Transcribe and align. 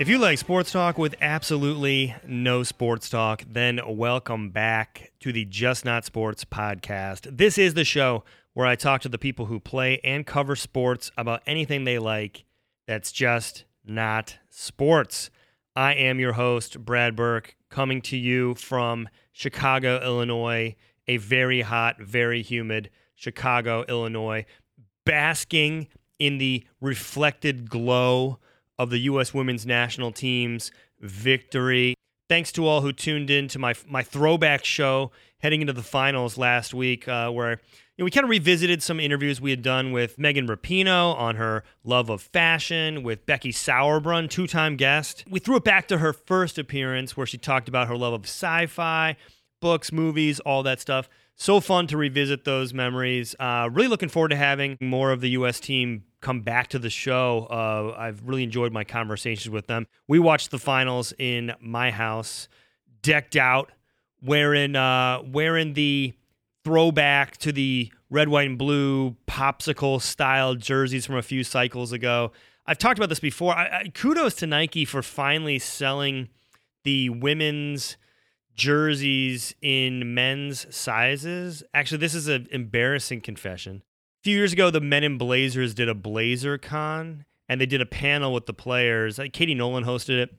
If 0.00 0.08
you 0.08 0.16
like 0.16 0.38
sports 0.38 0.72
talk 0.72 0.96
with 0.96 1.14
absolutely 1.20 2.16
no 2.26 2.62
sports 2.62 3.10
talk, 3.10 3.44
then 3.46 3.82
welcome 3.86 4.48
back 4.48 5.12
to 5.20 5.30
the 5.30 5.44
Just 5.44 5.84
Not 5.84 6.06
Sports 6.06 6.42
podcast. 6.42 7.36
This 7.36 7.58
is 7.58 7.74
the 7.74 7.84
show 7.84 8.24
where 8.54 8.66
I 8.66 8.76
talk 8.76 9.02
to 9.02 9.10
the 9.10 9.18
people 9.18 9.44
who 9.44 9.60
play 9.60 10.00
and 10.02 10.26
cover 10.26 10.56
sports 10.56 11.12
about 11.18 11.42
anything 11.46 11.84
they 11.84 11.98
like 11.98 12.46
that's 12.86 13.12
just 13.12 13.64
not 13.84 14.38
sports. 14.48 15.28
I 15.76 15.92
am 15.92 16.18
your 16.18 16.32
host, 16.32 16.82
Brad 16.82 17.14
Burke, 17.14 17.54
coming 17.68 18.00
to 18.00 18.16
you 18.16 18.54
from 18.54 19.06
Chicago, 19.32 20.02
Illinois, 20.02 20.76
a 21.08 21.18
very 21.18 21.60
hot, 21.60 22.00
very 22.00 22.40
humid 22.40 22.88
Chicago, 23.16 23.84
Illinois, 23.86 24.46
basking 25.04 25.88
in 26.18 26.38
the 26.38 26.64
reflected 26.80 27.68
glow 27.68 28.38
of 28.80 28.88
the 28.88 28.98
U.S. 29.00 29.34
women's 29.34 29.66
national 29.66 30.10
team's 30.10 30.72
victory. 31.00 31.94
Thanks 32.30 32.50
to 32.52 32.66
all 32.66 32.80
who 32.80 32.94
tuned 32.94 33.28
in 33.28 33.46
to 33.48 33.58
my 33.58 33.74
my 33.86 34.02
throwback 34.02 34.64
show 34.64 35.10
heading 35.40 35.60
into 35.60 35.74
the 35.74 35.82
finals 35.82 36.38
last 36.38 36.72
week, 36.72 37.06
uh, 37.06 37.30
where 37.30 37.50
you 37.50 37.56
know, 37.98 38.04
we 38.06 38.10
kind 38.10 38.24
of 38.24 38.30
revisited 38.30 38.82
some 38.82 38.98
interviews 38.98 39.38
we 39.38 39.50
had 39.50 39.60
done 39.60 39.92
with 39.92 40.18
Megan 40.18 40.46
Rapinoe 40.46 41.14
on 41.14 41.36
her 41.36 41.62
love 41.84 42.08
of 42.08 42.22
fashion, 42.22 43.02
with 43.02 43.26
Becky 43.26 43.52
Sauerbrunn, 43.52 44.30
two-time 44.30 44.76
guest. 44.76 45.24
We 45.28 45.40
threw 45.40 45.56
it 45.56 45.64
back 45.64 45.86
to 45.88 45.98
her 45.98 46.14
first 46.14 46.56
appearance, 46.56 47.18
where 47.18 47.26
she 47.26 47.36
talked 47.36 47.68
about 47.68 47.88
her 47.88 47.96
love 47.96 48.14
of 48.14 48.22
sci-fi, 48.22 49.16
books, 49.60 49.92
movies, 49.92 50.40
all 50.40 50.62
that 50.62 50.80
stuff. 50.80 51.06
So 51.40 51.58
fun 51.58 51.86
to 51.86 51.96
revisit 51.96 52.44
those 52.44 52.74
memories. 52.74 53.34
Uh, 53.40 53.70
really 53.72 53.88
looking 53.88 54.10
forward 54.10 54.28
to 54.28 54.36
having 54.36 54.76
more 54.78 55.10
of 55.10 55.22
the 55.22 55.30
U.S. 55.30 55.58
team 55.58 56.04
come 56.20 56.42
back 56.42 56.66
to 56.68 56.78
the 56.78 56.90
show. 56.90 57.46
Uh, 57.50 57.98
I've 57.98 58.22
really 58.28 58.42
enjoyed 58.42 58.74
my 58.74 58.84
conversations 58.84 59.50
with 59.50 59.66
them. 59.66 59.86
We 60.06 60.18
watched 60.18 60.50
the 60.50 60.58
finals 60.58 61.14
in 61.18 61.54
my 61.58 61.92
house, 61.92 62.46
decked 63.00 63.36
out, 63.36 63.72
wearing 64.22 64.76
uh, 64.76 65.22
wearing 65.32 65.72
the 65.72 66.12
throwback 66.62 67.38
to 67.38 67.52
the 67.52 67.90
red, 68.10 68.28
white, 68.28 68.46
and 68.46 68.58
blue 68.58 69.16
popsicle 69.26 70.02
style 70.02 70.56
jerseys 70.56 71.06
from 71.06 71.16
a 71.16 71.22
few 71.22 71.42
cycles 71.42 71.90
ago. 71.90 72.32
I've 72.66 72.76
talked 72.76 72.98
about 72.98 73.08
this 73.08 73.18
before. 73.18 73.56
I, 73.56 73.84
I, 73.84 73.88
kudos 73.94 74.34
to 74.34 74.46
Nike 74.46 74.84
for 74.84 75.02
finally 75.02 75.58
selling 75.58 76.28
the 76.84 77.08
women's 77.08 77.96
jerseys 78.60 79.54
in 79.62 80.12
men's 80.12 80.66
sizes. 80.74 81.62
Actually, 81.72 81.96
this 81.96 82.14
is 82.14 82.28
an 82.28 82.46
embarrassing 82.50 83.22
confession 83.22 83.82
A 84.20 84.22
few 84.22 84.36
years 84.36 84.52
ago, 84.52 84.70
the 84.70 84.82
Men 84.82 85.02
in 85.02 85.16
Blazers 85.16 85.72
did 85.72 85.88
a 85.88 85.94
Blazer 85.94 86.58
Con, 86.58 87.24
and 87.48 87.58
they 87.58 87.64
did 87.64 87.80
a 87.80 87.86
panel 87.86 88.34
with 88.34 88.44
the 88.44 88.52
players. 88.52 89.18
Katie 89.32 89.54
Nolan 89.54 89.84
hosted 89.84 90.18
it, 90.18 90.34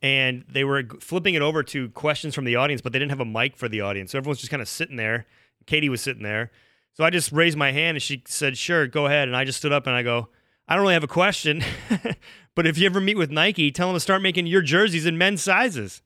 and 0.00 0.44
they 0.48 0.62
were 0.62 0.84
flipping 1.00 1.34
it 1.34 1.42
over 1.42 1.64
to 1.64 1.88
questions 1.90 2.36
from 2.36 2.44
the 2.44 2.54
audience, 2.54 2.80
but 2.80 2.92
they 2.92 3.00
didn't 3.00 3.10
have 3.10 3.18
a 3.18 3.24
mic 3.24 3.56
for 3.56 3.68
the 3.68 3.80
audience, 3.80 4.12
so 4.12 4.18
everyone's 4.18 4.38
just 4.38 4.50
kind 4.50 4.62
of 4.62 4.68
sitting 4.68 4.94
there. 4.94 5.26
Katie 5.66 5.88
was 5.88 6.00
sitting 6.00 6.22
there, 6.22 6.52
so 6.92 7.02
I 7.02 7.10
just 7.10 7.32
raised 7.32 7.58
my 7.58 7.72
hand, 7.72 7.96
and 7.96 8.02
she 8.02 8.22
said, 8.26 8.56
"Sure, 8.56 8.86
go 8.86 9.06
ahead." 9.06 9.26
And 9.26 9.36
I 9.36 9.44
just 9.44 9.58
stood 9.58 9.72
up 9.72 9.88
and 9.88 9.96
I 9.96 10.04
go, 10.04 10.28
"I 10.68 10.76
don't 10.76 10.82
really 10.82 10.94
have 10.94 11.02
a 11.02 11.08
question, 11.08 11.64
but 12.54 12.64
if 12.64 12.78
you 12.78 12.86
ever 12.86 13.00
meet 13.00 13.16
with 13.18 13.32
Nike, 13.32 13.72
tell 13.72 13.88
them 13.88 13.96
to 13.96 14.00
start 14.00 14.22
making 14.22 14.46
your 14.46 14.62
jerseys 14.62 15.04
in 15.04 15.18
men's 15.18 15.42
sizes." 15.42 16.00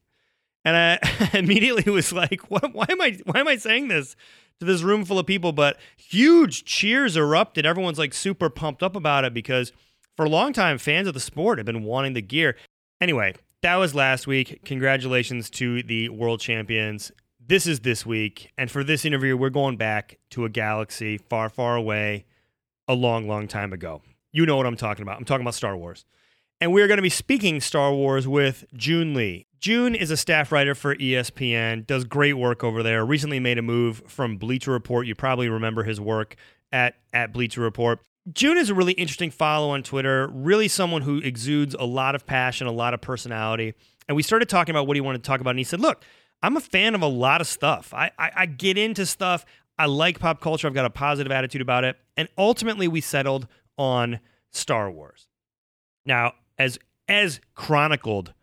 And 0.64 0.77
I 0.77 1.30
immediately 1.39 1.91
was 1.91 2.12
like, 2.12 2.50
"What? 2.50 2.75
Why 2.75 2.86
am 2.89 3.00
I? 3.00 3.19
Why 3.25 3.41
am 3.41 3.48
I 3.48 3.56
saying 3.56 3.88
this?" 3.88 4.16
to 4.60 4.66
this 4.66 4.82
room 4.82 5.04
full 5.04 5.19
of 5.19 5.26
people, 5.26 5.53
but 5.53 5.78
huge 5.97 6.65
cheers 6.65 7.16
erupted. 7.16 7.66
Everyone's 7.66 7.98
like 7.98 8.15
super 8.15 8.50
pumped 8.50 8.82
up 8.82 8.94
about 8.94 9.25
it 9.25 9.34
because 9.34 9.72
for 10.16 10.26
a 10.26 10.28
long 10.28 10.53
time, 10.53 10.78
fans 10.78 11.09
of 11.09 11.15
the 11.15 11.20
sport 11.20 11.59
have 11.59 11.66
been 11.66 11.82
wanting 11.82 12.12
the 12.12 12.22
gear. 12.22 12.56
Anyway, 13.00 13.34
that 13.62 13.76
was 13.76 13.94
last 13.94 14.26
week. 14.26 14.60
Congratulations 14.65 15.50
to 15.50 15.82
the 15.82 16.10
world 16.10 16.41
champions. 16.41 17.10
This 17.44 17.66
is 17.66 17.81
this 17.81 18.04
week. 18.04 18.50
And 18.59 18.70
for 18.70 18.84
this 18.84 19.04
interview, 19.04 19.37
we're 19.37 19.50
going 19.50 19.78
back 19.78 20.19
to 20.31 20.44
a 20.44 20.50
galaxy 20.50 21.16
far, 21.16 21.49
far 21.49 21.75
away 21.75 22.26
a 22.87 22.94
long, 22.94 23.26
long 23.26 23.49
time 23.49 23.72
ago. 23.72 24.03
You 24.31 24.44
know 24.44 24.56
what 24.56 24.66
I'm 24.66 24.76
talking 24.76 25.03
about. 25.03 25.16
I'm 25.16 25.25
talking 25.25 25.43
about 25.43 25.54
Star 25.54 25.76
Wars. 25.76 26.04
And 26.60 26.75
we're 26.75 26.87
going 26.87 26.98
to 26.98 27.03
be 27.03 27.09
speaking 27.09 27.60
Star 27.62 27.94
Wars 27.94 28.28
with 28.28 28.66
Joon 28.75 29.15
Lee. 29.15 29.47
Joon 29.60 29.94
is 29.94 30.10
a 30.10 30.16
staff 30.16 30.53
writer 30.53 30.75
for 30.75 30.94
ESPN, 30.94 31.87
does 31.87 32.04
great 32.04 32.34
work 32.34 32.62
over 32.62 32.82
there. 32.82 33.04
Recently 33.04 33.41
made 33.41 33.56
a 33.56 33.62
move 33.62 34.03
from 34.06 34.37
Bleacher 34.37 34.70
Report. 34.70 35.06
You 35.06 35.15
probably 35.15 35.49
remember 35.49 35.84
his 35.84 35.99
work 36.00 36.37
at, 36.70 36.97
at 37.15 37.32
Bleacher 37.32 37.62
Report. 37.62 38.00
Joon 38.31 38.59
is 38.59 38.69
a 38.69 38.75
really 38.75 38.93
interesting 38.93 39.31
follow 39.31 39.70
on 39.70 39.82
Twitter, 39.82 40.28
really 40.32 40.69
someone 40.69 41.00
who 41.00 41.19
exudes 41.19 41.75
a 41.78 41.84
lot 41.84 42.15
of 42.15 42.26
passion, 42.26 42.66
a 42.66 42.72
lot 42.72 42.93
of 42.93 43.00
personality. 43.00 43.72
And 44.06 44.15
we 44.15 44.22
started 44.22 44.50
talking 44.50 44.75
about 44.75 44.87
what 44.87 44.97
he 44.97 45.00
wanted 45.00 45.25
to 45.25 45.26
talk 45.26 45.41
about. 45.41 45.50
And 45.50 45.59
he 45.59 45.65
said, 45.65 45.81
Look, 45.81 46.04
I'm 46.43 46.59
a 46.59 46.60
fan 46.60 46.94
of 46.94 47.00
a 47.00 47.06
lot 47.06 47.41
of 47.41 47.47
stuff. 47.47 47.94
I, 47.94 48.10
I, 48.19 48.31
I 48.37 48.47
get 48.47 48.76
into 48.76 49.06
stuff. 49.06 49.47
I 49.78 49.87
like 49.87 50.19
pop 50.19 50.43
culture. 50.43 50.66
I've 50.66 50.75
got 50.75 50.84
a 50.84 50.91
positive 50.91 51.32
attitude 51.32 51.62
about 51.62 51.84
it. 51.84 51.97
And 52.19 52.28
ultimately, 52.37 52.87
we 52.87 53.00
settled 53.00 53.49
on 53.78 54.20
Star 54.50 54.91
Wars. 54.91 55.28
Now, 56.04 56.34
as 56.60 56.78
as 57.09 57.41
chronicled 57.54 58.34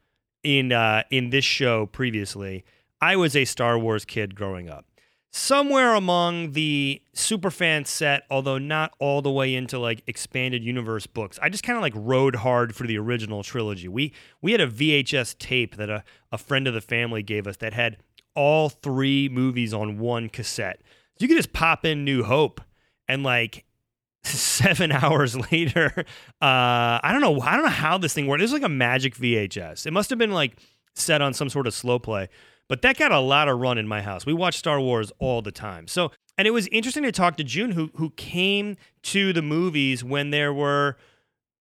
in 0.44 0.72
uh, 0.72 1.04
in 1.12 1.30
this 1.30 1.46
show 1.46 1.86
previously, 1.86 2.66
I 3.00 3.16
was 3.16 3.36
a 3.36 3.46
Star 3.46 3.78
Wars 3.78 4.06
kid 4.06 4.36
growing 4.36 4.70
up. 4.70 4.86
Somewhere 5.30 5.94
among 5.94 6.54
the 6.54 7.02
superfan 7.16 7.86
set, 7.86 8.24
although 8.32 8.58
not 8.58 8.94
all 8.98 9.22
the 9.22 9.30
way 9.30 9.54
into 9.54 9.78
like 9.78 10.02
expanded 10.08 10.64
universe 10.64 11.06
books, 11.06 11.38
I 11.44 11.50
just 11.50 11.64
kind 11.64 11.78
of 11.78 11.84
like 11.84 11.94
rode 11.96 12.38
hard 12.38 12.76
for 12.76 12.88
the 12.88 12.98
original 12.98 13.44
trilogy. 13.44 13.88
We 13.88 14.14
we 14.42 14.52
had 14.52 14.62
a 14.62 14.68
VHS 14.68 15.38
tape 15.38 15.76
that 15.76 15.90
a, 15.90 16.04
a 16.32 16.40
friend 16.40 16.68
of 16.68 16.74
the 16.74 16.82
family 16.82 17.22
gave 17.22 17.46
us 17.46 17.58
that 17.58 17.74
had 17.74 17.98
all 18.34 18.70
three 18.70 19.30
movies 19.30 19.76
on 19.76 20.00
one 20.00 20.28
cassette. 20.30 20.82
You 21.20 21.28
could 21.28 21.38
just 21.38 21.54
pop 21.54 21.86
in 21.86 22.04
New 22.04 22.24
Hope 22.24 22.62
and 23.08 23.22
like 23.22 23.67
seven 24.28 24.92
hours 25.04 25.36
later, 25.52 25.94
uh, 26.42 27.00
I 27.04 27.10
don't 27.12 27.22
know. 27.22 27.40
I 27.42 27.56
don't 27.56 27.66
know 27.66 27.70
how 27.70 27.98
this 27.98 28.14
thing 28.14 28.28
worked. 28.28 28.42
It 28.42 28.46
was 28.46 28.54
like 28.54 28.64
a 28.64 28.70
magic 28.70 29.16
VHS. 29.16 29.86
It 29.86 29.92
must 29.92 30.10
have 30.10 30.20
been 30.20 30.32
like 30.32 30.58
set 30.96 31.22
on 31.22 31.34
some 31.34 31.50
sort 31.50 31.68
of 31.68 31.74
slow 31.74 32.00
play, 32.00 32.30
but 32.68 32.82
that 32.82 32.98
got 32.98 33.12
a 33.12 33.20
lot 33.20 33.48
of 33.48 33.60
run 33.60 33.78
in 33.78 33.88
my 33.88 34.02
house. 34.02 34.26
We 34.26 34.34
watched 34.34 34.60
Star 34.60 34.80
Wars 34.80 35.12
all 35.20 35.42
the 35.42 35.52
time. 35.52 35.88
So, 35.88 36.12
and 36.38 36.48
it 36.48 36.52
was 36.52 36.68
interesting 36.68 37.04
to 37.04 37.12
talk 37.12 37.38
to 37.38 37.44
Joon, 37.44 37.72
who 37.72 37.92
who 37.96 38.12
came 38.12 38.78
to 39.04 39.34
the 39.34 39.42
movies 39.42 40.04
when 40.04 40.32
there 40.32 40.54
were 40.54 40.98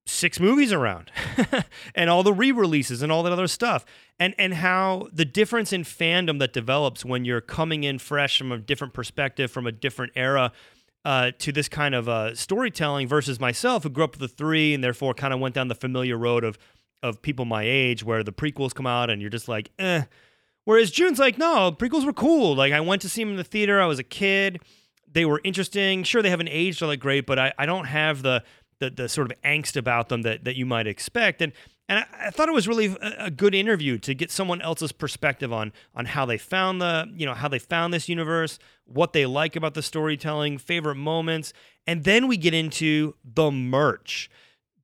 six 0.07 0.39
movies 0.39 0.73
around 0.73 1.11
and 1.95 2.09
all 2.09 2.23
the 2.23 2.33
re-releases 2.33 3.03
and 3.03 3.11
all 3.11 3.25
that 3.25 3.33
other 3.33 3.49
stuff 3.49 3.85
and 4.21 4.35
and 4.39 4.55
how 4.55 5.09
the 5.13 5.25
difference 5.25 5.73
in 5.73 5.83
fandom 5.83 6.39
that 6.39 6.53
develops 6.53 7.05
when 7.05 7.25
you're 7.25 7.41
coming 7.41 7.83
in 7.83 7.99
fresh 7.99 8.39
from 8.39 8.53
a 8.53 8.59
different 8.59 8.95
perspective 8.95 9.51
from 9.51 9.67
a 9.67 9.73
different 9.73 10.13
era 10.15 10.53
uh, 11.07 11.31
to 11.39 11.53
this 11.53 11.69
kind 11.69 11.95
of 11.95 12.09
uh, 12.09 12.35
storytelling 12.35 13.07
versus 13.07 13.39
myself, 13.39 13.85
who 13.85 13.89
grew 13.89 14.03
up 14.03 14.19
with 14.19 14.29
the 14.29 14.37
three 14.37 14.75
and 14.75 14.83
therefore 14.83 15.15
kind 15.15 15.33
of 15.33 15.39
went 15.39 15.55
down 15.55 15.69
the 15.69 15.75
familiar 15.77 16.19
road 16.19 16.43
of 16.43 16.59
of 17.01 17.23
people 17.23 17.45
my 17.45 17.63
age, 17.63 18.03
where 18.03 18.25
the 18.25 18.33
prequels 18.33 18.75
come 18.75 18.89
out 18.89 19.09
and 19.09 19.21
you're 19.21 19.31
just 19.31 19.47
like, 19.47 19.71
eh. 19.79 20.03
Whereas 20.65 20.91
Joon's 20.91 21.21
like, 21.21 21.39
no, 21.39 21.71
prequels 21.71 22.05
were 22.05 22.13
cool. 22.13 22.57
Like 22.57 22.73
I 22.73 22.81
went 22.81 23.03
to 23.03 23.09
see 23.09 23.23
them 23.23 23.31
in 23.31 23.37
the 23.37 23.45
theater. 23.45 23.81
I 23.81 23.87
was 23.87 24.01
a 24.01 24.03
kid. 24.03 24.59
They 25.07 25.25
were 25.25 25.41
interesting. 25.45 26.03
Sure, 26.03 26.23
they 26.23 26.31
haven't 26.31 26.49
aged 26.49 26.83
all 26.83 26.89
that 26.89 26.97
great, 26.97 27.25
but 27.25 27.39
I, 27.39 27.53
I 27.57 27.67
don't 27.67 27.85
have 27.85 28.23
the, 28.23 28.43
the 28.81 28.91
the 28.91 29.09
sort 29.09 29.31
of 29.31 29.41
angst 29.43 29.77
about 29.77 30.09
them 30.09 30.23
that 30.23 30.43
that 30.43 30.57
you 30.57 30.67
might 30.67 30.89
expect. 30.89 31.41
And 31.41 31.53
and 31.89 32.01
I, 32.01 32.27
I, 32.27 32.31
thought 32.31 32.49
it 32.49 32.55
was 32.55 32.67
really 32.67 32.97
a, 33.01 33.27
a, 33.27 33.31
good 33.31 33.55
interview 33.55 33.99
to 33.99 34.15
get 34.15 34.31
someone 34.31 34.61
else's 34.61 34.93
perspective 34.93 35.53
on 35.53 35.73
on 35.95 36.07
how 36.07 36.27
they 36.27 36.39
found 36.39 36.81
the 36.81 37.11
you 37.15 37.27
know 37.27 37.35
how 37.35 37.49
they 37.49 37.59
found 37.59 37.95
this 37.95 38.09
universe, 38.09 38.59
what 38.87 39.13
they 39.13 39.27
like 39.27 39.57
about 39.57 39.75
the 39.75 39.83
storytelling, 39.83 40.59
favorite 40.59 40.97
moments, 40.97 41.53
and 41.87 42.05
then 42.05 42.27
we 42.27 42.37
get 42.37 42.55
into 42.55 43.15
the 43.25 43.51
merch. 43.51 44.31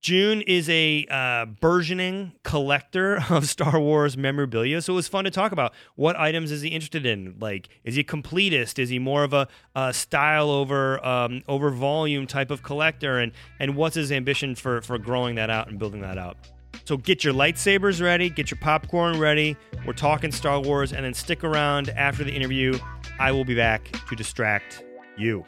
Joon 0.01 0.43
is 0.43 0.69
a 0.69 1.07
uh, 1.09 1.47
burgeoning 1.47 2.33
collector 2.43 3.23
of 3.31 3.47
Star 3.47 3.79
Wars 3.79 4.17
memorabilia, 4.17 4.83
so 4.83 4.95
it 4.95 4.97
was 4.97 5.07
fun 5.07 5.25
to 5.25 5.31
talk 5.31 5.53
about 5.53 5.73
what 5.95 6.17
items 6.17 6.51
is 6.51 6.63
he 6.63 6.69
interested 6.71 7.07
in. 7.07 7.37
Like, 7.39 7.69
is 7.85 7.95
he 7.95 8.01
a 8.01 8.05
completist? 8.05 8.81
Is 8.81 8.89
he 8.89 8.99
more 8.99 9.23
of 9.23 9.33
a, 9.33 9.47
a 9.77 9.93
style 9.93 10.51
over 10.51 11.05
um, 11.07 11.43
over 11.47 11.71
volume 11.71 12.27
type 12.27 12.51
of 12.51 12.63
collector? 12.65 13.19
And 13.19 13.33
and 13.61 13.77
what's 13.77 13.95
his 13.95 14.11
ambition 14.11 14.57
for 14.57 14.81
for 14.83 14.99
growing 14.99 15.37
that 15.37 15.51
out 15.51 15.69
and 15.69 15.79
building 15.79 16.01
that 16.01 16.19
out? 16.19 16.37
So 16.85 16.97
get 16.97 17.25
your 17.25 17.33
lightsabers 17.33 18.03
ready, 18.03 18.29
get 18.29 18.51
your 18.51 18.59
popcorn 18.59 19.19
ready. 19.19 19.57
We're 19.87 19.93
talking 19.93 20.33
Star 20.33 20.61
Wars, 20.61 20.93
and 20.93 21.05
then 21.05 21.15
stick 21.15 21.45
around 21.45 21.91
after 21.91 22.25
the 22.25 22.33
interview. 22.33 22.79
I 23.19 23.33
will 23.33 23.45
be 23.45 23.55
back 23.55 23.93
to 24.09 24.17
distract 24.17 24.85
you. 25.17 25.45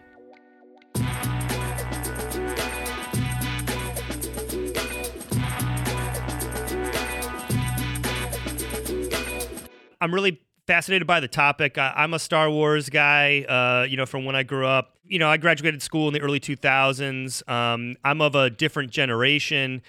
I'm 10.00 10.12
really 10.12 10.41
fascinated 10.67 11.06
by 11.06 11.21
the 11.21 11.29
topic. 11.29 11.79
I, 11.79 12.05
am 12.05 12.15
a 12.15 12.19
Star 12.19 12.50
Wars 12.50 12.88
guy, 12.88 13.43
uh, 13.43 13.87
you 13.88 13.97
know, 13.97 14.06
from 14.06 14.25
when 14.25 14.37
I 14.37 14.43
grew 14.43 14.67
up. 14.67 14.97
You 15.05 15.19
know, 15.19 15.29
I 15.29 15.37
graduated 15.37 15.82
school 15.82 16.09
in 16.09 16.15
the 16.15 16.21
early 16.21 16.41
2000s. 16.41 17.49
Um, 17.49 17.97
I'm 18.05 18.21
of 18.21 18.35
a 18.35 18.50
different 18.50 18.91
generation 18.91 19.82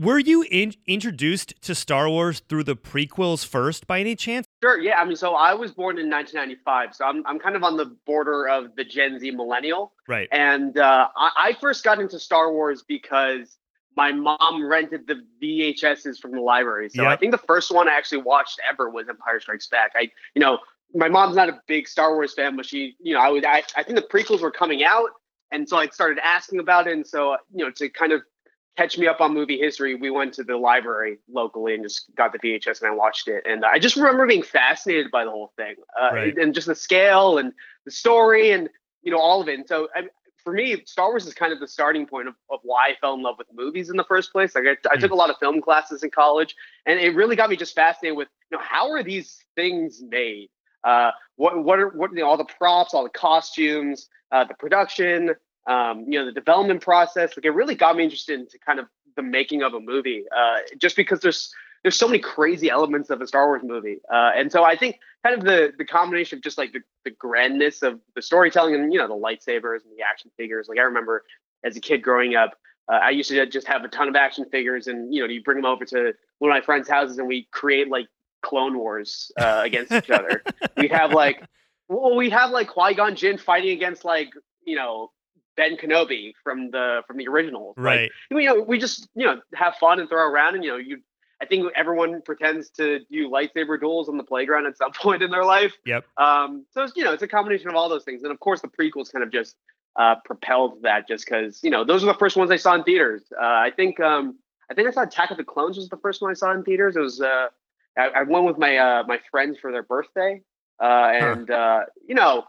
were 0.00 0.18
you 0.18 0.46
in, 0.50 0.74
introduced 0.86 1.60
to 1.62 1.74
Star 1.74 2.08
Wars 2.08 2.40
through 2.48 2.64
the 2.64 2.74
prequels 2.74 3.44
first 3.44 3.86
by 3.86 4.00
any 4.00 4.16
chance? 4.16 4.46
Sure. 4.62 4.80
Yeah. 4.80 4.98
I 4.98 5.04
mean, 5.04 5.16
so 5.16 5.34
I 5.34 5.52
was 5.52 5.72
born 5.72 5.98
in 5.98 6.08
1995, 6.08 6.94
so 6.94 7.04
I'm 7.04 7.22
I'm 7.26 7.38
kind 7.38 7.54
of 7.54 7.62
on 7.62 7.76
the 7.76 7.94
border 8.06 8.48
of 8.48 8.74
the 8.76 8.84
Gen 8.84 9.18
Z 9.18 9.30
millennial. 9.32 9.92
Right. 10.08 10.28
And 10.32 10.78
uh, 10.78 11.08
I, 11.14 11.30
I 11.36 11.52
first 11.60 11.84
got 11.84 12.00
into 12.00 12.18
Star 12.18 12.50
Wars 12.50 12.82
because 12.82 13.58
my 13.96 14.12
mom 14.12 14.66
rented 14.66 15.06
the 15.06 15.22
VHSs 15.42 16.18
from 16.18 16.32
the 16.32 16.40
library. 16.40 16.88
So 16.88 17.02
yep. 17.02 17.12
I 17.12 17.16
think 17.16 17.32
the 17.32 17.38
first 17.38 17.70
one 17.70 17.88
I 17.88 17.92
actually 17.92 18.22
watched 18.22 18.58
ever 18.70 18.88
was 18.88 19.08
Empire 19.08 19.40
Strikes 19.40 19.66
Back. 19.66 19.92
I, 19.94 20.08
you 20.34 20.40
know, 20.40 20.58
my 20.94 21.08
mom's 21.08 21.36
not 21.36 21.48
a 21.48 21.60
big 21.66 21.86
Star 21.86 22.14
Wars 22.14 22.32
fan, 22.32 22.56
but 22.56 22.64
she, 22.64 22.96
you 23.00 23.12
know, 23.12 23.20
I 23.20 23.28
would, 23.28 23.44
I, 23.44 23.62
I 23.76 23.82
think 23.82 23.96
the 23.96 24.02
prequels 24.02 24.40
were 24.40 24.50
coming 24.50 24.84
out, 24.84 25.10
and 25.52 25.68
so 25.68 25.76
I 25.76 25.88
started 25.88 26.18
asking 26.24 26.60
about 26.60 26.86
it. 26.86 26.92
And 26.92 27.06
so, 27.06 27.36
you 27.52 27.64
know, 27.64 27.70
to 27.72 27.88
kind 27.90 28.12
of 28.12 28.22
catch 28.80 28.96
me 28.96 29.06
up 29.06 29.20
on 29.20 29.34
movie 29.34 29.58
history, 29.58 29.94
we 29.94 30.10
went 30.10 30.32
to 30.32 30.42
the 30.42 30.56
library 30.56 31.18
locally 31.30 31.74
and 31.74 31.82
just 31.82 32.06
got 32.14 32.32
the 32.32 32.38
VHS 32.38 32.80
and 32.80 32.90
I 32.90 32.94
watched 32.94 33.28
it. 33.28 33.44
And 33.46 33.62
I 33.62 33.78
just 33.78 33.96
remember 33.96 34.26
being 34.26 34.42
fascinated 34.42 35.10
by 35.10 35.24
the 35.24 35.30
whole 35.30 35.52
thing, 35.56 35.74
uh, 36.00 36.14
right. 36.14 36.36
and 36.36 36.54
just 36.54 36.66
the 36.66 36.74
scale 36.74 37.36
and 37.36 37.52
the 37.84 37.90
story 37.90 38.52
and 38.52 38.70
you 39.02 39.12
know 39.12 39.18
all 39.18 39.42
of 39.42 39.48
it. 39.48 39.58
And 39.58 39.68
so 39.68 39.88
I, 39.94 40.04
for 40.42 40.54
me, 40.54 40.82
Star 40.86 41.10
Wars 41.10 41.26
is 41.26 41.34
kind 41.34 41.52
of 41.52 41.60
the 41.60 41.68
starting 41.68 42.06
point 42.06 42.28
of, 42.28 42.34
of 42.50 42.60
why 42.62 42.88
I 42.88 42.94
fell 43.02 43.12
in 43.12 43.22
love 43.22 43.34
with 43.36 43.48
movies 43.52 43.90
in 43.90 43.96
the 43.96 44.04
first 44.04 44.32
place. 44.32 44.54
Like 44.54 44.64
I, 44.64 44.90
I 44.90 44.96
mm. 44.96 45.00
took 45.00 45.10
a 45.10 45.14
lot 45.14 45.28
of 45.28 45.36
film 45.38 45.60
classes 45.60 46.02
in 46.02 46.10
college, 46.10 46.56
and 46.86 46.98
it 46.98 47.14
really 47.14 47.36
got 47.36 47.50
me 47.50 47.56
just 47.56 47.74
fascinated 47.74 48.16
with 48.16 48.28
you 48.50 48.56
know 48.56 48.64
how 48.66 48.90
are 48.92 49.02
these 49.02 49.44
things 49.56 50.02
made? 50.08 50.48
Uh, 50.84 51.10
what 51.36 51.62
what 51.62 51.78
are 51.78 51.88
what 51.88 52.12
you 52.12 52.20
know, 52.20 52.30
all 52.30 52.38
the 52.38 52.44
props, 52.44 52.94
all 52.94 53.04
the 53.04 53.10
costumes, 53.10 54.08
uh, 54.32 54.44
the 54.44 54.54
production, 54.54 55.34
um, 55.66 56.04
you 56.08 56.18
know, 56.18 56.26
the 56.26 56.32
development 56.32 56.82
process. 56.82 57.36
Like 57.36 57.44
it 57.44 57.50
really 57.50 57.74
got 57.74 57.96
me 57.96 58.04
interested 58.04 58.38
into 58.38 58.58
kind 58.58 58.78
of 58.78 58.86
the 59.16 59.22
making 59.22 59.62
of 59.62 59.74
a 59.74 59.80
movie, 59.80 60.24
uh, 60.36 60.58
just 60.78 60.96
because 60.96 61.20
there's 61.20 61.52
there's 61.82 61.96
so 61.96 62.06
many 62.06 62.18
crazy 62.18 62.70
elements 62.70 63.10
of 63.10 63.20
a 63.20 63.26
Star 63.26 63.46
Wars 63.46 63.62
movie, 63.64 63.98
uh, 64.12 64.32
and 64.36 64.50
so 64.52 64.64
I 64.64 64.76
think 64.76 64.98
kind 65.24 65.36
of 65.36 65.44
the 65.44 65.72
the 65.76 65.84
combination 65.84 66.38
of 66.38 66.42
just 66.42 66.58
like 66.58 66.72
the, 66.72 66.80
the 67.04 67.10
grandness 67.10 67.82
of 67.82 68.00
the 68.14 68.22
storytelling 68.22 68.74
and 68.74 68.92
you 68.92 68.98
know 68.98 69.08
the 69.08 69.14
lightsabers 69.14 69.84
and 69.84 69.96
the 69.96 70.02
action 70.08 70.30
figures. 70.36 70.66
Like 70.68 70.78
I 70.78 70.82
remember 70.82 71.24
as 71.64 71.76
a 71.76 71.80
kid 71.80 72.02
growing 72.02 72.34
up, 72.34 72.54
uh, 72.90 72.96
I 72.96 73.10
used 73.10 73.30
to 73.30 73.46
just 73.46 73.66
have 73.66 73.84
a 73.84 73.88
ton 73.88 74.08
of 74.08 74.16
action 74.16 74.46
figures, 74.50 74.86
and 74.86 75.14
you 75.14 75.22
know 75.22 75.28
you 75.28 75.42
bring 75.42 75.56
them 75.56 75.66
over 75.66 75.84
to 75.86 76.12
one 76.38 76.50
of 76.50 76.54
my 76.54 76.60
friends' 76.60 76.88
houses, 76.88 77.18
and 77.18 77.28
we 77.28 77.48
create 77.52 77.88
like 77.88 78.08
Clone 78.42 78.78
Wars 78.78 79.30
uh, 79.38 79.62
against 79.64 79.92
each 79.92 80.10
other. 80.10 80.42
We 80.76 80.88
have 80.88 81.12
like 81.12 81.42
well, 81.88 82.16
we 82.16 82.30
have 82.30 82.50
like 82.50 82.68
Qui 82.68 82.94
Gon 82.94 83.16
Jinn 83.16 83.36
fighting 83.36 83.70
against 83.70 84.04
like 84.04 84.30
you 84.64 84.76
know 84.76 85.10
Ben 85.60 85.76
Kenobi 85.76 86.32
from 86.42 86.70
the 86.70 87.02
from 87.06 87.18
the 87.18 87.28
originals. 87.28 87.74
Right. 87.76 88.10
Like, 88.30 88.42
you 88.42 88.48
know, 88.48 88.62
we 88.62 88.78
just 88.78 89.06
you 89.14 89.26
know 89.26 89.42
have 89.54 89.74
fun 89.74 90.00
and 90.00 90.08
throw 90.08 90.26
around, 90.26 90.54
and 90.54 90.64
you 90.64 90.70
know 90.70 90.78
you 90.78 91.02
I 91.42 91.44
think 91.44 91.70
everyone 91.76 92.22
pretends 92.22 92.70
to 92.70 93.00
do 93.10 93.28
lightsaber 93.28 93.78
duels 93.78 94.08
on 94.08 94.16
the 94.16 94.24
playground 94.24 94.66
at 94.66 94.78
some 94.78 94.92
point 94.94 95.22
in 95.22 95.30
their 95.30 95.44
life. 95.44 95.74
Yep. 95.84 96.06
Um, 96.16 96.64
so 96.70 96.84
it's, 96.84 96.96
you 96.96 97.04
know, 97.04 97.12
it's 97.12 97.22
a 97.22 97.28
combination 97.28 97.68
of 97.68 97.74
all 97.74 97.90
those 97.90 98.04
things, 98.04 98.22
and 98.22 98.32
of 98.32 98.40
course 98.40 98.62
the 98.62 98.68
prequels 98.68 99.12
kind 99.12 99.22
of 99.22 99.30
just 99.30 99.54
uh, 99.96 100.14
propelled 100.24 100.82
that, 100.82 101.06
just 101.06 101.26
because 101.26 101.60
you 101.62 101.68
know 101.68 101.84
those 101.84 102.02
are 102.02 102.06
the 102.06 102.14
first 102.14 102.38
ones 102.38 102.50
I 102.50 102.56
saw 102.56 102.74
in 102.74 102.82
theaters. 102.82 103.22
Uh, 103.38 103.44
I 103.44 103.70
think 103.76 104.00
um, 104.00 104.38
I 104.70 104.74
think 104.74 104.88
I 104.88 104.92
saw 104.92 105.02
Attack 105.02 105.30
of 105.30 105.36
the 105.36 105.44
Clones 105.44 105.76
was 105.76 105.90
the 105.90 105.98
first 105.98 106.22
one 106.22 106.30
I 106.30 106.34
saw 106.34 106.52
in 106.52 106.62
theaters. 106.62 106.96
It 106.96 107.00
was 107.00 107.20
uh, 107.20 107.48
I, 107.98 108.08
I 108.08 108.22
went 108.22 108.46
with 108.46 108.56
my 108.56 108.78
uh, 108.78 109.02
my 109.06 109.20
friends 109.30 109.58
for 109.60 109.72
their 109.72 109.82
birthday, 109.82 110.40
uh, 110.82 111.10
and 111.12 111.50
huh. 111.50 111.54
uh, 111.54 111.84
you 112.08 112.14
know 112.14 112.44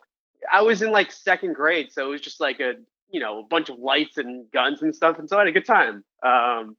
I 0.49 0.61
was 0.61 0.81
in 0.81 0.91
like 0.91 1.11
second 1.11 1.55
grade, 1.55 1.91
so 1.91 2.05
it 2.07 2.09
was 2.09 2.21
just 2.21 2.39
like 2.39 2.61
a 2.61 2.75
you 3.11 3.19
know 3.19 3.39
a 3.39 3.43
bunch 3.43 3.69
of 3.69 3.79
lights 3.79 4.17
and 4.17 4.49
guns 4.51 4.81
and 4.81 4.95
stuff, 4.95 5.19
and 5.19 5.29
so 5.29 5.37
I 5.37 5.41
had 5.41 5.47
a 5.47 5.51
good 5.51 5.65
time. 5.65 6.03
Um, 6.23 6.77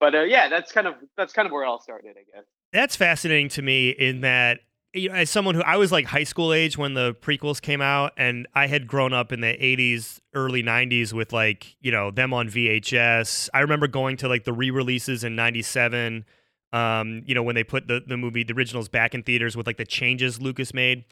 but 0.00 0.14
uh, 0.14 0.22
yeah, 0.22 0.48
that's 0.48 0.72
kind 0.72 0.86
of 0.86 0.94
that's 1.16 1.32
kind 1.32 1.46
of 1.46 1.52
where 1.52 1.64
it 1.64 1.66
all 1.66 1.80
started, 1.80 2.10
I 2.10 2.24
guess. 2.34 2.44
That's 2.72 2.96
fascinating 2.96 3.48
to 3.50 3.62
me 3.62 3.90
in 3.90 4.22
that 4.22 4.60
you 4.94 5.08
know, 5.08 5.16
as 5.16 5.28
someone 5.28 5.54
who 5.54 5.62
I 5.62 5.76
was 5.76 5.90
like 5.90 6.06
high 6.06 6.24
school 6.24 6.52
age 6.52 6.78
when 6.78 6.94
the 6.94 7.14
prequels 7.14 7.60
came 7.60 7.80
out, 7.80 8.12
and 8.16 8.46
I 8.54 8.68
had 8.68 8.86
grown 8.86 9.12
up 9.12 9.32
in 9.32 9.40
the 9.40 9.48
'80s, 9.48 10.20
early 10.34 10.62
'90s 10.62 11.12
with 11.12 11.32
like 11.32 11.76
you 11.80 11.90
know 11.90 12.10
them 12.10 12.32
on 12.32 12.48
VHS. 12.48 13.48
I 13.52 13.60
remember 13.60 13.86
going 13.88 14.16
to 14.18 14.28
like 14.28 14.44
the 14.44 14.52
re-releases 14.52 15.24
in 15.24 15.34
'97. 15.36 16.24
Um, 16.72 17.22
you 17.24 17.34
know 17.34 17.42
when 17.42 17.54
they 17.54 17.64
put 17.64 17.86
the 17.88 18.02
the 18.06 18.16
movie 18.16 18.44
the 18.44 18.54
originals 18.54 18.88
back 18.88 19.14
in 19.14 19.22
theaters 19.22 19.56
with 19.56 19.66
like 19.66 19.76
the 19.76 19.84
changes 19.84 20.40
Lucas 20.40 20.72
made. 20.72 21.04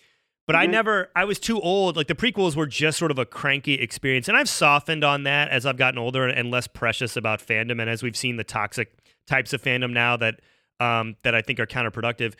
But 0.47 0.55
mm-hmm. 0.55 0.63
I 0.63 0.67
never, 0.67 1.11
I 1.15 1.25
was 1.25 1.39
too 1.39 1.61
old. 1.61 1.97
Like 1.97 2.09
the 2.09 2.15
prequels 2.15 2.57
were 2.57 2.67
just 2.67 2.99
sort 2.99 3.11
of 3.11 3.19
a 3.19 3.25
cranky 3.25 3.75
experience. 3.75 4.29
And 4.29 4.37
I've 4.37 4.49
softened 4.49 5.05
on 5.05 5.23
that 5.25 5.49
as 5.51 5.67
I've 5.67 5.77
gotten 5.77 5.99
older 5.99 6.27
and 6.27 6.51
less 6.51 6.67
precious 6.67 7.17
about 7.17 7.41
fandom. 7.41 7.81
And 7.81 7.89
as 7.89 8.03
we've 8.03 8.17
seen 8.17 8.37
the 8.37 8.45
toxic 8.45 8.93
types 9.27 9.53
of 9.53 9.63
fandom 9.63 9.93
now 9.93 10.17
that, 10.17 10.41
um, 10.81 11.17
that 11.23 11.35
I 11.35 11.43
think 11.43 11.61
are 11.61 11.67
counterproductive. 11.67 12.35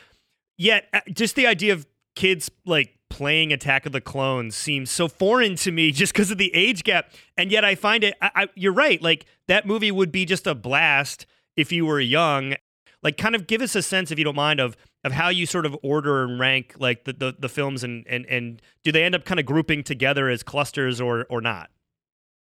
Yet, 0.59 0.89
uh, 0.93 1.01
just 1.13 1.37
the 1.37 1.47
idea 1.47 1.73
of 1.73 1.87
kids 2.17 2.51
like 2.67 2.99
playing 3.09 3.53
Attack 3.53 3.87
of 3.87 3.93
the 3.93 4.01
Clones 4.01 4.57
seems 4.57 4.91
so 4.91 5.07
foreign 5.07 5.55
to 5.57 5.71
me 5.71 5.93
just 5.93 6.13
because 6.13 6.31
of 6.31 6.39
the 6.39 6.53
age 6.55 6.83
gap. 6.83 7.11
And 7.37 7.53
yet 7.53 7.65
I 7.65 7.75
find 7.75 8.03
it, 8.03 8.15
I, 8.21 8.31
I, 8.35 8.47
you're 8.55 8.73
right. 8.73 9.01
Like 9.01 9.27
that 9.49 9.67
movie 9.67 9.93
would 9.93 10.11
be 10.11 10.25
just 10.25 10.47
a 10.47 10.55
blast 10.55 11.27
if 11.57 11.71
you 11.71 11.87
were 11.87 12.01
young. 12.01 12.55
Like, 13.03 13.17
kind 13.17 13.35
of 13.35 13.47
give 13.47 13.63
us 13.63 13.75
a 13.75 13.83
sense, 13.83 14.11
if 14.11 14.19
you 14.19 14.25
don't 14.25 14.37
mind, 14.37 14.61
of 14.61 14.77
of 15.05 15.13
how 15.13 15.29
you 15.29 15.47
sort 15.47 15.67
of 15.67 15.77
order 15.83 16.23
and 16.23 16.39
rank 16.39 16.75
like 16.79 17.05
the, 17.05 17.13
the, 17.13 17.35
the 17.39 17.49
films 17.49 17.83
and, 17.83 18.07
and 18.07 18.25
and 18.27 18.63
do 18.85 18.93
they 18.93 19.03
end 19.03 19.15
up 19.15 19.25
kind 19.25 19.41
of 19.41 19.47
grouping 19.47 19.83
together 19.83 20.29
as 20.29 20.43
clusters 20.43 21.01
or 21.01 21.27
or 21.29 21.41
not? 21.41 21.71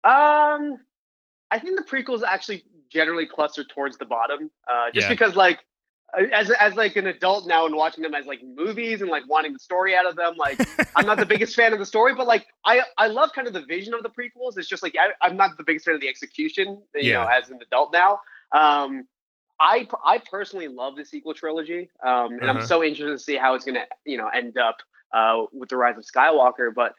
Um, 0.03 0.79
I 1.51 1.59
think 1.59 1.77
the 1.77 1.83
prequels 1.83 2.21
actually 2.23 2.63
generally 2.89 3.25
cluster 3.25 3.63
towards 3.63 3.97
the 3.97 4.05
bottom, 4.05 4.51
uh, 4.71 4.91
just 4.93 5.05
yeah. 5.05 5.09
because 5.09 5.35
like 5.35 5.59
as 6.31 6.49
as 6.51 6.75
like 6.75 6.95
an 6.95 7.07
adult 7.07 7.47
now 7.47 7.65
and 7.65 7.75
watching 7.75 8.03
them 8.03 8.15
as 8.15 8.25
like 8.25 8.39
movies 8.43 9.01
and 9.01 9.09
like 9.09 9.23
wanting 9.27 9.53
the 9.53 9.59
story 9.59 9.95
out 9.95 10.05
of 10.05 10.15
them, 10.15 10.35
like 10.37 10.59
I'm 10.95 11.05
not 11.05 11.17
the 11.17 11.25
biggest 11.25 11.55
fan 11.55 11.73
of 11.73 11.79
the 11.79 11.85
story, 11.85 12.13
but 12.15 12.27
like 12.27 12.45
I 12.65 12.81
I 12.97 13.07
love 13.07 13.31
kind 13.33 13.47
of 13.47 13.53
the 13.53 13.65
vision 13.65 13.93
of 13.93 14.03
the 14.03 14.09
prequels. 14.09 14.57
It's 14.57 14.67
just 14.67 14.83
like 14.83 14.95
I, 15.21 15.27
am 15.27 15.35
not 15.35 15.57
the 15.57 15.63
biggest 15.63 15.85
fan 15.85 15.95
of 15.95 16.01
the 16.01 16.07
execution, 16.07 16.81
you 16.93 17.11
yeah. 17.11 17.23
know, 17.23 17.29
as 17.29 17.49
an 17.49 17.59
adult 17.61 17.91
now. 17.91 18.19
Um, 18.51 19.07
I 19.59 19.87
I 20.03 20.19
personally 20.19 20.67
love 20.67 20.95
the 20.95 21.05
sequel 21.05 21.33
trilogy, 21.33 21.89
um, 22.05 22.33
and 22.33 22.43
uh-huh. 22.43 22.59
I'm 22.59 22.65
so 22.65 22.83
interested 22.83 23.11
to 23.11 23.19
see 23.19 23.35
how 23.35 23.55
it's 23.55 23.65
going 23.65 23.75
to 23.75 23.85
you 24.05 24.17
know 24.17 24.27
end 24.27 24.57
up 24.57 24.77
uh, 25.13 25.45
with 25.53 25.69
the 25.69 25.77
Rise 25.77 25.97
of 25.97 26.03
Skywalker. 26.03 26.73
But 26.73 26.93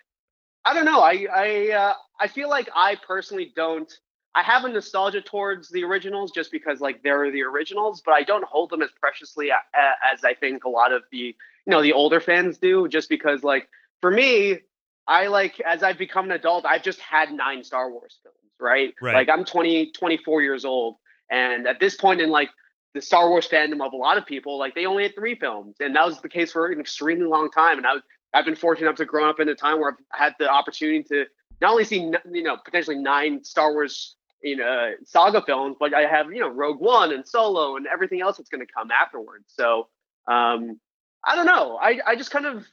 I 0.64 0.74
don't 0.74 0.84
know. 0.84 1.00
I 1.00 1.26
I 1.32 1.70
uh, 1.72 1.94
I 2.20 2.28
feel 2.28 2.48
like 2.48 2.68
I 2.74 2.96
personally 3.06 3.52
don't. 3.54 3.92
I 4.34 4.42
have 4.42 4.64
a 4.64 4.68
nostalgia 4.68 5.22
towards 5.22 5.70
the 5.70 5.84
originals 5.84 6.30
just 6.30 6.52
because 6.52 6.80
like 6.80 7.02
they're 7.02 7.30
the 7.30 7.42
originals, 7.42 8.02
but 8.04 8.12
I 8.12 8.22
don't 8.22 8.44
hold 8.44 8.70
them 8.70 8.82
as 8.82 8.90
preciously 9.00 9.50
as 9.50 10.24
I 10.24 10.34
think 10.34 10.64
a 10.64 10.68
lot 10.68 10.92
of 10.92 11.02
the 11.10 11.18
you 11.18 11.34
know 11.66 11.82
the 11.82 11.92
older 11.92 12.20
fans 12.20 12.58
do. 12.58 12.88
Just 12.88 13.08
because 13.08 13.42
like 13.42 13.68
for 14.00 14.10
me, 14.10 14.58
I 15.06 15.28
like 15.28 15.60
as 15.60 15.82
I've 15.82 15.98
become 15.98 16.26
an 16.26 16.32
adult, 16.32 16.64
I've 16.64 16.82
just 16.82 17.00
had 17.00 17.32
nine 17.32 17.64
Star 17.64 17.90
Wars 17.90 18.18
films, 18.22 18.36
right? 18.58 18.94
right. 19.00 19.14
Like 19.14 19.28
I'm 19.28 19.44
20, 19.44 19.92
24 19.92 20.42
years 20.42 20.64
old. 20.64 20.96
And 21.30 21.66
at 21.66 21.80
this 21.80 21.96
point 21.96 22.20
in 22.20 22.30
like 22.30 22.50
the 22.94 23.02
Star 23.02 23.28
Wars 23.28 23.48
fandom 23.48 23.84
of 23.84 23.92
a 23.92 23.96
lot 23.96 24.18
of 24.18 24.26
people, 24.26 24.58
like 24.58 24.74
they 24.74 24.86
only 24.86 25.04
had 25.04 25.14
three 25.14 25.34
films, 25.34 25.76
and 25.80 25.94
that 25.96 26.06
was 26.06 26.20
the 26.20 26.28
case 26.28 26.52
for 26.52 26.66
an 26.66 26.80
extremely 26.80 27.26
long 27.26 27.50
time. 27.50 27.78
And 27.78 27.86
I 27.86 27.94
was, 27.94 28.02
I've 28.32 28.44
been 28.44 28.56
fortunate 28.56 28.88
enough 28.88 28.98
to 28.98 29.04
grow 29.04 29.28
up 29.28 29.40
in 29.40 29.48
a 29.48 29.54
time 29.54 29.80
where 29.80 29.90
I've 29.90 30.18
had 30.18 30.34
the 30.38 30.48
opportunity 30.48 31.02
to 31.04 31.24
not 31.60 31.72
only 31.72 31.84
see 31.84 32.12
you 32.30 32.42
know 32.42 32.56
potentially 32.64 32.96
nine 32.96 33.44
Star 33.44 33.72
Wars 33.72 34.16
you 34.42 34.56
know 34.56 34.92
saga 35.04 35.42
films, 35.42 35.76
but 35.78 35.94
I 35.94 36.02
have 36.02 36.32
you 36.32 36.40
know 36.40 36.48
Rogue 36.48 36.80
One 36.80 37.12
and 37.12 37.26
Solo 37.26 37.76
and 37.76 37.86
everything 37.86 38.20
else 38.20 38.36
that's 38.36 38.48
going 38.48 38.66
to 38.66 38.72
come 38.72 38.90
afterwards. 38.90 39.44
So 39.48 39.88
um, 40.28 40.80
I 41.24 41.34
don't 41.34 41.46
know. 41.46 41.78
I 41.80 42.00
I 42.06 42.16
just 42.16 42.30
kind 42.30 42.46
of 42.46 42.64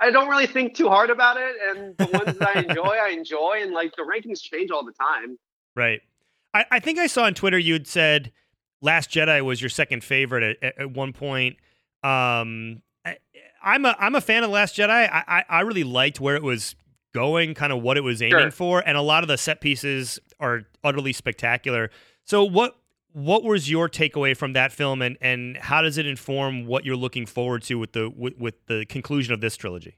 I 0.00 0.10
don't 0.10 0.28
really 0.28 0.46
think 0.46 0.74
too 0.74 0.88
hard 0.88 1.10
about 1.10 1.36
it, 1.38 1.54
and 1.70 1.96
the 1.96 2.06
ones 2.06 2.38
that 2.38 2.56
I 2.56 2.60
enjoy, 2.68 2.96
I 3.02 3.08
enjoy, 3.10 3.60
and 3.62 3.72
like 3.72 3.94
the 3.96 4.02
rankings 4.02 4.40
change 4.40 4.70
all 4.70 4.84
the 4.84 4.92
time. 4.92 5.38
Right. 5.74 6.02
I, 6.56 6.64
I 6.76 6.80
think 6.80 6.98
I 6.98 7.06
saw 7.06 7.24
on 7.24 7.34
Twitter 7.34 7.58
you'd 7.58 7.86
said 7.86 8.32
Last 8.80 9.10
Jedi 9.10 9.44
was 9.44 9.60
your 9.60 9.70
second 9.70 10.04
favorite 10.04 10.58
at, 10.62 10.78
at 10.78 10.90
one 10.90 11.12
point. 11.12 11.56
Um, 12.02 12.82
I, 13.04 13.16
am 13.62 13.84
a 13.84 13.96
I'm 13.98 14.14
a 14.14 14.20
fan 14.20 14.44
of 14.44 14.50
Last 14.50 14.76
Jedi. 14.76 14.90
I, 14.90 15.24
I, 15.26 15.44
I 15.48 15.60
really 15.62 15.84
liked 15.84 16.20
where 16.20 16.36
it 16.36 16.42
was 16.42 16.74
going, 17.14 17.54
kind 17.54 17.72
of 17.72 17.82
what 17.82 17.96
it 17.96 18.02
was 18.02 18.22
aiming 18.22 18.38
sure. 18.38 18.50
for, 18.50 18.82
and 18.86 18.96
a 18.96 19.02
lot 19.02 19.24
of 19.24 19.28
the 19.28 19.38
set 19.38 19.60
pieces 19.60 20.18
are 20.38 20.62
utterly 20.84 21.12
spectacular. 21.12 21.90
So 22.24 22.44
what 22.44 22.76
what 23.12 23.42
was 23.44 23.70
your 23.70 23.88
takeaway 23.88 24.36
from 24.36 24.52
that 24.52 24.72
film, 24.72 25.02
and 25.02 25.16
and 25.20 25.56
how 25.56 25.82
does 25.82 25.98
it 25.98 26.06
inform 26.06 26.66
what 26.66 26.84
you're 26.84 26.96
looking 26.96 27.26
forward 27.26 27.62
to 27.64 27.76
with 27.76 27.92
the 27.92 28.10
with, 28.14 28.36
with 28.38 28.54
the 28.66 28.84
conclusion 28.86 29.32
of 29.32 29.40
this 29.40 29.56
trilogy? 29.56 29.96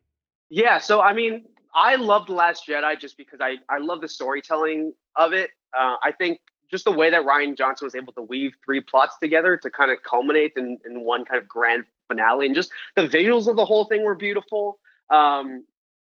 Yeah, 0.50 0.78
so 0.78 1.00
I 1.00 1.12
mean, 1.12 1.44
I 1.74 1.96
loved 1.96 2.28
Last 2.28 2.66
Jedi 2.68 2.98
just 2.98 3.16
because 3.16 3.40
I 3.40 3.56
I 3.68 3.78
love 3.78 4.00
the 4.00 4.08
storytelling 4.08 4.92
of 5.16 5.32
it. 5.32 5.50
Uh, 5.76 5.96
I 6.02 6.12
think 6.12 6.40
just 6.70 6.84
the 6.84 6.92
way 6.92 7.10
that 7.10 7.24
Rian 7.24 7.56
Johnson 7.56 7.86
was 7.86 7.94
able 7.94 8.12
to 8.14 8.22
weave 8.22 8.52
three 8.64 8.80
plots 8.80 9.16
together 9.18 9.56
to 9.56 9.70
kind 9.70 9.90
of 9.90 10.02
culminate 10.02 10.52
in, 10.56 10.78
in 10.84 11.00
one 11.00 11.24
kind 11.24 11.40
of 11.40 11.48
grand 11.48 11.84
finale, 12.08 12.46
and 12.46 12.54
just 12.54 12.70
the 12.96 13.08
visuals 13.08 13.48
of 13.48 13.56
the 13.56 13.64
whole 13.64 13.84
thing 13.84 14.04
were 14.04 14.14
beautiful. 14.14 14.78
Um, 15.10 15.64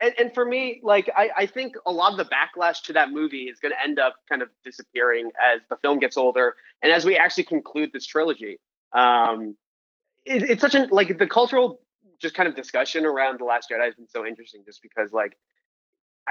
and, 0.00 0.14
and 0.18 0.34
for 0.34 0.44
me, 0.44 0.80
like 0.82 1.10
I, 1.16 1.30
I 1.36 1.46
think 1.46 1.74
a 1.84 1.92
lot 1.92 2.12
of 2.12 2.18
the 2.18 2.24
backlash 2.24 2.82
to 2.84 2.92
that 2.94 3.10
movie 3.10 3.44
is 3.44 3.58
going 3.58 3.72
to 3.72 3.82
end 3.82 3.98
up 3.98 4.16
kind 4.28 4.42
of 4.42 4.48
disappearing 4.64 5.30
as 5.52 5.60
the 5.68 5.76
film 5.76 5.98
gets 5.98 6.16
older 6.16 6.54
and 6.82 6.92
as 6.92 7.04
we 7.04 7.16
actually 7.16 7.44
conclude 7.44 7.90
this 7.92 8.06
trilogy. 8.06 8.58
Um, 8.92 9.56
it, 10.24 10.42
it's 10.44 10.60
such 10.60 10.74
an 10.74 10.88
like 10.90 11.18
the 11.18 11.26
cultural 11.26 11.80
just 12.20 12.34
kind 12.34 12.48
of 12.48 12.56
discussion 12.56 13.06
around 13.06 13.38
the 13.38 13.44
Last 13.44 13.70
Jedi 13.70 13.84
has 13.84 13.94
been 13.94 14.08
so 14.08 14.26
interesting, 14.26 14.62
just 14.64 14.82
because 14.82 15.12
like 15.12 15.36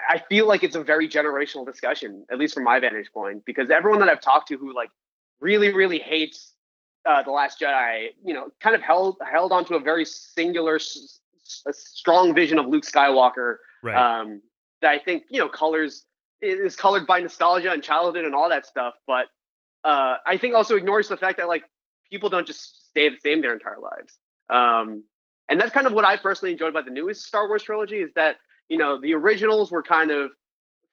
I 0.10 0.24
feel 0.30 0.48
like 0.48 0.64
it's 0.64 0.76
a 0.76 0.84
very 0.84 1.08
generational 1.08 1.66
discussion, 1.66 2.26
at 2.32 2.38
least 2.38 2.54
from 2.54 2.64
my 2.64 2.80
vantage 2.80 3.12
point, 3.14 3.46
because 3.46 3.70
everyone 3.70 4.00
that 4.00 4.10
I've 4.10 4.22
talked 4.22 4.48
to 4.50 4.58
who 4.58 4.74
like 4.74 4.90
really 5.40 5.74
really 5.74 6.00
hates 6.00 6.54
uh, 7.06 7.24
the 7.24 7.32
Last 7.32 7.60
Jedi, 7.60 8.10
you 8.24 8.34
know, 8.34 8.50
kind 8.60 8.76
of 8.76 8.82
held 8.82 9.18
held 9.30 9.52
onto 9.52 9.76
a 9.76 9.80
very 9.80 10.06
singular 10.06 10.80
a 11.66 11.74
strong 11.74 12.36
vision 12.36 12.60
of 12.60 12.68
Luke 12.68 12.84
Skywalker 12.84 13.58
right. 13.82 13.96
um, 13.96 14.42
that 14.82 14.92
I 14.92 15.00
think 15.00 15.24
you 15.30 15.40
know 15.40 15.48
colors 15.48 16.06
is 16.42 16.76
colored 16.76 17.08
by 17.08 17.20
nostalgia 17.20 17.72
and 17.72 17.82
childhood 17.82 18.26
and 18.26 18.36
all 18.36 18.50
that 18.50 18.66
stuff. 18.66 18.94
But 19.08 19.28
uh, 19.84 20.18
I 20.26 20.38
think 20.38 20.54
also 20.54 20.76
ignores 20.76 21.08
the 21.08 21.18
fact 21.18 21.38
that 21.38 21.48
like 21.48 21.64
people 22.10 22.30
don't 22.30 22.46
just 22.46 22.90
stay 22.90 23.10
the 23.10 23.18
same 23.24 23.42
their 23.42 23.54
entire 23.54 23.78
lives. 23.80 24.18
Um, 24.50 25.04
and 25.50 25.60
that's 25.60 25.72
kind 25.72 25.88
of 25.88 25.94
what 25.94 26.06
I 26.06 26.18
personally 26.18 26.52
enjoyed 26.52 26.70
about 26.70 26.86
the 26.86 26.92
newest 26.92 27.26
Star 27.26 27.48
Wars 27.48 27.64
trilogy 27.64 27.98
is 27.98 28.12
that 28.16 28.38
you 28.70 28.78
know 28.78 29.00
the 29.00 29.14
originals 29.14 29.72
were 29.72 29.84
kind 29.84 30.12
of 30.12 30.32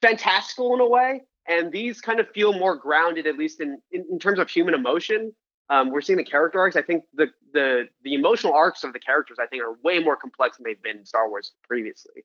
fantastical 0.02 0.74
in 0.74 0.80
a 0.80 0.88
way, 0.88 1.22
and 1.48 1.72
these 1.72 2.00
kind 2.00 2.20
of 2.20 2.28
feel 2.30 2.52
more 2.52 2.76
grounded, 2.76 3.26
at 3.26 3.36
least 3.36 3.60
in 3.60 3.78
in, 3.92 4.04
in 4.10 4.18
terms 4.18 4.38
of 4.38 4.48
human 4.48 4.74
emotion. 4.74 5.32
Um, 5.70 5.90
we're 5.90 6.02
seeing 6.02 6.18
the 6.18 6.24
character 6.24 6.60
arcs. 6.60 6.76
I 6.76 6.82
think 6.82 7.04
the 7.14 7.28
the 7.52 7.88
the 8.02 8.14
emotional 8.14 8.52
arcs 8.52 8.84
of 8.84 8.92
the 8.92 8.98
characters, 8.98 9.38
I 9.40 9.46
think, 9.46 9.62
are 9.62 9.74
way 9.82 9.98
more 9.98 10.16
complex 10.16 10.58
than 10.58 10.64
they've 10.64 10.82
been 10.82 10.98
in 10.98 11.06
Star 11.06 11.28
Wars 11.28 11.52
previously. 11.66 12.22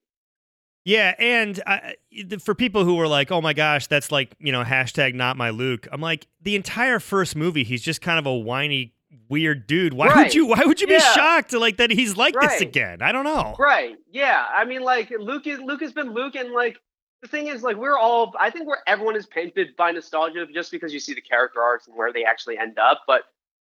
Yeah, 0.84 1.14
and 1.18 1.60
I, 1.66 1.96
for 2.42 2.54
people 2.54 2.84
who 2.84 2.96
were 2.96 3.08
like, 3.08 3.30
"Oh 3.30 3.40
my 3.40 3.52
gosh, 3.52 3.86
that's 3.86 4.10
like 4.10 4.34
you 4.38 4.52
know 4.52 4.64
hashtag 4.64 5.14
not 5.14 5.36
my 5.36 5.50
Luke," 5.50 5.86
I'm 5.92 6.00
like, 6.00 6.26
the 6.40 6.56
entire 6.56 7.00
first 7.00 7.36
movie, 7.36 7.64
he's 7.64 7.82
just 7.82 8.00
kind 8.00 8.18
of 8.18 8.26
a 8.26 8.34
whiny, 8.34 8.94
weird 9.28 9.66
dude. 9.66 9.94
Why 9.94 10.08
right. 10.08 10.16
would 10.24 10.34
you? 10.34 10.46
Why 10.46 10.62
would 10.64 10.80
you 10.80 10.86
be 10.86 10.98
shocked 10.98 11.52
like 11.52 11.76
that 11.78 11.90
he's 11.90 12.16
like 12.16 12.34
right. 12.34 12.48
this 12.50 12.60
again? 12.60 13.02
I 13.02 13.12
don't 13.12 13.24
know. 13.24 13.54
Right? 13.58 13.96
Yeah. 14.10 14.46
I 14.54 14.64
mean, 14.64 14.82
like 14.82 15.12
Luke 15.18 15.46
is 15.46 15.60
Luke 15.60 15.80
has 15.80 15.92
been 15.92 16.12
Luke, 16.12 16.34
and 16.36 16.52
like 16.52 16.78
the 17.22 17.28
thing 17.28 17.48
is, 17.48 17.62
like 17.62 17.76
we're 17.76 17.98
all. 17.98 18.34
I 18.38 18.50
think 18.50 18.66
where 18.66 18.82
everyone 18.86 19.16
is 19.16 19.26
painted 19.26 19.76
by 19.76 19.90
nostalgia 19.90 20.46
just 20.52 20.70
because 20.70 20.92
you 20.92 21.00
see 21.00 21.14
the 21.14 21.20
character 21.20 21.60
arcs 21.60 21.86
and 21.86 21.96
where 21.96 22.12
they 22.12 22.24
actually 22.24 22.58
end 22.58 22.78
up, 22.78 23.02
but 23.06 23.22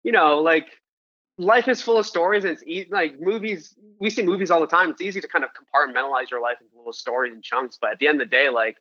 you 0.05 0.13
know, 0.13 0.39
like 0.41 0.67
life 1.39 1.69
is 1.69 1.81
full 1.81 1.99
of 1.99 2.07
stories 2.07 2.45
and 2.45 2.53
it's 2.53 2.63
easy 2.67 2.89
like 2.91 3.19
movies 3.21 3.75
we 3.99 4.11
see 4.11 4.23
movies 4.23 4.51
all 4.51 4.61
the 4.61 4.67
time 4.67 4.91
it's 4.91 5.01
easy 5.01 5.21
to 5.21 5.27
kind 5.27 5.45
of 5.45 5.51
compartmentalize 5.51 6.31
your 6.31 6.43
life 6.43 6.57
into 6.61 6.77
little 6.77 6.93
stories 6.93 7.33
and 7.33 7.43
chunks 7.43 7.79
but 7.81 7.91
at 7.91 7.99
the 7.99 8.07
end 8.07 8.21
of 8.21 8.29
the 8.29 8.31
day 8.31 8.49
like 8.51 8.77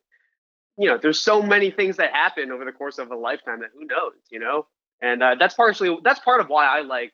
you 0.76 0.86
know 0.86 0.98
there's 0.98 1.20
so 1.20 1.42
many 1.42 1.70
things 1.70 1.96
that 1.96 2.12
happen 2.12 2.52
over 2.52 2.64
the 2.64 2.72
course 2.72 2.98
of 2.98 3.10
a 3.10 3.16
lifetime 3.16 3.60
that 3.60 3.70
who 3.72 3.86
knows 3.86 4.12
you 4.30 4.38
know 4.38 4.66
and 5.02 5.22
uh, 5.22 5.34
that's 5.38 5.54
partially 5.54 5.98
that's 6.04 6.20
part 6.20 6.40
of 6.40 6.48
why 6.48 6.66
i 6.66 6.80
like 6.80 7.12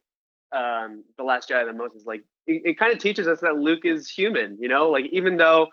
um 0.53 1.05
the 1.17 1.25
last 1.25 1.49
jedi 1.49 1.67
the 1.67 1.73
most 1.73 1.95
is 1.97 2.07
like 2.07 2.23
it, 2.47 2.63
it 2.65 2.79
kind 2.79 2.93
of 2.93 2.99
teaches 2.99 3.27
us 3.27 3.41
that 3.41 3.57
luke 3.57 3.85
is 3.85 4.09
human 4.09 4.57
you 4.61 4.69
know 4.69 4.89
like 4.91 5.07
even 5.13 5.37
though 5.37 5.67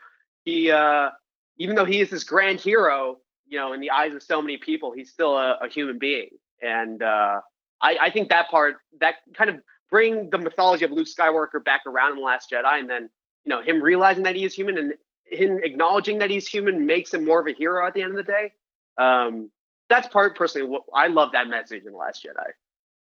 he 0.44 0.72
uh 0.72 1.10
even 1.58 1.76
though 1.76 1.86
he 1.86 2.02
is 2.02 2.10
this 2.10 2.24
grand 2.24 2.60
hero 2.60 3.18
you 3.48 3.60
know 3.60 3.74
in 3.74 3.80
the 3.80 3.92
eyes 3.92 4.14
of 4.14 4.24
so 4.24 4.42
many 4.42 4.58
people 4.58 4.92
he's 4.96 5.12
still 5.12 5.38
a, 5.38 5.58
a 5.62 5.70
human 5.70 6.00
being 6.00 6.30
and 6.62 7.04
uh 7.04 7.40
I, 7.82 7.98
I 8.04 8.10
think 8.10 8.30
that 8.30 8.50
part 8.50 8.78
that 9.00 9.16
kind 9.38 9.50
of 9.50 9.58
bring 9.90 10.30
the 10.30 10.38
mythology 10.38 10.86
of 10.86 10.92
Luke 10.92 11.08
Skywalker 11.08 11.64
back 11.64 11.82
around 11.86 12.12
in 12.12 12.18
the 12.18 12.24
Last 12.24 12.52
Jedi, 12.52 12.80
and 12.80 12.90
then 12.90 13.10
you 13.44 13.50
know 13.50 13.62
him 13.62 13.82
realizing 13.82 14.24
that 14.24 14.36
he 14.36 14.44
is 14.44 14.54
human 14.54 14.78
and 14.78 14.94
him 15.26 15.60
acknowledging 15.64 16.20
that 16.20 16.30
he's 16.30 16.48
human 16.48 16.86
makes 16.86 17.14
him 17.14 17.26
more 17.26 17.40
of 17.40 17.48
a 17.48 17.54
hero 17.54 17.86
at 17.86 17.94
the 17.94 18.02
end 18.02 18.12
of 18.12 18.18
the 18.18 18.32
day. 18.32 18.54
Um, 18.98 19.52
that's 19.90 20.08
part 20.08 20.38
personally. 20.38 20.68
What, 20.68 20.84
I 20.94 21.08
love 21.08 21.32
that 21.34 21.48
message 21.48 21.84
in 21.86 21.92
the 21.92 21.98
Last 21.98 22.24
Jedi. 22.24 22.52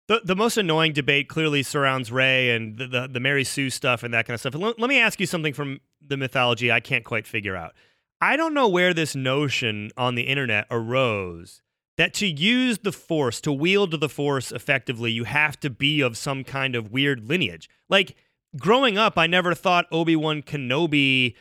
The, 0.08 0.22
the 0.24 0.36
most 0.36 0.58
annoying 0.58 0.94
debate 0.94 1.30
clearly 1.30 1.64
surrounds 1.64 2.12
Rey 2.12 2.54
and 2.56 2.78
the, 2.78 2.88
the, 2.88 3.08
the 3.08 3.20
Mary 3.20 3.44
Sue 3.44 3.70
stuff 3.70 4.04
and 4.04 4.14
that 4.14 4.26
kind 4.26 4.34
of 4.34 4.42
stuff. 4.42 4.56
Let, 4.56 4.80
let 4.80 4.90
me 4.90 5.00
ask 5.00 5.20
you 5.20 5.26
something 5.26 5.54
from 5.54 5.80
the 6.06 6.18
mythology 6.18 6.72
I 6.72 6.80
can't 6.80 7.06
quite 7.06 7.28
figure 7.28 7.56
out. 7.56 7.74
I 8.20 8.36
don't 8.36 8.54
know 8.54 8.68
where 8.68 8.94
this 8.94 9.16
notion 9.16 9.92
on 9.98 10.16
the 10.16 10.24
internet 10.24 10.68
arose 10.70 11.62
that 11.98 12.14
to 12.16 12.28
use 12.28 12.80
the 12.80 12.92
force, 12.92 13.42
to 13.42 13.52
wield 13.52 14.00
the 14.00 14.10
force 14.10 14.52
effectively, 14.52 15.12
you 15.12 15.24
have 15.24 15.60
to 15.60 15.70
be 15.70 16.02
of 16.02 16.18
some 16.18 16.44
kind 16.44 16.76
of 16.76 16.92
weird 16.92 17.28
lineage. 17.28 17.70
Like 17.90 18.16
growing 18.58 18.98
up, 18.98 19.18
I 19.18 19.28
never 19.28 19.54
thought 19.54 19.86
Obi 19.92 20.16
Wan 20.16 20.42
Kenobi 20.42 21.36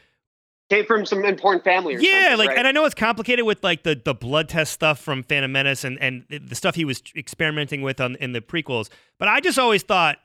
came 0.70 0.86
from 0.86 1.04
some 1.04 1.24
important 1.24 1.64
family. 1.64 1.96
yeah, 2.00 2.36
like, 2.38 2.48
right? 2.48 2.58
and 2.58 2.66
I 2.66 2.72
know 2.72 2.84
it's 2.84 2.94
complicated 2.94 3.44
with 3.44 3.62
like 3.62 3.82
the 3.82 4.00
the 4.02 4.14
blood 4.14 4.48
test 4.48 4.72
stuff 4.72 5.00
from 5.00 5.22
Phantom 5.22 5.50
Menace 5.50 5.84
and 5.84 6.00
and 6.00 6.24
the 6.28 6.54
stuff 6.54 6.76
he 6.76 6.84
was 6.84 7.02
experimenting 7.16 7.82
with 7.82 8.00
on 8.00 8.16
in 8.16 8.32
the 8.32 8.40
prequels. 8.40 8.88
But 9.18 9.28
I 9.28 9.40
just 9.40 9.58
always 9.58 9.82
thought 9.82 10.18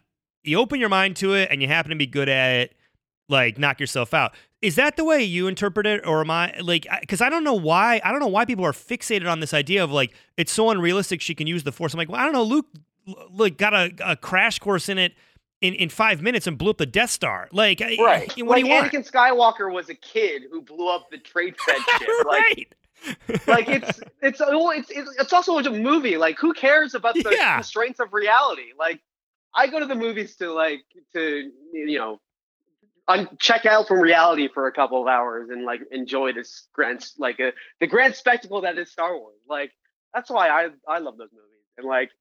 you 0.43 0.59
open 0.59 0.79
your 0.79 0.89
mind 0.89 1.17
to 1.17 1.33
it 1.33 1.49
and 1.51 1.61
you 1.61 1.67
happen 1.67 1.89
to 1.89 1.95
be 1.95 2.05
good 2.05 2.29
at 2.29 2.55
it, 2.61 2.75
like 3.27 3.57
knock 3.57 3.79
yourself 3.79 4.13
out. 4.13 4.35
Is 4.61 4.75
that 4.75 4.95
the 4.95 5.03
way 5.03 5.23
you 5.23 5.47
interpret 5.47 5.85
it, 5.85 6.05
or 6.05 6.21
am 6.21 6.31
I 6.31 6.55
like? 6.61 6.87
Because 7.01 7.21
I 7.21 7.29
don't 7.29 7.43
know 7.43 7.53
why. 7.53 7.99
I 8.03 8.11
don't 8.11 8.19
know 8.19 8.27
why 8.27 8.45
people 8.45 8.65
are 8.65 8.71
fixated 8.71 9.29
on 9.29 9.39
this 9.39 9.53
idea 9.53 9.83
of 9.83 9.91
like 9.91 10.13
it's 10.37 10.51
so 10.51 10.69
unrealistic 10.69 11.21
she 11.21 11.35
can 11.35 11.47
use 11.47 11.63
the 11.63 11.71
force. 11.71 11.93
I'm 11.93 11.97
like, 11.97 12.09
well, 12.09 12.21
I 12.21 12.23
don't 12.23 12.33
know. 12.33 12.43
Luke 12.43 12.67
like 13.31 13.57
got 13.57 13.73
a, 13.73 13.91
a 14.03 14.15
crash 14.15 14.59
course 14.59 14.89
in 14.89 14.97
it 14.97 15.13
in, 15.65 15.73
in 15.73 15.89
five 15.89 16.21
minutes 16.21 16.47
and 16.47 16.57
blew 16.57 16.69
up 16.69 16.77
the 16.77 16.85
Death 16.85 17.09
Star. 17.09 17.47
Like, 17.51 17.79
right? 17.79 17.97
What 17.97 18.07
like 18.07 18.35
do 18.35 18.41
you 18.41 18.45
want? 18.45 18.91
Anakin 18.91 19.09
Skywalker 19.09 19.73
was 19.73 19.89
a 19.89 19.95
kid 19.95 20.43
who 20.51 20.61
blew 20.61 20.89
up 20.89 21.09
the 21.09 21.17
trade 21.17 21.55
fed 21.65 21.77
ship. 21.97 22.07
right. 22.25 22.73
Like, 23.27 23.47
like 23.47 23.67
it's 23.69 23.99
it's 24.21 24.41
it's 24.41 25.19
it's 25.19 25.33
also 25.33 25.57
a 25.57 25.69
movie. 25.71 26.17
Like, 26.17 26.37
who 26.39 26.53
cares 26.53 26.95
about 26.95 27.15
the 27.15 27.35
yeah. 27.37 27.55
constraints 27.55 27.99
of 27.99 28.13
reality? 28.13 28.73
Like, 28.77 29.01
I 29.53 29.67
go 29.67 29.79
to 29.79 29.85
the 29.85 29.95
movies 29.95 30.35
to 30.37 30.51
like 30.53 30.83
to 31.13 31.51
you 31.73 31.97
know 31.97 32.19
un- 33.07 33.29
check 33.39 33.65
out 33.65 33.87
from 33.87 33.99
reality 33.99 34.47
for 34.53 34.67
a 34.67 34.71
couple 34.71 35.01
of 35.01 35.07
hours 35.07 35.49
and 35.49 35.65
like 35.65 35.81
enjoy 35.91 36.33
this 36.33 36.67
grand 36.73 37.05
like 37.17 37.39
a, 37.39 37.49
uh, 37.49 37.51
the 37.79 37.87
grand 37.87 38.15
spectacle 38.15 38.61
that 38.61 38.77
is 38.77 38.91
Star 38.91 39.17
Wars. 39.17 39.35
Like 39.47 39.71
that's 40.13 40.29
why 40.29 40.49
I 40.49 40.69
I 40.87 40.99
love 40.99 41.17
those 41.17 41.31
movies. 41.31 41.51
And 41.77 41.87
like 41.87 42.11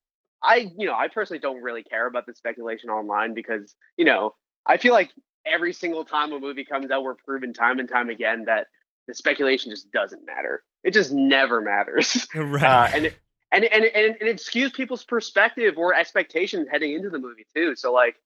I 0.44 0.70
you 0.76 0.86
know 0.86 0.94
I 0.94 1.08
personally 1.08 1.40
don't 1.40 1.62
really 1.62 1.82
care 1.82 2.06
about 2.06 2.26
the 2.26 2.34
speculation 2.34 2.90
online 2.90 3.34
because 3.34 3.74
you 3.96 4.04
know 4.04 4.34
I 4.66 4.76
feel 4.76 4.92
like 4.92 5.10
every 5.46 5.72
single 5.72 6.04
time 6.04 6.32
a 6.32 6.40
movie 6.40 6.64
comes 6.64 6.90
out, 6.90 7.02
we're 7.02 7.14
proven 7.14 7.52
time 7.52 7.78
and 7.78 7.88
time 7.88 8.10
again 8.10 8.44
that 8.46 8.66
the 9.06 9.14
speculation 9.14 9.70
just 9.70 9.90
doesn't 9.92 10.24
matter. 10.24 10.62
It 10.82 10.92
just 10.92 11.12
never 11.12 11.60
matters. 11.60 12.26
Right. 12.34 12.62
Uh, 12.62 12.88
and, 12.94 13.06
it, 13.06 13.14
and, 13.52 13.64
and, 13.64 13.84
and, 13.84 14.16
and 14.20 14.28
it 14.28 14.38
skews 14.38 14.72
people's 14.72 15.04
perspective 15.04 15.74
or 15.76 15.94
expectations 15.94 16.66
heading 16.70 16.94
into 16.94 17.10
the 17.10 17.18
movie 17.18 17.46
too. 17.54 17.74
So 17.76 17.92
like, 17.92 18.16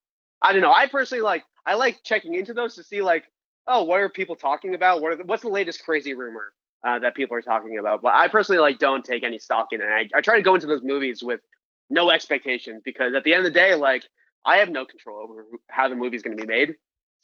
I 0.40 0.52
don't 0.52 0.62
know. 0.62 0.72
I 0.72 0.86
personally 0.86 1.22
like 1.22 1.44
I 1.66 1.74
like 1.74 1.98
checking 2.04 2.34
into 2.34 2.54
those 2.54 2.76
to 2.76 2.84
see 2.84 3.02
like, 3.02 3.24
oh, 3.66 3.84
what 3.84 4.00
are 4.00 4.08
people 4.08 4.36
talking 4.36 4.74
about? 4.74 5.02
What 5.02 5.12
are 5.12 5.16
the, 5.16 5.24
what's 5.24 5.42
the 5.42 5.48
latest 5.48 5.84
crazy 5.84 6.14
rumor 6.14 6.52
uh, 6.86 7.00
that 7.00 7.14
people 7.14 7.36
are 7.36 7.42
talking 7.42 7.78
about? 7.78 8.02
But 8.02 8.14
I 8.14 8.28
personally 8.28 8.60
like 8.60 8.78
don't 8.78 9.04
take 9.04 9.24
any 9.24 9.38
stock 9.38 9.68
in 9.72 9.80
it. 9.80 9.84
I, 9.84 10.08
I 10.16 10.20
try 10.20 10.36
to 10.36 10.42
go 10.42 10.54
into 10.54 10.66
those 10.66 10.82
movies 10.82 11.22
with 11.22 11.40
no 11.90 12.10
expectations 12.10 12.82
because 12.84 13.14
at 13.14 13.24
the 13.24 13.32
end 13.32 13.46
of 13.46 13.52
the 13.52 13.58
day, 13.58 13.74
like 13.74 14.04
I 14.44 14.56
have 14.58 14.70
no 14.70 14.84
control 14.84 15.20
over 15.22 15.44
how 15.68 15.88
the 15.88 15.94
movie's 15.94 16.22
going 16.22 16.36
to 16.36 16.40
be 16.42 16.48
made. 16.48 16.74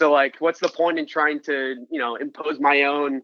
So 0.00 0.10
like, 0.10 0.36
what's 0.40 0.60
the 0.60 0.68
point 0.68 0.98
in 0.98 1.06
trying 1.06 1.40
to 1.42 1.76
you 1.90 1.98
know 1.98 2.16
impose 2.16 2.58
my 2.60 2.82
own 2.82 3.22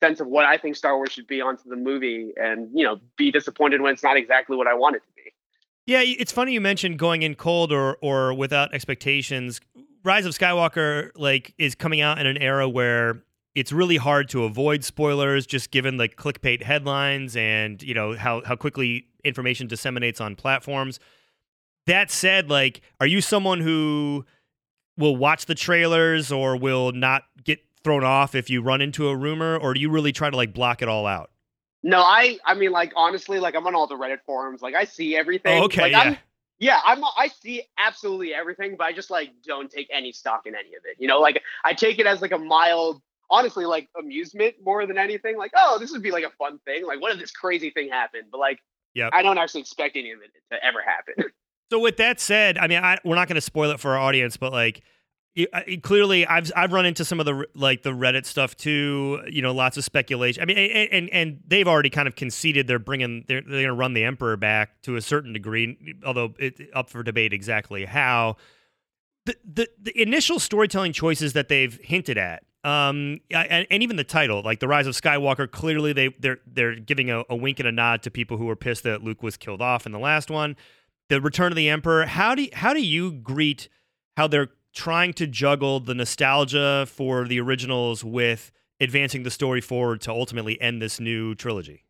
sense 0.00 0.20
of 0.20 0.26
what 0.26 0.44
I 0.44 0.58
think 0.58 0.76
Star 0.76 0.96
Wars 0.96 1.12
should 1.12 1.26
be 1.26 1.40
onto 1.40 1.68
the 1.68 1.76
movie 1.76 2.32
and 2.36 2.68
you 2.72 2.84
know 2.84 3.00
be 3.16 3.30
disappointed 3.30 3.80
when 3.80 3.92
it's 3.92 4.02
not 4.02 4.16
exactly 4.16 4.56
what 4.56 4.66
I 4.66 4.74
want 4.74 4.96
it 4.96 5.00
to 5.00 5.12
be. 5.16 5.22
Yeah, 5.86 6.02
it's 6.04 6.30
funny 6.30 6.52
you 6.52 6.60
mentioned 6.60 6.98
going 6.98 7.22
in 7.22 7.34
cold 7.34 7.72
or 7.72 7.96
or 8.00 8.34
without 8.34 8.72
expectations. 8.74 9.60
Rise 10.04 10.26
of 10.26 10.32
Skywalker 10.32 11.10
like 11.16 11.54
is 11.58 11.74
coming 11.74 12.00
out 12.00 12.18
in 12.18 12.26
an 12.26 12.36
era 12.38 12.68
where 12.68 13.22
it's 13.54 13.72
really 13.72 13.96
hard 13.96 14.28
to 14.30 14.44
avoid 14.44 14.84
spoilers 14.84 15.46
just 15.46 15.70
given 15.70 15.96
the 15.98 16.08
clickbait 16.08 16.62
headlines 16.62 17.36
and 17.36 17.82
you 17.82 17.94
know 17.94 18.16
how 18.16 18.42
how 18.44 18.56
quickly 18.56 19.06
information 19.24 19.66
disseminates 19.66 20.20
on 20.20 20.34
platforms. 20.34 20.98
That 21.86 22.10
said, 22.10 22.48
like 22.48 22.80
are 23.00 23.06
you 23.06 23.20
someone 23.20 23.60
who 23.60 24.24
will 24.96 25.16
watch 25.16 25.46
the 25.46 25.54
trailers 25.54 26.30
or 26.30 26.56
will 26.56 26.92
not 26.92 27.24
get 27.44 27.60
thrown 27.82 28.04
off 28.04 28.34
if 28.34 28.48
you 28.48 28.62
run 28.62 28.80
into 28.80 29.08
a 29.08 29.16
rumor 29.16 29.56
or 29.56 29.74
do 29.74 29.80
you 29.80 29.90
really 29.90 30.12
try 30.12 30.30
to 30.30 30.36
like 30.36 30.52
block 30.52 30.82
it 30.82 30.88
all 30.88 31.06
out? 31.06 31.30
No, 31.82 32.00
I 32.00 32.38
I 32.44 32.54
mean 32.54 32.70
like 32.70 32.92
honestly 32.96 33.38
like 33.38 33.54
I'm 33.54 33.66
on 33.66 33.74
all 33.74 33.86
the 33.86 33.96
Reddit 33.96 34.20
forums 34.24 34.62
like 34.62 34.74
I 34.74 34.84
see 34.84 35.16
everything. 35.16 35.60
Oh, 35.60 35.64
okay, 35.64 35.82
like, 35.82 35.92
yeah. 35.92 36.00
I'm, 36.00 36.16
yeah, 36.58 36.80
I'm 36.84 37.02
I 37.04 37.28
see 37.42 37.64
absolutely 37.76 38.32
everything, 38.32 38.76
but 38.78 38.84
I 38.84 38.92
just 38.92 39.10
like 39.10 39.30
don't 39.44 39.68
take 39.68 39.88
any 39.92 40.12
stock 40.12 40.42
in 40.46 40.54
any 40.54 40.76
of 40.76 40.84
it. 40.84 40.96
You 40.98 41.08
know, 41.08 41.18
like 41.18 41.42
I 41.64 41.72
take 41.74 41.98
it 41.98 42.06
as 42.06 42.22
like 42.22 42.30
a 42.30 42.38
mild, 42.38 43.02
honestly, 43.32 43.64
like 43.64 43.88
amusement 43.98 44.54
more 44.62 44.86
than 44.86 44.98
anything. 44.98 45.36
Like, 45.36 45.50
oh, 45.56 45.78
this 45.80 45.90
would 45.90 46.02
be 46.02 46.12
like 46.12 46.24
a 46.24 46.30
fun 46.38 46.60
thing. 46.64 46.86
Like, 46.86 47.00
what 47.00 47.10
if 47.12 47.18
this 47.18 47.32
crazy 47.32 47.70
thing 47.70 47.88
happened? 47.88 48.24
But 48.30 48.38
like, 48.38 48.58
yeah, 48.94 49.08
I 49.12 49.22
don't 49.22 49.38
actually 49.38 49.62
expect 49.62 49.96
any 49.96 50.12
of 50.12 50.20
it 50.22 50.30
to 50.52 50.64
ever 50.64 50.78
happen. 50.80 51.32
So 51.70 51.78
with 51.78 51.96
that 51.96 52.20
said, 52.20 52.58
I 52.58 52.66
mean, 52.66 52.84
I, 52.84 52.98
we're 53.02 53.14
not 53.14 53.28
going 53.28 53.36
to 53.36 53.40
spoil 53.40 53.70
it 53.70 53.80
for 53.80 53.92
our 53.92 53.98
audience, 53.98 54.36
but 54.36 54.52
like, 54.52 54.82
uh, 55.54 55.62
clearly 55.82 56.26
I've 56.26 56.52
I've 56.54 56.70
run 56.70 56.84
into 56.84 57.02
some 57.02 57.18
of 57.18 57.24
the 57.24 57.46
like 57.54 57.82
the 57.82 57.92
Reddit 57.92 58.26
stuff 58.26 58.54
too. 58.54 59.22
You 59.30 59.40
know, 59.40 59.52
lots 59.52 59.78
of 59.78 59.84
speculation. 59.84 60.42
I 60.42 60.44
mean, 60.44 60.58
and 60.58 61.08
and 61.08 61.40
they've 61.46 61.66
already 61.66 61.88
kind 61.88 62.06
of 62.06 62.14
conceded 62.14 62.66
they're 62.66 62.78
bringing 62.78 63.24
they're 63.26 63.40
they're 63.40 63.62
going 63.62 63.66
to 63.68 63.72
run 63.72 63.94
the 63.94 64.04
Emperor 64.04 64.36
back 64.36 64.82
to 64.82 64.96
a 64.96 65.00
certain 65.00 65.32
degree, 65.32 65.96
although 66.04 66.34
it 66.38 66.60
up 66.74 66.90
for 66.90 67.02
debate 67.02 67.32
exactly 67.32 67.86
how. 67.86 68.36
The, 69.24 69.36
the 69.42 69.68
the 69.80 70.02
initial 70.02 70.40
storytelling 70.40 70.92
choices 70.92 71.32
that 71.32 71.48
they've 71.48 71.74
hinted 71.80 72.18
at, 72.18 72.42
um, 72.64 73.20
and, 73.30 73.66
and 73.70 73.82
even 73.82 73.96
the 73.96 74.04
title, 74.04 74.42
like 74.42 74.60
the 74.60 74.68
Rise 74.68 74.86
of 74.86 74.94
Skywalker, 74.94 75.50
clearly 75.50 75.92
they 75.92 76.14
they're 76.20 76.38
they're 76.46 76.76
giving 76.76 77.10
a, 77.10 77.24
a 77.28 77.34
wink 77.34 77.58
and 77.58 77.68
a 77.68 77.72
nod 77.72 78.02
to 78.04 78.10
people 78.10 78.36
who 78.36 78.44
were 78.44 78.56
pissed 78.56 78.84
that 78.84 79.02
Luke 79.02 79.22
was 79.22 79.36
killed 79.36 79.60
off 79.60 79.84
in 79.84 79.92
the 79.92 79.98
last 79.98 80.30
one. 80.30 80.56
The 81.08 81.20
Return 81.20 81.50
of 81.50 81.56
the 81.56 81.68
Emperor. 81.68 82.06
How 82.06 82.34
do 82.34 82.42
you, 82.42 82.50
how 82.52 82.72
do 82.72 82.80
you 82.80 83.12
greet 83.12 83.68
how 84.16 84.28
they're 84.28 84.50
trying 84.72 85.12
to 85.14 85.26
juggle 85.26 85.80
the 85.80 85.94
nostalgia 85.94 86.86
for 86.88 87.26
the 87.26 87.40
originals 87.40 88.04
with 88.04 88.52
advancing 88.80 89.22
the 89.22 89.30
story 89.30 89.60
forward 89.60 90.00
to 90.02 90.10
ultimately 90.10 90.60
end 90.60 90.80
this 90.80 91.00
new 91.00 91.34
trilogy? 91.34 91.84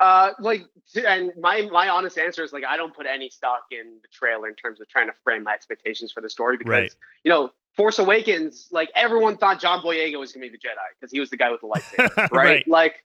Uh, 0.00 0.32
like, 0.38 0.64
and 1.06 1.32
my 1.40 1.62
my 1.72 1.88
honest 1.88 2.18
answer 2.18 2.44
is 2.44 2.52
like 2.52 2.64
I 2.64 2.76
don't 2.76 2.94
put 2.94 3.06
any 3.06 3.30
stock 3.30 3.62
in 3.70 4.00
the 4.02 4.08
trailer 4.12 4.48
in 4.48 4.54
terms 4.54 4.82
of 4.82 4.88
trying 4.88 5.06
to 5.06 5.14
frame 5.24 5.44
my 5.44 5.54
expectations 5.54 6.12
for 6.12 6.20
the 6.20 6.28
story 6.28 6.58
because 6.58 6.70
right. 6.70 6.94
you 7.22 7.30
know 7.30 7.50
Force 7.76 7.98
Awakens, 7.98 8.68
like 8.70 8.90
everyone 8.94 9.36
thought 9.36 9.60
John 9.60 9.82
Boyega 9.82 10.18
was 10.18 10.32
gonna 10.32 10.46
be 10.46 10.50
the 10.50 10.58
Jedi 10.58 10.74
because 10.98 11.10
he 11.10 11.20
was 11.20 11.30
the 11.30 11.36
guy 11.36 11.50
with 11.50 11.60
the 11.60 11.68
lightsaber, 11.68 12.16
right? 12.16 12.32
right? 12.32 12.68
Like, 12.68 13.04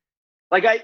like 0.52 0.66
I 0.66 0.84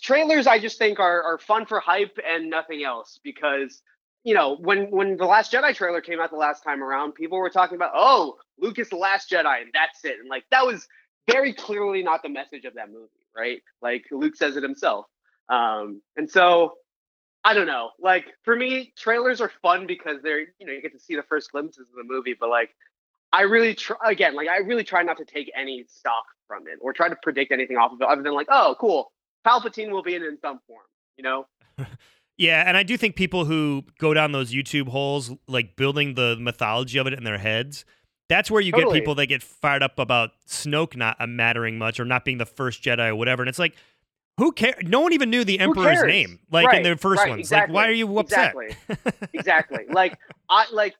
trailers 0.00 0.46
I 0.46 0.58
just 0.58 0.78
think 0.78 1.00
are 1.00 1.22
are 1.22 1.38
fun 1.38 1.66
for 1.66 1.80
hype 1.80 2.18
and 2.24 2.48
nothing 2.48 2.84
else 2.84 3.18
because 3.24 3.82
you 4.24 4.34
know, 4.34 4.56
when 4.56 4.90
when 4.90 5.16
the 5.16 5.24
Last 5.24 5.52
Jedi 5.52 5.74
trailer 5.74 6.00
came 6.00 6.20
out 6.20 6.30
the 6.30 6.36
last 6.36 6.62
time 6.62 6.82
around, 6.82 7.12
people 7.12 7.38
were 7.38 7.50
talking 7.50 7.74
about, 7.74 7.90
oh, 7.94 8.36
Luke 8.58 8.78
is 8.78 8.88
the 8.88 8.96
Last 8.96 9.30
Jedi, 9.30 9.62
and 9.62 9.70
that's 9.74 10.04
it. 10.04 10.20
And 10.20 10.28
like 10.28 10.44
that 10.50 10.64
was 10.64 10.86
very 11.30 11.52
clearly 11.52 12.02
not 12.02 12.22
the 12.22 12.28
message 12.28 12.64
of 12.64 12.74
that 12.74 12.88
movie, 12.88 13.08
right? 13.36 13.62
Like 13.80 14.04
Luke 14.10 14.36
says 14.36 14.56
it 14.56 14.62
himself. 14.62 15.06
Um, 15.48 16.02
and 16.16 16.30
so 16.30 16.74
I 17.44 17.54
don't 17.54 17.66
know. 17.66 17.90
Like 18.00 18.26
for 18.44 18.54
me, 18.54 18.92
trailers 18.96 19.40
are 19.40 19.50
fun 19.62 19.86
because 19.86 20.22
they're 20.22 20.40
you 20.40 20.66
know 20.66 20.72
you 20.72 20.82
get 20.82 20.92
to 20.92 21.00
see 21.00 21.16
the 21.16 21.24
first 21.24 21.52
glimpses 21.52 21.86
of 21.88 21.96
the 21.96 22.04
movie, 22.04 22.34
but 22.38 22.48
like 22.48 22.70
I 23.32 23.42
really 23.42 23.74
try 23.74 23.96
again, 24.04 24.34
like 24.34 24.48
I 24.48 24.58
really 24.58 24.84
try 24.84 25.02
not 25.02 25.16
to 25.18 25.24
take 25.24 25.50
any 25.56 25.84
stock 25.88 26.24
from 26.46 26.66
it 26.66 26.78
or 26.80 26.92
try 26.92 27.08
to 27.08 27.16
predict 27.22 27.52
anything 27.52 27.76
off 27.76 27.92
of 27.92 28.00
it 28.00 28.06
other 28.06 28.22
than 28.22 28.34
like, 28.34 28.48
oh, 28.50 28.76
cool, 28.78 29.12
Palpatine 29.46 29.90
will 29.90 30.02
be 30.02 30.14
in 30.14 30.22
in 30.22 30.38
some 30.40 30.60
form, 30.66 30.84
you 31.16 31.24
know. 31.24 31.46
Yeah, 32.38 32.64
and 32.66 32.76
I 32.76 32.82
do 32.82 32.96
think 32.96 33.14
people 33.14 33.44
who 33.44 33.84
go 33.98 34.14
down 34.14 34.32
those 34.32 34.52
YouTube 34.52 34.88
holes, 34.88 35.30
like 35.46 35.76
building 35.76 36.14
the 36.14 36.36
mythology 36.40 36.98
of 36.98 37.06
it 37.06 37.12
in 37.12 37.24
their 37.24 37.38
heads, 37.38 37.84
that's 38.28 38.50
where 38.50 38.60
you 38.60 38.72
totally. 38.72 38.94
get 38.94 39.00
people 39.00 39.14
that 39.16 39.26
get 39.26 39.42
fired 39.42 39.82
up 39.82 39.98
about 39.98 40.30
Snoke 40.48 40.96
not 40.96 41.20
uh, 41.20 41.26
mattering 41.26 41.78
much 41.78 42.00
or 42.00 42.04
not 42.04 42.24
being 42.24 42.38
the 42.38 42.46
first 42.46 42.82
Jedi 42.82 43.08
or 43.08 43.14
whatever. 43.14 43.42
And 43.42 43.48
it's 43.48 43.58
like, 43.58 43.76
who 44.38 44.52
cares? 44.52 44.76
No 44.82 45.00
one 45.00 45.12
even 45.12 45.30
knew 45.30 45.44
the 45.44 45.60
Emperor's 45.60 46.02
name, 46.04 46.38
like 46.50 46.66
right, 46.66 46.84
in 46.84 46.90
the 46.90 46.96
first 46.96 47.20
right, 47.20 47.30
ones. 47.30 47.40
Exactly, 47.40 47.72
like, 47.72 47.74
why 47.74 47.88
are 47.88 47.92
you 47.92 48.18
upset? 48.18 48.54
Exactly, 48.56 49.28
exactly. 49.32 49.84
Like, 49.88 50.18
I 50.48 50.66
like. 50.72 50.94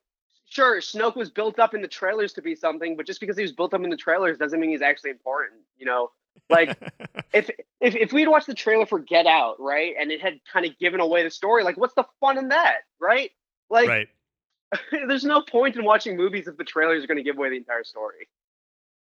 Sure, 0.45 0.79
Snoke 0.81 1.15
was 1.15 1.31
built 1.31 1.57
up 1.57 1.73
in 1.73 1.81
the 1.81 1.87
trailers 1.87 2.31
to 2.33 2.41
be 2.41 2.53
something, 2.53 2.95
but 2.95 3.07
just 3.07 3.19
because 3.19 3.35
he 3.35 3.41
was 3.41 3.51
built 3.51 3.73
up 3.73 3.83
in 3.83 3.89
the 3.89 3.97
trailers 3.97 4.37
doesn't 4.37 4.59
mean 4.59 4.69
he's 4.69 4.83
actually 4.83 5.09
important. 5.09 5.61
You 5.79 5.87
know, 5.87 6.11
like 6.49 6.77
if 7.33 7.49
if 7.81 7.95
if 7.95 8.13
we'd 8.13 8.27
watched 8.27 8.45
the 8.45 8.53
trailer 8.53 8.85
for 8.85 8.99
Get 8.99 9.25
Out, 9.25 9.59
right, 9.59 9.95
and 9.99 10.11
it 10.11 10.21
had 10.21 10.39
kind 10.51 10.65
of 10.65 10.77
given 10.77 10.99
away 10.99 11.23
the 11.23 11.31
story, 11.31 11.63
like 11.63 11.75
what's 11.75 11.95
the 11.95 12.05
fun 12.19 12.37
in 12.37 12.49
that, 12.49 12.81
right? 12.99 13.31
Like, 13.71 13.89
right. 13.89 14.07
there's 15.07 15.23
no 15.23 15.41
point 15.41 15.75
in 15.75 15.83
watching 15.83 16.15
movies 16.15 16.47
if 16.47 16.57
the 16.57 16.63
trailers 16.63 17.03
are 17.03 17.07
going 17.07 17.17
to 17.17 17.23
give 17.23 17.37
away 17.37 17.49
the 17.49 17.57
entire 17.57 17.83
story. 17.83 18.27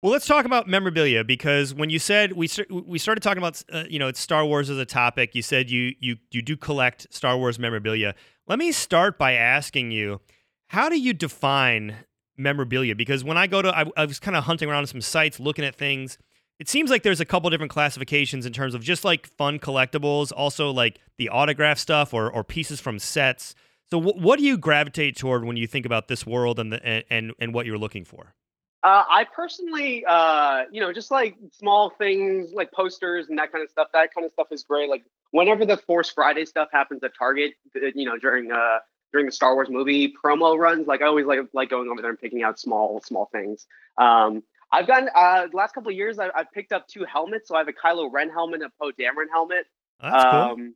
Well, 0.02 0.12
let's 0.12 0.26
talk 0.26 0.46
about 0.46 0.66
memorabilia 0.66 1.24
because 1.24 1.74
when 1.74 1.90
you 1.90 1.98
said 1.98 2.32
we 2.32 2.48
we 2.70 2.98
started 2.98 3.22
talking 3.22 3.38
about 3.38 3.62
uh, 3.70 3.84
you 3.88 3.98
know 3.98 4.08
it's 4.08 4.20
Star 4.20 4.44
Wars 4.46 4.70
as 4.70 4.78
a 4.78 4.86
topic, 4.86 5.34
you 5.34 5.42
said 5.42 5.70
you 5.70 5.94
you 6.00 6.16
you 6.30 6.40
do 6.42 6.56
collect 6.56 7.06
Star 7.12 7.36
Wars 7.36 7.58
memorabilia. 7.58 8.14
Let 8.46 8.58
me 8.58 8.72
start 8.72 9.18
by 9.18 9.32
asking 9.32 9.90
you, 9.90 10.20
how 10.68 10.88
do 10.88 10.98
you 10.98 11.12
define 11.12 11.96
memorabilia? 12.36 12.94
Because 12.94 13.22
when 13.22 13.36
I 13.36 13.46
go 13.46 13.62
to, 13.62 13.76
I, 13.76 13.84
I 13.96 14.06
was 14.06 14.18
kind 14.18 14.36
of 14.36 14.44
hunting 14.44 14.70
around 14.70 14.86
some 14.86 15.02
sites, 15.02 15.38
looking 15.38 15.64
at 15.64 15.76
things 15.76 16.18
it 16.60 16.68
seems 16.68 16.90
like 16.90 17.02
there's 17.02 17.20
a 17.20 17.24
couple 17.24 17.48
different 17.48 17.72
classifications 17.72 18.44
in 18.44 18.52
terms 18.52 18.74
of 18.74 18.82
just 18.82 19.02
like 19.02 19.26
fun 19.26 19.58
collectibles, 19.58 20.30
also 20.30 20.70
like 20.70 21.00
the 21.16 21.30
autograph 21.30 21.78
stuff 21.78 22.12
or 22.12 22.30
or 22.30 22.44
pieces 22.44 22.78
from 22.78 22.98
sets. 22.98 23.54
So 23.90 23.98
what 23.98 24.38
do 24.38 24.44
you 24.44 24.56
gravitate 24.56 25.16
toward 25.16 25.44
when 25.44 25.56
you 25.56 25.66
think 25.66 25.84
about 25.86 26.06
this 26.06 26.24
world 26.24 26.60
and 26.60 26.70
the 26.72 27.04
and, 27.12 27.32
and 27.40 27.54
what 27.54 27.64
you're 27.64 27.78
looking 27.78 28.04
for? 28.04 28.34
Uh, 28.82 29.04
I 29.10 29.24
personally, 29.24 30.04
uh, 30.06 30.62
you 30.70 30.80
know, 30.80 30.92
just 30.92 31.10
like 31.10 31.36
small 31.52 31.90
things 31.90 32.52
like 32.52 32.72
posters 32.72 33.28
and 33.28 33.38
that 33.38 33.52
kind 33.52 33.62
of 33.62 33.70
stuff. 33.70 33.88
That 33.92 34.14
kind 34.14 34.24
of 34.24 34.32
stuff 34.32 34.48
is 34.50 34.62
great. 34.62 34.88
Like 34.88 35.04
whenever 35.32 35.66
the 35.66 35.76
Force 35.76 36.10
Friday 36.10 36.46
stuff 36.46 36.68
happens 36.72 37.02
at 37.04 37.12
Target, 37.18 37.52
uh, 37.76 37.88
you 37.94 38.06
know, 38.06 38.16
during 38.16 38.50
uh 38.50 38.78
during 39.12 39.26
the 39.26 39.32
Star 39.32 39.54
Wars 39.54 39.68
movie 39.68 40.14
promo 40.24 40.58
runs, 40.58 40.86
like 40.86 41.02
I 41.02 41.06
always 41.06 41.26
like 41.26 41.40
like 41.52 41.68
going 41.68 41.90
over 41.90 42.00
there 42.00 42.10
and 42.10 42.18
picking 42.18 42.42
out 42.42 42.58
small 42.58 43.02
small 43.02 43.28
things. 43.32 43.66
Um, 43.98 44.42
I've 44.72 44.86
gotten 44.86 45.10
uh, 45.14 45.48
the 45.48 45.56
last 45.56 45.74
couple 45.74 45.90
of 45.90 45.96
years. 45.96 46.18
I, 46.18 46.30
have 46.34 46.52
picked 46.54 46.72
up 46.72 46.86
two 46.86 47.04
helmets. 47.04 47.48
So 47.48 47.56
I 47.56 47.58
have 47.58 47.68
a 47.68 47.72
Kylo 47.72 48.10
Ren 48.10 48.30
helmet 48.30 48.62
and 48.62 48.70
a 48.70 48.82
Poe 48.82 48.92
Dameron 48.92 49.28
helmet. 49.30 49.66
that's 50.00 50.24
um, 50.24 50.56
cool. 50.56 50.68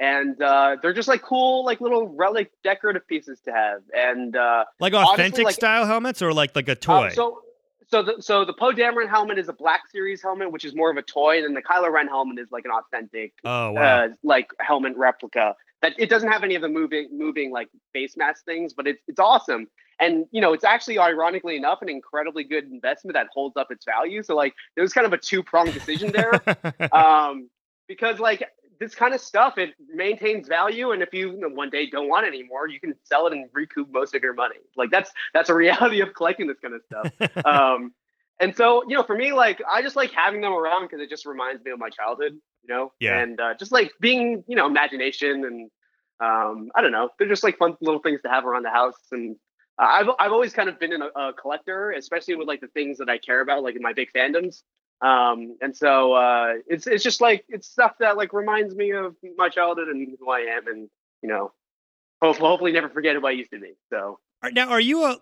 And 0.00 0.40
uh, 0.40 0.76
they're 0.80 0.92
just 0.92 1.08
like 1.08 1.22
cool, 1.22 1.64
like 1.64 1.80
little 1.80 2.08
relic 2.08 2.52
decorative 2.62 3.06
pieces 3.08 3.40
to 3.46 3.52
have. 3.52 3.82
And 3.92 4.36
uh, 4.36 4.64
like 4.78 4.94
authentic 4.94 5.18
honestly, 5.18 5.44
like, 5.44 5.54
style 5.54 5.86
helmets, 5.86 6.22
or 6.22 6.32
like 6.32 6.54
like 6.54 6.68
a 6.68 6.72
uh, 6.72 6.76
toy. 6.76 7.10
so 7.10 7.42
so 7.90 8.02
the 8.02 8.16
so 8.20 8.44
the 8.44 8.52
Poe 8.52 8.72
Dameron 8.72 9.08
helmet 9.08 9.38
is 9.38 9.48
a 9.48 9.52
Black 9.52 9.88
Series 9.90 10.22
helmet, 10.22 10.52
which 10.52 10.64
is 10.64 10.74
more 10.74 10.90
of 10.90 10.96
a 10.96 11.02
toy, 11.02 11.36
and 11.36 11.44
then 11.44 11.54
the 11.54 11.62
Kylo 11.62 11.90
Ren 11.90 12.06
helmet 12.06 12.38
is 12.38 12.52
like 12.52 12.64
an 12.64 12.70
authentic, 12.70 13.32
oh, 13.44 13.72
wow. 13.72 14.04
uh, 14.04 14.08
like 14.22 14.50
helmet 14.60 14.96
replica. 14.96 15.56
That 15.80 15.94
it 15.98 16.10
doesn't 16.10 16.30
have 16.30 16.44
any 16.44 16.54
of 16.54 16.62
the 16.62 16.68
moving 16.68 17.08
moving 17.12 17.50
like 17.50 17.68
face 17.92 18.16
mask 18.16 18.44
things, 18.44 18.74
but 18.74 18.86
it's 18.86 19.02
it's 19.08 19.18
awesome. 19.18 19.68
And 20.00 20.26
you 20.32 20.40
know, 20.40 20.52
it's 20.52 20.64
actually 20.64 20.98
ironically 20.98 21.56
enough 21.56 21.80
an 21.80 21.88
incredibly 21.88 22.44
good 22.44 22.64
investment 22.64 23.14
that 23.14 23.28
holds 23.32 23.56
up 23.56 23.68
its 23.70 23.84
value. 23.84 24.22
So 24.22 24.36
like, 24.36 24.54
it 24.76 24.80
was 24.80 24.92
kind 24.92 25.06
of 25.06 25.12
a 25.12 25.18
two 25.18 25.42
pronged 25.42 25.72
decision 25.72 26.12
there, 26.12 26.40
um, 26.92 27.48
because 27.88 28.18
like 28.18 28.44
this 28.80 28.94
kind 28.94 29.14
of 29.14 29.20
stuff 29.20 29.58
it 29.58 29.74
maintains 29.92 30.48
value, 30.48 30.92
and 30.92 31.02
if 31.02 31.12
you, 31.12 31.32
you 31.32 31.40
know, 31.40 31.48
one 31.48 31.70
day 31.70 31.88
don't 31.88 32.08
want 32.08 32.26
it 32.26 32.28
anymore, 32.28 32.68
you 32.68 32.80
can 32.80 32.94
sell 33.04 33.26
it 33.26 33.32
and 33.32 33.48
recoup 33.52 33.90
most 33.90 34.14
of 34.14 34.22
your 34.22 34.34
money. 34.34 34.56
Like 34.76 34.90
that's 34.90 35.10
that's 35.34 35.48
a 35.48 35.54
reality 35.54 36.00
of 36.00 36.14
collecting 36.14 36.46
this 36.46 36.58
kind 36.60 36.74
of 36.74 36.82
stuff. 36.84 37.36
um, 37.44 37.92
and 38.40 38.56
so 38.56 38.82
you 38.88 38.96
know, 38.96 39.02
for 39.02 39.16
me, 39.16 39.32
like 39.32 39.62
I 39.70 39.82
just 39.82 39.96
like 39.96 40.12
having 40.12 40.40
them 40.40 40.52
around 40.52 40.84
because 40.84 41.00
it 41.00 41.10
just 41.10 41.26
reminds 41.26 41.64
me 41.64 41.70
of 41.70 41.78
my 41.78 41.90
childhood. 41.90 42.32
You 42.62 42.74
know, 42.74 42.92
yeah, 43.00 43.18
and 43.20 43.40
uh, 43.40 43.54
just 43.54 43.72
like 43.72 43.92
being 44.00 44.44
you 44.46 44.56
know 44.56 44.66
imagination 44.66 45.44
and 45.44 45.70
um, 46.20 46.70
I 46.74 46.82
don't 46.82 46.92
know, 46.92 47.10
they're 47.18 47.28
just 47.28 47.44
like 47.44 47.58
fun 47.58 47.76
little 47.80 48.00
things 48.00 48.20
to 48.22 48.28
have 48.28 48.44
around 48.44 48.64
the 48.64 48.70
house 48.70 48.96
and 49.12 49.36
I've 49.78 50.08
I've 50.18 50.32
always 50.32 50.52
kind 50.52 50.68
of 50.68 50.78
been 50.78 50.92
a, 51.00 51.06
a, 51.18 51.32
collector, 51.32 51.92
especially 51.92 52.34
with 52.34 52.48
like 52.48 52.60
the 52.60 52.68
things 52.68 52.98
that 52.98 53.08
I 53.08 53.18
care 53.18 53.40
about, 53.40 53.62
like 53.62 53.76
in 53.76 53.82
my 53.82 53.92
big 53.92 54.08
fandoms. 54.12 54.62
Um, 55.00 55.56
and 55.60 55.76
so 55.76 56.14
uh, 56.14 56.54
it's 56.66 56.86
it's 56.86 57.04
just 57.04 57.20
like 57.20 57.44
it's 57.48 57.68
stuff 57.68 57.92
that 58.00 58.16
like 58.16 58.32
reminds 58.32 58.74
me 58.74 58.90
of 58.92 59.14
my 59.36 59.48
childhood 59.48 59.88
and 59.88 60.16
who 60.18 60.30
I 60.30 60.40
am, 60.40 60.66
and 60.66 60.88
you 61.22 61.28
know, 61.28 61.52
hopefully, 62.20 62.48
hopefully 62.48 62.72
never 62.72 62.88
forget 62.88 63.14
who 63.16 63.26
I 63.26 63.30
used 63.30 63.50
to 63.52 63.60
be. 63.60 63.74
So 63.90 64.18
now, 64.52 64.68
are 64.70 64.80
you 64.80 65.04
a 65.04 65.18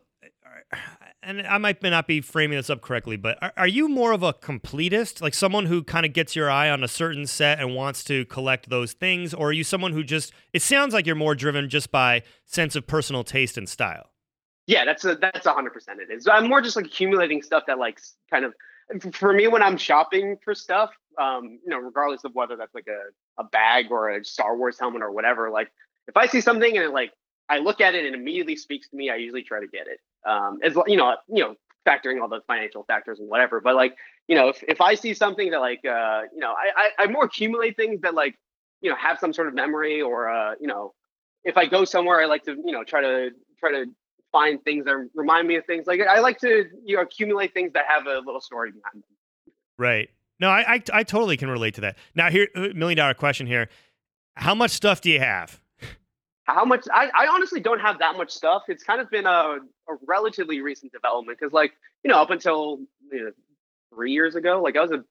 and 1.22 1.46
I 1.46 1.58
might 1.58 1.82
may 1.82 1.90
not 1.90 2.06
be 2.06 2.20
framing 2.20 2.56
this 2.56 2.70
up 2.70 2.80
correctly, 2.80 3.16
but 3.16 3.38
are, 3.42 3.52
are 3.56 3.66
you 3.66 3.88
more 3.88 4.12
of 4.12 4.22
a 4.22 4.32
completist, 4.32 5.20
like 5.20 5.34
someone 5.34 5.66
who 5.66 5.82
kind 5.82 6.06
of 6.06 6.12
gets 6.12 6.36
your 6.36 6.50
eye 6.50 6.70
on 6.70 6.84
a 6.84 6.88
certain 6.88 7.26
set 7.26 7.58
and 7.58 7.74
wants 7.74 8.04
to 8.04 8.24
collect 8.26 8.70
those 8.70 8.92
things, 8.92 9.34
or 9.34 9.48
are 9.48 9.52
you 9.52 9.64
someone 9.64 9.92
who 9.92 10.04
just? 10.04 10.32
It 10.52 10.62
sounds 10.62 10.94
like 10.94 11.06
you're 11.06 11.16
more 11.16 11.34
driven 11.34 11.68
just 11.68 11.90
by 11.90 12.22
sense 12.44 12.76
of 12.76 12.86
personal 12.86 13.24
taste 13.24 13.58
and 13.58 13.68
style. 13.68 14.10
Yeah, 14.66 14.84
that's 14.84 15.04
a 15.04 15.16
that's 15.16 15.46
a 15.46 15.52
hundred 15.52 15.72
percent 15.72 16.00
it 16.00 16.12
is. 16.12 16.26
I'm 16.26 16.48
more 16.48 16.60
just 16.60 16.76
like 16.76 16.86
accumulating 16.86 17.42
stuff 17.42 17.64
that 17.66 17.78
like 17.78 18.00
kind 18.30 18.44
of 18.44 18.54
for 19.12 19.32
me 19.32 19.48
when 19.48 19.62
I'm 19.62 19.76
shopping 19.76 20.36
for 20.44 20.54
stuff, 20.54 20.90
um, 21.18 21.58
you 21.64 21.70
know, 21.70 21.78
regardless 21.78 22.24
of 22.24 22.34
whether 22.34 22.56
that's 22.56 22.74
like 22.74 22.86
a, 22.88 23.42
a 23.42 23.44
bag 23.44 23.86
or 23.90 24.10
a 24.10 24.24
Star 24.24 24.56
Wars 24.56 24.78
helmet 24.78 25.02
or 25.02 25.12
whatever, 25.12 25.50
like 25.50 25.70
if 26.08 26.16
I 26.16 26.26
see 26.26 26.40
something 26.40 26.76
and 26.76 26.84
it 26.84 26.90
like 26.92 27.12
I 27.48 27.58
look 27.58 27.80
at 27.80 27.94
it 27.94 28.04
and 28.04 28.14
immediately 28.14 28.56
speaks 28.56 28.88
to 28.90 28.96
me, 28.96 29.10
I 29.10 29.16
usually 29.16 29.42
try 29.42 29.60
to 29.60 29.66
get 29.66 29.86
it. 29.86 30.00
Um, 30.28 30.58
as 30.62 30.76
you 30.86 30.96
know, 30.96 31.16
you 31.28 31.42
know, 31.42 31.54
factoring 31.86 32.20
all 32.20 32.28
the 32.28 32.40
financial 32.46 32.84
factors 32.84 33.20
and 33.20 33.28
whatever. 33.28 33.60
But 33.60 33.76
like, 33.76 33.96
you 34.26 34.34
know, 34.34 34.48
if, 34.48 34.62
if 34.66 34.80
I 34.80 34.94
see 34.94 35.14
something 35.14 35.50
that 35.52 35.60
like, 35.60 35.84
uh, 35.84 36.22
you 36.32 36.40
know, 36.40 36.52
I, 36.52 36.90
I, 36.98 37.04
I 37.04 37.06
more 37.06 37.24
accumulate 37.24 37.76
things 37.76 38.00
that 38.00 38.14
like, 38.14 38.36
you 38.80 38.90
know, 38.90 38.96
have 38.96 39.18
some 39.18 39.32
sort 39.32 39.48
of 39.48 39.54
memory 39.54 40.02
or, 40.02 40.28
uh, 40.28 40.54
you 40.60 40.66
know, 40.66 40.94
if 41.44 41.56
I 41.56 41.66
go 41.66 41.84
somewhere, 41.84 42.20
I 42.20 42.26
like 42.26 42.44
to, 42.44 42.56
you 42.64 42.72
know, 42.72 42.82
try 42.82 43.00
to 43.00 43.30
try 43.58 43.70
to 43.70 43.86
find 44.36 44.62
things 44.64 44.84
that 44.84 45.08
remind 45.14 45.48
me 45.48 45.56
of 45.56 45.64
things. 45.64 45.86
Like 45.86 46.00
I 46.00 46.20
like 46.20 46.38
to 46.40 46.64
you 46.84 46.96
know 46.96 47.02
accumulate 47.02 47.54
things 47.54 47.72
that 47.72 47.84
have 47.88 48.06
a 48.06 48.18
little 48.18 48.40
story 48.40 48.70
behind 48.70 48.96
them. 49.02 49.54
Right. 49.78 50.10
No, 50.38 50.50
I 50.50 50.74
I, 50.74 50.82
I 50.92 51.02
totally 51.04 51.36
can 51.36 51.48
relate 51.48 51.74
to 51.74 51.80
that. 51.82 51.96
Now 52.14 52.30
here, 52.30 52.48
uh, 52.54 52.68
million 52.74 52.98
dollar 52.98 53.14
question 53.14 53.46
here: 53.46 53.68
How 54.34 54.54
much 54.54 54.72
stuff 54.72 55.00
do 55.00 55.10
you 55.10 55.20
have? 55.20 55.60
how 56.46 56.64
much 56.64 56.86
I, 56.92 57.10
I 57.14 57.26
honestly 57.26 57.60
don't 57.60 57.80
have 57.80 57.98
that 57.98 58.16
much 58.16 58.30
stuff. 58.30 58.62
It's 58.68 58.84
kind 58.84 59.00
of 59.00 59.10
been 59.10 59.26
a, 59.26 59.58
a 59.88 59.96
relatively 60.06 60.60
recent 60.60 60.92
development 60.92 61.38
because, 61.38 61.52
like, 61.52 61.72
you 62.04 62.10
know, 62.10 62.20
up 62.20 62.30
until 62.30 62.78
you 63.10 63.24
know, 63.24 63.30
three 63.92 64.12
years 64.12 64.36
ago, 64.36 64.62
like 64.62 64.76
I 64.76 64.82
was 64.82 64.92
a 64.92 65.04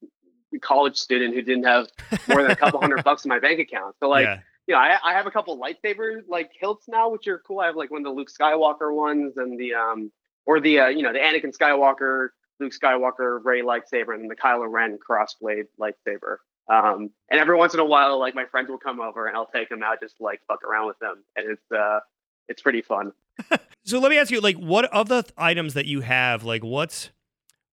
college 0.62 0.96
student 0.96 1.34
who 1.34 1.42
didn't 1.42 1.66
have 1.66 1.88
more 2.30 2.42
than 2.42 2.52
a 2.52 2.56
couple 2.56 2.80
hundred 2.80 3.04
bucks 3.04 3.26
in 3.26 3.30
my 3.30 3.40
bank 3.40 3.60
account. 3.60 3.96
So, 4.00 4.08
like, 4.08 4.26
yeah. 4.26 4.40
You 4.68 4.74
know, 4.76 4.82
I, 4.82 4.98
I 5.04 5.14
have 5.14 5.28
a 5.28 5.32
couple 5.32 5.60
lightsaber 5.60 6.22
like 6.28 6.52
hilts 6.60 6.88
now, 6.88 7.10
which 7.10 7.28
are 7.28 7.40
cool. 7.40 7.60
I 7.60 7.68
have 7.68 7.76
like 7.76 7.92
one 7.92 8.02
of 8.02 8.06
the 8.06 8.12
Luke 8.12 8.30
Skywalker 8.30 8.94
ones 8.94 9.34
and 9.38 9.60
the 9.60 9.74
um 9.74 10.12
or 10.46 10.60
the 10.60 10.80
uh, 10.80 10.88
you 10.88 11.04
know 11.04 11.14
the 11.14 11.20
Anakin 11.20 11.56
Skywalker, 11.56 12.30
Luke 12.60 12.74
Skywalker 12.74 13.44
Rey 13.44 13.62
lightsaber, 13.62 14.14
and 14.14 14.30
the 14.30 14.36
Kylo 14.36 14.66
Ren 14.70 14.98
crossblade 14.98 15.66
lightsaber. 15.80 16.38
Um, 16.68 17.12
and 17.30 17.40
every 17.40 17.56
once 17.56 17.76
in 17.76 17.80
a 17.80 17.86
while, 17.86 18.20
like 18.20 18.34
my 18.34 18.46
friends 18.46 18.70
will 18.70 18.80
come 18.80 19.00
over 19.00 19.28
and 19.28 19.38
I'll 19.38 19.46
take 19.46 19.70
them 19.70 19.84
out 19.84 20.00
just 20.02 20.16
like 20.20 20.42
fuck 20.48 20.64
around 20.64 20.88
with 20.88 21.00
them, 21.00 21.24
and 21.36 21.52
it's 21.52 21.72
uh, 21.72 22.00
it's 22.48 22.62
pretty 22.62 22.82
fun. 22.82 23.12
so 23.86 24.00
let 24.00 24.10
me 24.10 24.18
ask 24.18 24.32
you, 24.32 24.42
like, 24.42 24.58
what 24.58 24.86
of 24.86 25.10
the 25.10 25.24
th- 25.24 25.34
items 25.38 25.74
that 25.74 25.86
you 25.86 26.02
have, 26.02 26.44
like, 26.44 26.64
what's 26.64 27.12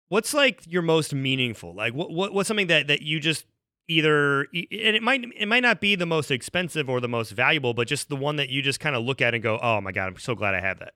what's 0.08 0.34
like 0.34 0.62
your 0.66 0.82
most 0.82 1.14
meaningful? 1.14 1.74
Like, 1.74 1.94
what, 1.94 2.10
what 2.10 2.32
what's 2.32 2.48
something 2.48 2.68
that 2.68 2.88
that 2.88 3.02
you 3.02 3.20
just 3.20 3.46
either 3.90 4.42
and 4.52 4.96
it 4.96 5.02
might 5.02 5.24
it 5.36 5.46
might 5.46 5.62
not 5.62 5.80
be 5.80 5.94
the 5.96 6.06
most 6.06 6.30
expensive 6.30 6.88
or 6.88 7.00
the 7.00 7.08
most 7.08 7.30
valuable, 7.30 7.74
but 7.74 7.88
just 7.88 8.08
the 8.08 8.16
one 8.16 8.36
that 8.36 8.48
you 8.48 8.62
just 8.62 8.80
kind 8.80 8.96
of 8.96 9.04
look 9.04 9.20
at 9.20 9.34
and 9.34 9.42
go, 9.42 9.58
oh 9.60 9.80
my 9.80 9.92
god, 9.92 10.06
I'm 10.06 10.18
so 10.18 10.34
glad 10.34 10.54
I 10.54 10.60
have 10.60 10.78
that. 10.78 10.94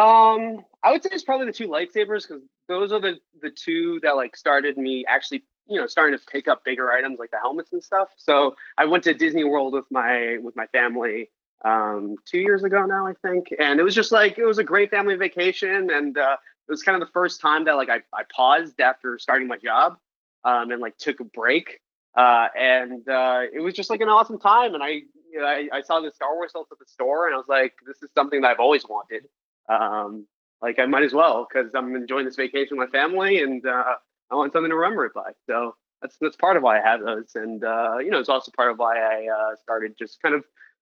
Um, 0.00 0.64
I 0.82 0.92
would 0.92 1.02
say 1.02 1.10
it's 1.12 1.24
probably 1.24 1.46
the 1.46 1.52
two 1.52 1.68
lightsabers 1.68 2.26
because 2.26 2.42
those 2.68 2.92
are 2.92 3.00
the 3.00 3.18
the 3.42 3.50
two 3.50 4.00
that 4.02 4.16
like 4.16 4.36
started 4.36 4.78
me 4.78 5.04
actually 5.06 5.44
you 5.66 5.78
know 5.78 5.86
starting 5.86 6.18
to 6.18 6.24
pick 6.26 6.48
up 6.48 6.64
bigger 6.64 6.90
items 6.90 7.18
like 7.18 7.30
the 7.30 7.38
helmets 7.38 7.72
and 7.72 7.82
stuff. 7.82 8.08
So 8.16 8.56
I 8.78 8.86
went 8.86 9.04
to 9.04 9.14
Disney 9.14 9.44
World 9.44 9.74
with 9.74 9.86
my 9.90 10.38
with 10.42 10.56
my 10.56 10.66
family 10.66 11.30
um, 11.64 12.16
two 12.24 12.38
years 12.38 12.64
ago 12.64 12.84
now, 12.86 13.06
I 13.06 13.14
think, 13.22 13.48
and 13.58 13.78
it 13.78 13.82
was 13.82 13.94
just 13.94 14.12
like 14.12 14.38
it 14.38 14.44
was 14.44 14.58
a 14.58 14.64
great 14.64 14.90
family 14.90 15.16
vacation, 15.16 15.90
and 15.90 16.16
uh, 16.16 16.36
it 16.68 16.70
was 16.70 16.82
kind 16.82 17.00
of 17.00 17.06
the 17.06 17.12
first 17.12 17.40
time 17.40 17.64
that 17.64 17.74
like 17.74 17.88
I, 17.88 18.00
I 18.12 18.22
paused 18.34 18.80
after 18.80 19.18
starting 19.18 19.48
my 19.48 19.58
job 19.58 19.96
um, 20.44 20.70
and 20.70 20.80
like 20.80 20.96
took 20.98 21.20
a 21.20 21.24
break, 21.24 21.80
uh, 22.16 22.48
and 22.58 23.08
uh, 23.08 23.42
it 23.52 23.60
was 23.60 23.74
just 23.74 23.90
like 23.90 24.00
an 24.00 24.08
awesome 24.08 24.38
time. 24.38 24.74
And 24.74 24.82
I, 24.82 24.88
you 24.88 25.40
know, 25.40 25.44
I, 25.44 25.68
I 25.72 25.80
saw 25.82 26.00
the 26.00 26.10
Star 26.12 26.34
Wars 26.34 26.50
stuff 26.50 26.66
at 26.70 26.78
the 26.78 26.86
store, 26.86 27.26
and 27.26 27.34
I 27.34 27.38
was 27.38 27.48
like, 27.48 27.74
this 27.86 28.02
is 28.02 28.10
something 28.14 28.42
that 28.42 28.48
I've 28.48 28.60
always 28.60 28.84
wanted. 28.88 29.24
Um, 29.68 30.26
like 30.60 30.78
I 30.78 30.86
might 30.86 31.02
as 31.02 31.12
well 31.12 31.46
because 31.48 31.70
I'm 31.74 31.94
enjoying 31.96 32.24
this 32.24 32.36
vacation 32.36 32.78
with 32.78 32.90
my 32.92 32.98
family, 32.98 33.42
and 33.42 33.64
uh, 33.66 33.94
I 34.30 34.34
want 34.34 34.52
something 34.52 34.70
to 34.70 34.76
remember 34.76 35.04
it 35.06 35.14
by. 35.14 35.32
So 35.46 35.74
that's 36.00 36.16
that's 36.20 36.36
part 36.36 36.56
of 36.56 36.62
why 36.62 36.78
I 36.78 36.82
have 36.82 37.00
those, 37.00 37.32
and 37.34 37.64
uh, 37.64 37.98
you 37.98 38.10
know, 38.10 38.18
it's 38.18 38.28
also 38.28 38.52
part 38.56 38.70
of 38.70 38.78
why 38.78 38.98
I 38.98 39.26
uh, 39.28 39.56
started 39.62 39.94
just 39.98 40.22
kind 40.22 40.34
of 40.34 40.44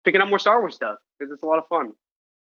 picking 0.05 0.21
up 0.21 0.29
more 0.29 0.39
Star 0.39 0.61
Wars 0.61 0.75
stuff 0.75 0.99
because 1.19 1.33
it's 1.33 1.43
a 1.43 1.47
lot 1.47 1.59
of 1.59 1.67
fun. 1.69 1.93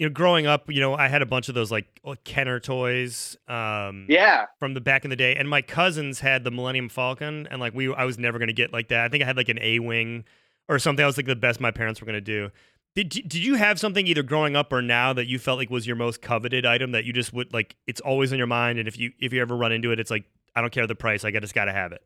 You 0.01 0.07
know, 0.07 0.13
growing 0.13 0.47
up, 0.47 0.71
you 0.71 0.81
know, 0.81 0.95
I 0.95 1.09
had 1.09 1.21
a 1.21 1.27
bunch 1.27 1.47
of 1.47 1.53
those 1.53 1.69
like 1.69 1.85
Kenner 2.23 2.59
toys. 2.59 3.37
Um, 3.47 4.07
yeah. 4.09 4.47
From 4.57 4.73
the 4.73 4.81
back 4.81 5.03
in 5.03 5.11
the 5.11 5.15
day, 5.15 5.35
and 5.35 5.47
my 5.47 5.61
cousins 5.61 6.19
had 6.21 6.43
the 6.43 6.49
Millennium 6.49 6.89
Falcon, 6.89 7.47
and 7.51 7.61
like 7.61 7.75
we, 7.75 7.93
I 7.93 8.05
was 8.05 8.17
never 8.17 8.39
gonna 8.39 8.51
get 8.51 8.73
like 8.73 8.87
that. 8.87 9.05
I 9.05 9.09
think 9.09 9.21
I 9.21 9.27
had 9.27 9.37
like 9.37 9.49
an 9.49 9.59
A 9.61 9.77
wing 9.77 10.23
or 10.67 10.79
something. 10.79 11.03
I 11.03 11.05
was 11.05 11.17
like 11.17 11.27
the 11.27 11.35
best 11.35 11.59
my 11.59 11.69
parents 11.69 12.01
were 12.01 12.07
gonna 12.07 12.19
do. 12.19 12.49
Did 12.95 13.09
did 13.09 13.35
you 13.45 13.53
have 13.55 13.79
something 13.79 14.07
either 14.07 14.23
growing 14.23 14.55
up 14.55 14.73
or 14.73 14.81
now 14.81 15.13
that 15.13 15.27
you 15.27 15.37
felt 15.37 15.59
like 15.59 15.69
was 15.69 15.85
your 15.85 15.95
most 15.95 16.19
coveted 16.19 16.65
item 16.65 16.93
that 16.93 17.05
you 17.05 17.13
just 17.13 17.31
would 17.31 17.53
like? 17.53 17.75
It's 17.85 18.01
always 18.01 18.31
on 18.31 18.39
your 18.39 18.47
mind, 18.47 18.79
and 18.79 18.87
if 18.87 18.97
you 18.97 19.11
if 19.19 19.31
you 19.33 19.39
ever 19.39 19.55
run 19.55 19.71
into 19.71 19.91
it, 19.91 19.99
it's 19.99 20.09
like 20.09 20.25
I 20.55 20.61
don't 20.61 20.73
care 20.73 20.87
the 20.87 20.95
price. 20.95 21.23
I 21.23 21.29
just 21.29 21.53
got 21.53 21.65
to 21.65 21.73
have 21.73 21.91
it. 21.91 22.01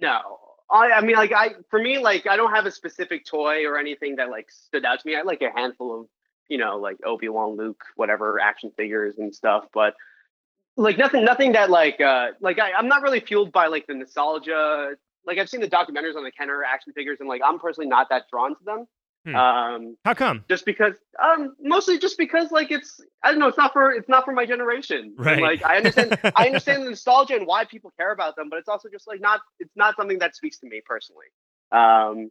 No, 0.00 0.20
I, 0.70 0.92
I 0.92 1.00
mean, 1.02 1.16
like 1.16 1.32
I, 1.32 1.50
for 1.68 1.80
me, 1.80 1.98
like 1.98 2.26
I 2.26 2.36
don't 2.36 2.54
have 2.54 2.64
a 2.64 2.70
specific 2.70 3.26
toy 3.26 3.66
or 3.66 3.78
anything 3.78 4.16
that 4.16 4.30
like 4.30 4.50
stood 4.50 4.84
out 4.84 5.00
to 5.00 5.06
me. 5.06 5.16
I 5.16 5.22
like 5.22 5.42
a 5.42 5.50
handful 5.54 6.00
of, 6.00 6.06
you 6.50 6.58
know, 6.58 6.76
like 6.76 6.96
Obi 7.06 7.28
Wan, 7.28 7.56
Luke, 7.56 7.82
whatever 7.94 8.38
action 8.40 8.72
figures 8.76 9.16
and 9.16 9.34
stuff, 9.34 9.64
but 9.72 9.94
like 10.76 10.98
nothing, 10.98 11.24
nothing 11.24 11.52
that 11.52 11.70
like, 11.70 12.00
uh, 12.00 12.28
like 12.40 12.58
I, 12.58 12.72
I'm 12.72 12.88
not 12.88 13.02
really 13.02 13.20
fueled 13.20 13.52
by 13.52 13.68
like 13.68 13.86
the 13.86 13.94
nostalgia. 13.94 14.96
Like 15.24 15.38
I've 15.38 15.48
seen 15.48 15.60
the 15.60 15.68
documentaries 15.68 16.16
on 16.16 16.24
the 16.24 16.32
Kenner 16.32 16.62
action 16.64 16.92
figures, 16.92 17.18
and 17.20 17.28
like 17.28 17.40
I'm 17.44 17.58
personally 17.58 17.88
not 17.88 18.08
that 18.10 18.24
drawn 18.30 18.50
to 18.50 18.64
them. 18.64 18.86
Hmm. 19.24 19.36
Um, 19.36 19.96
How 20.04 20.14
come? 20.14 20.44
Just 20.48 20.64
because, 20.64 20.94
um, 21.22 21.54
mostly 21.60 21.98
just 21.98 22.16
because, 22.16 22.50
like, 22.50 22.70
it's 22.70 23.00
I 23.22 23.30
don't 23.30 23.38
know, 23.38 23.48
it's 23.48 23.58
not 23.58 23.72
for 23.72 23.92
it's 23.92 24.08
not 24.08 24.24
for 24.24 24.32
my 24.32 24.46
generation. 24.46 25.14
Right. 25.18 25.34
And, 25.34 25.42
like, 25.42 25.64
I 25.64 25.76
understand, 25.76 26.18
I 26.36 26.46
understand 26.46 26.84
the 26.84 26.90
nostalgia 26.90 27.36
and 27.36 27.46
why 27.46 27.66
people 27.66 27.92
care 27.98 28.12
about 28.12 28.34
them, 28.36 28.48
but 28.48 28.58
it's 28.58 28.68
also 28.68 28.88
just 28.90 29.06
like 29.06 29.20
not 29.20 29.40
it's 29.58 29.76
not 29.76 29.94
something 29.96 30.18
that 30.20 30.34
speaks 30.34 30.58
to 30.60 30.66
me 30.66 30.80
personally. 30.84 31.26
Um, 31.70 32.30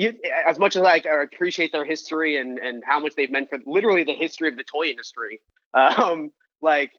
you, 0.00 0.18
as 0.46 0.58
much 0.58 0.76
as 0.76 0.82
I 0.82 0.96
appreciate 0.96 1.72
their 1.72 1.84
history 1.84 2.36
and 2.36 2.58
and 2.58 2.82
how 2.84 3.00
much 3.00 3.14
they've 3.16 3.30
meant 3.30 3.50
for 3.50 3.58
literally 3.66 4.04
the 4.04 4.14
history 4.14 4.48
of 4.48 4.56
the 4.56 4.64
toy 4.64 4.86
industry, 4.86 5.40
um, 5.74 6.30
like 6.60 6.92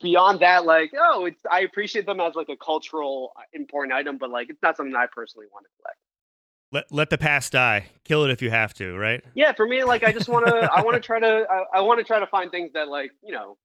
beyond 0.00 0.40
that, 0.40 0.64
like, 0.64 0.92
oh, 0.98 1.24
it's 1.26 1.42
I 1.50 1.60
appreciate 1.60 2.06
them 2.06 2.20
as 2.20 2.34
like 2.34 2.48
a 2.48 2.56
cultural 2.56 3.32
important 3.52 3.94
item, 3.94 4.18
but 4.18 4.30
like 4.30 4.50
it's 4.50 4.62
not 4.62 4.76
something 4.76 4.94
I 4.94 5.06
personally 5.06 5.46
want 5.52 5.66
to 5.66 5.70
collect 5.82 5.98
let 6.72 6.90
let 6.90 7.10
the 7.10 7.18
past 7.18 7.52
die. 7.52 7.86
Kill 8.04 8.24
it 8.24 8.30
if 8.30 8.42
you 8.42 8.50
have 8.50 8.74
to, 8.74 8.96
right? 8.96 9.22
Yeah, 9.34 9.52
for 9.52 9.66
me, 9.66 9.84
like 9.84 10.04
I 10.04 10.12
just 10.12 10.28
want 10.28 10.46
to, 10.46 10.70
I 10.72 10.82
want 10.82 10.94
to 10.96 11.00
try 11.06 11.20
to, 11.20 11.46
I, 11.50 11.78
I 11.78 11.80
want 11.80 11.98
to 11.98 12.04
try 12.04 12.18
to 12.18 12.26
find 12.26 12.50
things 12.50 12.72
that, 12.74 12.88
like, 12.88 13.10
you 13.22 13.32
know, 13.32 13.56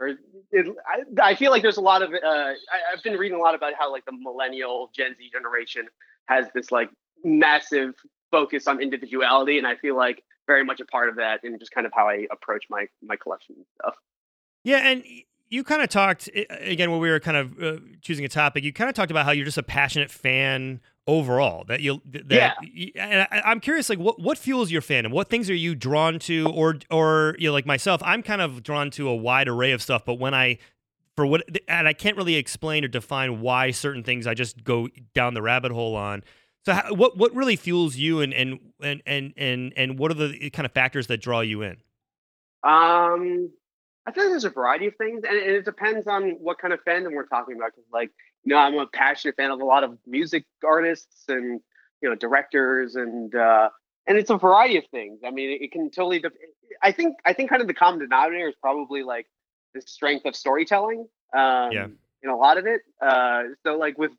or 0.00 0.08
it, 0.50 0.76
I, 0.86 1.30
I 1.30 1.34
feel 1.34 1.50
like 1.50 1.62
there's 1.62 1.76
a 1.76 1.82
lot 1.82 2.02
of, 2.02 2.12
uh, 2.12 2.26
I, 2.26 2.54
I've 2.92 3.02
been 3.02 3.14
reading 3.14 3.38
a 3.38 3.40
lot 3.40 3.54
about 3.54 3.74
how 3.78 3.92
like 3.92 4.04
the 4.04 4.12
millennial 4.12 4.90
Gen 4.94 5.14
Z 5.14 5.30
generation 5.30 5.86
has 6.26 6.46
this 6.54 6.72
like 6.72 6.88
massive 7.24 7.94
focus 8.30 8.66
on 8.66 8.80
individuality, 8.80 9.58
and 9.58 9.66
I 9.66 9.76
feel 9.76 9.96
like 9.96 10.22
very 10.46 10.64
much 10.64 10.80
a 10.80 10.84
part 10.86 11.08
of 11.08 11.16
that, 11.16 11.40
and 11.42 11.58
just 11.58 11.72
kind 11.72 11.86
of 11.86 11.92
how 11.94 12.08
I 12.08 12.26
approach 12.30 12.64
my 12.70 12.86
my 13.02 13.16
collection 13.16 13.56
stuff. 13.80 13.94
Yeah, 14.64 14.78
and 14.78 15.04
you 15.48 15.64
kind 15.64 15.82
of 15.82 15.88
talked 15.88 16.28
again 16.34 16.90
when 16.90 17.00
we 17.00 17.10
were 17.10 17.20
kind 17.20 17.36
of 17.36 17.62
uh, 17.62 17.76
choosing 18.00 18.24
a 18.24 18.28
topic. 18.28 18.64
You 18.64 18.72
kind 18.72 18.88
of 18.88 18.94
talked 18.94 19.10
about 19.10 19.26
how 19.26 19.32
you're 19.32 19.44
just 19.44 19.58
a 19.58 19.62
passionate 19.62 20.10
fan 20.10 20.80
overall 21.06 21.64
that 21.64 21.80
you 21.80 22.00
that 22.04 22.30
yeah 22.30 22.52
and 22.94 23.26
I, 23.32 23.50
am 23.50 23.58
curious 23.58 23.88
like 23.88 23.98
what 23.98 24.20
what 24.20 24.38
fuels 24.38 24.70
your 24.70 24.80
fandom 24.80 25.10
what 25.10 25.28
things 25.28 25.50
are 25.50 25.54
you 25.54 25.74
drawn 25.74 26.20
to 26.20 26.48
or 26.54 26.76
or 26.88 27.34
you 27.36 27.48
know 27.48 27.52
like 27.52 27.66
myself 27.66 28.00
i'm 28.04 28.22
kind 28.22 28.40
of 28.40 28.62
drawn 28.62 28.90
to 28.92 29.08
a 29.08 29.16
wide 29.16 29.48
array 29.48 29.72
of 29.72 29.82
stuff 29.82 30.04
but 30.04 30.20
when 30.20 30.34
i 30.34 30.58
for 31.16 31.26
what 31.26 31.42
and 31.66 31.88
i 31.88 31.92
can't 31.92 32.16
really 32.16 32.36
explain 32.36 32.84
or 32.84 32.88
define 32.88 33.40
why 33.40 33.72
certain 33.72 34.04
things 34.04 34.28
i 34.28 34.34
just 34.34 34.62
go 34.62 34.88
down 35.12 35.34
the 35.34 35.42
rabbit 35.42 35.72
hole 35.72 35.96
on 35.96 36.22
so 36.64 36.74
how, 36.74 36.94
what 36.94 37.16
what 37.16 37.34
really 37.34 37.56
fuels 37.56 37.96
you 37.96 38.20
and 38.20 38.32
and 38.32 38.58
and 38.82 39.02
and 39.06 39.32
and, 39.36 39.72
and 39.76 39.98
what 39.98 40.10
are 40.10 40.14
the 40.14 40.50
kind 40.50 40.66
of 40.66 40.72
factors 40.72 41.06
that 41.08 41.20
draw 41.20 41.40
you 41.40 41.62
in 41.62 41.76
um 42.62 43.50
I 44.06 44.12
feel 44.12 44.24
like 44.24 44.32
there's 44.32 44.44
a 44.44 44.50
variety 44.50 44.86
of 44.86 44.96
things, 44.96 45.22
and 45.28 45.36
it 45.36 45.64
depends 45.64 46.06
on 46.06 46.30
what 46.40 46.58
kind 46.58 46.72
of 46.72 46.80
fandom 46.84 47.12
we're 47.12 47.26
talking 47.26 47.56
about. 47.56 47.72
Because, 47.72 47.88
like, 47.92 48.10
you 48.44 48.54
know, 48.54 48.60
I'm 48.60 48.76
a 48.78 48.86
passionate 48.86 49.36
fan 49.36 49.50
of 49.50 49.60
a 49.60 49.64
lot 49.64 49.84
of 49.84 49.98
music 50.06 50.46
artists 50.64 51.24
and 51.28 51.60
you 52.02 52.08
know 52.08 52.14
directors, 52.14 52.96
and 52.96 53.34
uh, 53.34 53.68
and 54.06 54.18
it's 54.18 54.30
a 54.30 54.36
variety 54.36 54.78
of 54.78 54.84
things. 54.90 55.20
I 55.24 55.30
mean, 55.30 55.58
it, 55.62 55.70
can 55.70 55.90
totally. 55.90 56.20
Def- 56.20 56.32
I 56.82 56.92
think 56.92 57.16
I 57.24 57.34
think 57.34 57.50
kind 57.50 57.60
of 57.60 57.68
the 57.68 57.74
common 57.74 58.00
denominator 58.00 58.48
is 58.48 58.54
probably 58.60 59.02
like 59.02 59.26
the 59.74 59.82
strength 59.82 60.24
of 60.24 60.34
storytelling. 60.34 61.06
Um, 61.34 61.72
yeah. 61.72 61.86
In 62.22 62.28
a 62.28 62.36
lot 62.36 62.58
of 62.58 62.66
it, 62.66 62.82
uh, 63.00 63.44
so 63.64 63.78
like 63.78 63.96
with 63.96 64.12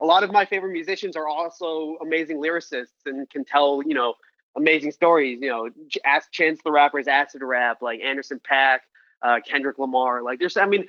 a 0.00 0.06
lot 0.06 0.22
of 0.22 0.30
my 0.30 0.44
favorite 0.44 0.72
musicians 0.72 1.16
are 1.16 1.26
also 1.26 1.96
amazing 2.00 2.38
lyricists 2.38 3.06
and 3.06 3.28
can 3.30 3.44
tell 3.44 3.82
you 3.84 3.94
know 3.94 4.14
amazing 4.56 4.92
stories. 4.92 5.38
You 5.40 5.48
know, 5.48 5.70
ask 6.04 6.30
Chance 6.30 6.60
the 6.64 6.72
Rapper's 6.72 7.08
acid 7.08 7.42
rap, 7.42 7.82
like 7.82 8.00
Anderson 8.00 8.40
.Paak 8.50 8.78
uh, 9.22 9.40
Kendrick 9.46 9.78
Lamar. 9.78 10.22
Like 10.22 10.38
there's, 10.38 10.56
I 10.56 10.66
mean, 10.66 10.86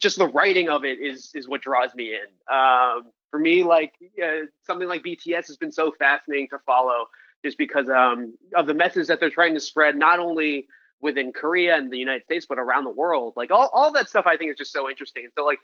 just 0.00 0.18
the 0.18 0.28
writing 0.28 0.68
of 0.68 0.84
it 0.84 1.00
is 1.00 1.30
is 1.34 1.48
what 1.48 1.62
draws 1.62 1.94
me 1.94 2.14
in. 2.14 2.54
Um, 2.54 3.10
for 3.30 3.38
me, 3.38 3.64
like 3.64 3.94
uh, 4.22 4.46
something 4.64 4.88
like 4.88 5.02
BTS 5.02 5.48
has 5.48 5.56
been 5.56 5.72
so 5.72 5.92
fascinating 5.98 6.48
to 6.50 6.58
follow, 6.64 7.06
just 7.44 7.58
because 7.58 7.88
um, 7.88 8.34
of 8.54 8.66
the 8.66 8.74
message 8.74 9.08
that 9.08 9.20
they're 9.20 9.30
trying 9.30 9.54
to 9.54 9.60
spread, 9.60 9.96
not 9.96 10.20
only 10.20 10.66
within 11.00 11.32
Korea 11.32 11.76
and 11.76 11.90
the 11.90 11.98
United 11.98 12.24
States, 12.24 12.46
but 12.46 12.58
around 12.58 12.84
the 12.84 12.90
world. 12.90 13.34
Like 13.36 13.50
all, 13.50 13.68
all 13.74 13.92
that 13.92 14.08
stuff, 14.08 14.26
I 14.26 14.36
think 14.36 14.50
is 14.52 14.56
just 14.56 14.72
so 14.72 14.88
interesting. 14.88 15.28
So 15.36 15.44
like, 15.44 15.58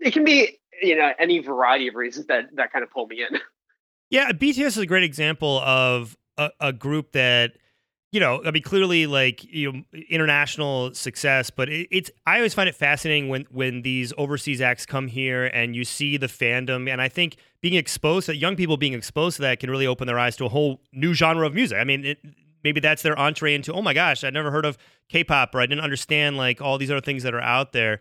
it 0.00 0.12
can 0.12 0.24
be 0.24 0.58
you 0.82 0.96
know 0.96 1.12
any 1.18 1.38
variety 1.40 1.88
of 1.88 1.94
reasons 1.94 2.26
that 2.26 2.44
that 2.54 2.72
kind 2.72 2.82
of 2.82 2.90
pull 2.90 3.06
me 3.06 3.22
in. 3.22 3.38
Yeah, 4.12 4.32
BTS 4.32 4.66
is 4.66 4.78
a 4.78 4.86
great 4.86 5.04
example 5.04 5.60
of 5.60 6.16
a, 6.36 6.50
a 6.58 6.72
group 6.72 7.12
that 7.12 7.52
you 8.12 8.18
know, 8.18 8.42
I 8.44 8.50
mean, 8.50 8.64
clearly, 8.64 9.06
like 9.06 9.44
you 9.44 9.72
know, 9.72 9.82
international 10.08 10.92
success, 10.94 11.50
but 11.50 11.68
it, 11.68 11.86
it's. 11.92 12.10
I 12.26 12.36
always 12.38 12.54
find 12.54 12.68
it 12.68 12.74
fascinating 12.74 13.28
when 13.28 13.46
when 13.52 13.82
these 13.82 14.12
overseas 14.18 14.60
acts 14.60 14.84
come 14.84 15.06
here 15.06 15.46
and 15.46 15.76
you 15.76 15.84
see 15.84 16.16
the 16.16 16.26
fandom, 16.26 16.90
and 16.90 17.00
I 17.00 17.08
think 17.08 17.36
being 17.60 17.74
exposed 17.74 18.26
to 18.26 18.34
young 18.34 18.56
people 18.56 18.76
being 18.76 18.94
exposed 18.94 19.36
to 19.36 19.42
that 19.42 19.60
can 19.60 19.70
really 19.70 19.86
open 19.86 20.08
their 20.08 20.18
eyes 20.18 20.36
to 20.38 20.44
a 20.44 20.48
whole 20.48 20.80
new 20.92 21.14
genre 21.14 21.46
of 21.46 21.54
music. 21.54 21.78
I 21.78 21.84
mean, 21.84 22.04
it, 22.04 22.18
maybe 22.64 22.80
that's 22.80 23.02
their 23.02 23.16
entree 23.16 23.54
into. 23.54 23.72
Oh 23.72 23.82
my 23.82 23.94
gosh, 23.94 24.24
I 24.24 24.30
never 24.30 24.50
heard 24.50 24.64
of 24.64 24.76
K-pop, 25.08 25.54
or 25.54 25.60
I 25.60 25.66
didn't 25.66 25.84
understand 25.84 26.36
like 26.36 26.60
all 26.60 26.78
these 26.78 26.90
other 26.90 27.00
things 27.00 27.22
that 27.22 27.32
are 27.32 27.40
out 27.40 27.72
there. 27.72 28.00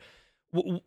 W- 0.56 0.80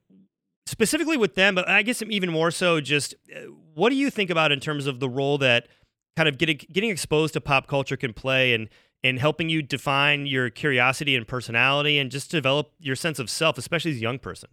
specifically 0.67 1.17
with 1.17 1.35
them, 1.35 1.55
but 1.55 1.69
I 1.69 1.83
guess 1.83 2.03
even 2.03 2.31
more 2.31 2.51
so, 2.51 2.81
just 2.81 3.15
uh, 3.35 3.41
what 3.75 3.91
do 3.91 3.97
you 3.97 4.11
think 4.11 4.31
about 4.31 4.53
in 4.53 4.61
terms 4.61 4.87
of 4.87 5.01
the 5.01 5.09
role 5.09 5.39
that 5.39 5.69
kind 6.17 6.29
of 6.29 6.39
getting 6.39 6.61
getting 6.71 6.91
exposed 6.91 7.35
to 7.35 7.41
pop 7.41 7.67
culture 7.67 7.97
can 7.97 8.13
play 8.13 8.55
and 8.55 8.69
in 9.03 9.17
helping 9.17 9.49
you 9.49 9.63
define 9.63 10.27
your 10.27 10.49
curiosity 10.49 11.17
and 11.17 11.27
personality 11.27 11.99
and 11.99 12.11
just 12.11 12.31
develop 12.31 12.73
your 12.79 12.95
sense 12.95 13.19
of 13.19 13.29
self, 13.29 13.59
especially 13.59 13.91
as 13.91 13.97
a 13.97 14.01
young 14.01 14.19
person? 14.19 14.49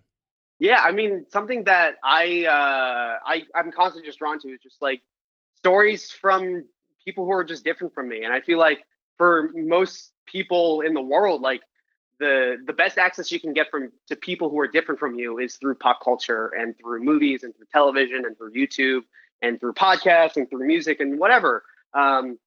Yeah, 0.57 0.81
I 0.83 0.91
mean, 0.91 1.25
something 1.29 1.63
that 1.65 1.95
I 2.03 2.45
uh, 2.45 3.19
I 3.25 3.43
I'm 3.55 3.71
constantly 3.71 4.07
just 4.07 4.19
drawn 4.19 4.39
to 4.39 4.49
is 4.49 4.59
just 4.61 4.81
like 4.81 5.01
stories 5.55 6.11
from 6.11 6.65
people 7.05 7.25
who 7.25 7.31
are 7.31 7.43
just 7.43 7.63
different 7.63 7.93
from 7.93 8.09
me, 8.09 8.23
and 8.23 8.33
I 8.33 8.41
feel 8.41 8.57
like 8.57 8.79
for 9.17 9.51
most 9.53 10.11
people 10.25 10.81
in 10.81 10.93
the 10.93 11.01
world, 11.01 11.41
like 11.41 11.61
the 12.19 12.57
the 12.65 12.73
best 12.73 12.97
access 12.97 13.31
you 13.31 13.39
can 13.39 13.53
get 13.53 13.69
from 13.71 13.91
to 14.07 14.15
people 14.15 14.49
who 14.49 14.59
are 14.59 14.67
different 14.67 14.99
from 14.99 15.15
you 15.15 15.39
is 15.39 15.55
through 15.55 15.75
pop 15.75 15.99
culture 16.03 16.47
and 16.47 16.75
through 16.77 17.03
movies 17.03 17.43
and 17.43 17.55
through 17.55 17.65
television 17.71 18.25
and 18.25 18.37
through 18.37 18.53
YouTube 18.53 19.01
and 19.41 19.59
through 19.59 19.73
podcasts 19.73 20.35
and 20.35 20.49
through 20.49 20.65
music 20.65 20.99
and 20.99 21.19
whatever. 21.19 21.63
Um, 21.93 22.37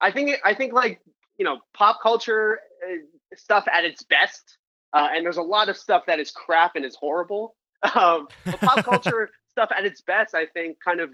I 0.00 0.10
think 0.10 0.36
I 0.44 0.54
think 0.54 0.72
like 0.72 1.00
you 1.38 1.44
know 1.44 1.58
pop 1.74 2.00
culture 2.02 2.60
uh, 2.84 2.96
stuff 3.36 3.66
at 3.72 3.84
its 3.84 4.02
best, 4.02 4.58
uh, 4.92 5.08
and 5.14 5.24
there's 5.24 5.38
a 5.38 5.42
lot 5.42 5.68
of 5.68 5.76
stuff 5.76 6.04
that 6.06 6.20
is 6.20 6.30
crap 6.30 6.76
and 6.76 6.84
is 6.84 6.96
horrible. 6.96 7.54
Um, 7.96 8.28
but 8.44 8.60
pop 8.60 8.84
culture 8.84 9.30
stuff 9.50 9.70
at 9.76 9.84
its 9.84 10.02
best, 10.02 10.36
I 10.36 10.46
think, 10.46 10.78
kind 10.84 11.00
of 11.00 11.10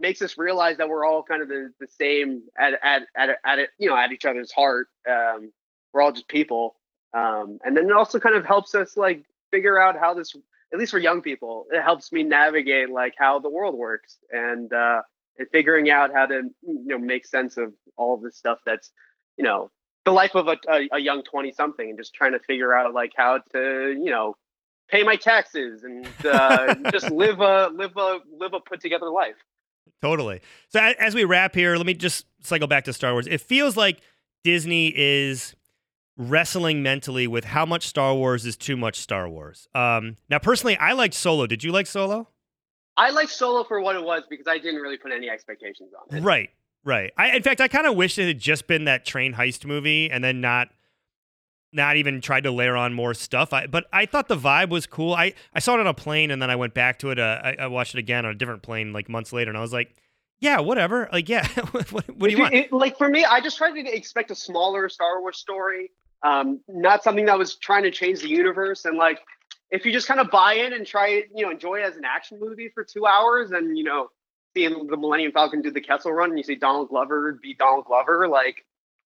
makes 0.00 0.20
us 0.22 0.36
realize 0.36 0.78
that 0.78 0.88
we're 0.88 1.06
all 1.06 1.22
kind 1.22 1.40
of 1.40 1.48
the, 1.48 1.70
the 1.78 1.86
same 1.86 2.42
at 2.58 2.72
at 2.82 3.02
at 3.16 3.30
at 3.46 3.58
it, 3.60 3.70
you 3.78 3.88
know 3.88 3.96
at 3.96 4.10
each 4.10 4.24
other's 4.24 4.50
heart. 4.50 4.88
Um, 5.08 5.52
we're 5.92 6.02
all 6.02 6.10
just 6.10 6.26
people, 6.26 6.74
um, 7.14 7.58
and 7.64 7.76
then 7.76 7.86
it 7.86 7.92
also 7.92 8.18
kind 8.18 8.36
of 8.36 8.44
helps 8.44 8.74
us 8.74 8.96
like 8.96 9.24
figure 9.50 9.80
out 9.80 9.98
how 9.98 10.14
this, 10.14 10.34
at 10.72 10.78
least 10.78 10.92
for 10.92 10.98
young 10.98 11.22
people, 11.22 11.66
it 11.70 11.82
helps 11.82 12.12
me 12.12 12.22
navigate 12.22 12.90
like 12.90 13.14
how 13.18 13.38
the 13.38 13.50
world 13.50 13.74
works 13.74 14.18
and 14.30 14.72
uh, 14.72 15.02
and 15.38 15.48
figuring 15.50 15.90
out 15.90 16.12
how 16.12 16.26
to 16.26 16.42
you 16.62 16.86
know 16.86 16.98
make 16.98 17.26
sense 17.26 17.56
of 17.56 17.72
all 17.96 18.14
of 18.14 18.22
this 18.22 18.36
stuff 18.36 18.58
that's 18.64 18.90
you 19.36 19.44
know 19.44 19.70
the 20.04 20.12
life 20.12 20.34
of 20.34 20.48
a, 20.48 20.56
a, 20.68 20.88
a 20.92 20.98
young 20.98 21.22
20 21.22 21.52
something 21.52 21.88
and 21.90 21.98
just 21.98 22.14
trying 22.14 22.32
to 22.32 22.38
figure 22.40 22.74
out 22.74 22.94
like 22.94 23.12
how 23.16 23.38
to 23.52 23.96
you 23.98 24.10
know 24.10 24.34
pay 24.88 25.02
my 25.02 25.16
taxes 25.16 25.82
and 25.84 26.06
uh, 26.24 26.74
just 26.90 27.10
live 27.10 27.40
a 27.40 27.70
live 27.74 27.96
a 27.96 28.18
live 28.38 28.54
a 28.54 28.60
put 28.60 28.80
together 28.80 29.10
life 29.10 29.36
Totally. 30.02 30.40
So 30.68 30.80
as 30.80 31.14
we 31.14 31.24
wrap 31.24 31.54
here, 31.54 31.76
let 31.76 31.86
me 31.86 31.94
just 31.94 32.26
cycle 32.42 32.66
back 32.66 32.84
to 32.84 32.92
Star 32.92 33.12
Wars. 33.12 33.26
It 33.26 33.40
feels 33.40 33.76
like 33.76 34.00
Disney 34.44 34.92
is 34.96 35.54
wrestling 36.20 36.82
mentally 36.82 37.26
with 37.26 37.44
how 37.44 37.64
much 37.64 37.86
Star 37.86 38.14
Wars 38.14 38.44
is 38.44 38.56
too 38.56 38.76
much 38.76 38.98
Star 38.98 39.28
Wars. 39.28 39.68
Um, 39.74 40.18
now, 40.28 40.38
personally, 40.38 40.76
I 40.76 40.92
liked 40.92 41.14
Solo. 41.14 41.46
Did 41.46 41.64
you 41.64 41.72
like 41.72 41.86
Solo? 41.86 42.28
I 42.96 43.10
liked 43.10 43.30
Solo 43.30 43.64
for 43.64 43.80
what 43.80 43.96
it 43.96 44.02
was 44.02 44.24
because 44.28 44.46
I 44.46 44.58
didn't 44.58 44.80
really 44.80 44.98
put 44.98 45.12
any 45.12 45.30
expectations 45.30 45.92
on 45.98 46.16
it. 46.16 46.20
Right, 46.20 46.50
right. 46.84 47.12
I, 47.16 47.34
in 47.34 47.42
fact, 47.42 47.62
I 47.62 47.68
kind 47.68 47.86
of 47.86 47.96
wish 47.96 48.18
it 48.18 48.26
had 48.26 48.38
just 48.38 48.66
been 48.66 48.84
that 48.84 49.06
train 49.06 49.32
heist 49.34 49.64
movie 49.64 50.10
and 50.10 50.22
then 50.22 50.40
not 50.40 50.68
not 51.72 51.96
even 51.96 52.20
tried 52.20 52.42
to 52.42 52.50
layer 52.50 52.76
on 52.76 52.92
more 52.92 53.14
stuff. 53.14 53.52
I, 53.52 53.66
but 53.66 53.86
I 53.92 54.04
thought 54.04 54.26
the 54.26 54.36
vibe 54.36 54.70
was 54.70 54.86
cool. 54.86 55.14
I, 55.14 55.34
I 55.54 55.60
saw 55.60 55.74
it 55.74 55.80
on 55.80 55.86
a 55.86 55.94
plane 55.94 56.32
and 56.32 56.42
then 56.42 56.50
I 56.50 56.56
went 56.56 56.74
back 56.74 56.98
to 56.98 57.10
it. 57.10 57.18
Uh, 57.20 57.40
I, 57.42 57.56
I, 57.60 57.66
watched 57.68 57.94
it 57.94 57.98
again 58.00 58.26
on 58.26 58.32
a 58.32 58.34
different 58.34 58.62
plane 58.62 58.92
like 58.92 59.08
months 59.08 59.32
later, 59.32 59.52
and 59.52 59.56
I 59.56 59.60
was 59.60 59.72
like, 59.72 59.94
yeah, 60.40 60.58
whatever. 60.58 61.08
Like, 61.12 61.28
yeah, 61.28 61.46
what, 61.70 61.88
what, 61.92 62.18
do 62.18 62.30
you 62.30 62.38
want? 62.38 62.54
It, 62.54 62.72
like 62.72 62.98
for 62.98 63.08
me, 63.08 63.24
I 63.24 63.40
just 63.40 63.56
tried 63.56 63.72
to 63.72 63.96
expect 63.96 64.32
a 64.32 64.34
smaller 64.34 64.88
Star 64.88 65.20
Wars 65.20 65.38
story, 65.38 65.92
um, 66.22 66.60
not 66.68 67.02
something 67.02 67.26
that 67.26 67.38
was 67.38 67.56
trying 67.56 67.84
to 67.84 67.90
change 67.90 68.20
the 68.20 68.28
universe. 68.28 68.84
And 68.84 68.96
like, 68.96 69.20
if 69.70 69.84
you 69.84 69.92
just 69.92 70.08
kind 70.08 70.20
of 70.20 70.30
buy 70.30 70.54
in 70.54 70.72
and 70.72 70.86
try 70.86 71.08
it, 71.08 71.28
you 71.34 71.44
know, 71.44 71.50
enjoy 71.50 71.80
it 71.80 71.84
as 71.84 71.96
an 71.96 72.04
action 72.04 72.38
movie 72.40 72.70
for 72.74 72.84
two 72.84 73.06
hours, 73.06 73.52
and 73.52 73.76
you 73.76 73.84
know, 73.84 74.10
seeing 74.54 74.86
the 74.86 74.96
Millennium 74.96 75.32
Falcon 75.32 75.62
do 75.62 75.70
the 75.70 75.80
Kessel 75.80 76.12
Run, 76.12 76.30
and 76.30 76.38
you 76.38 76.44
see 76.44 76.56
Donald 76.56 76.88
Glover 76.88 77.38
be 77.40 77.54
Donald 77.54 77.84
Glover, 77.86 78.28
like 78.28 78.64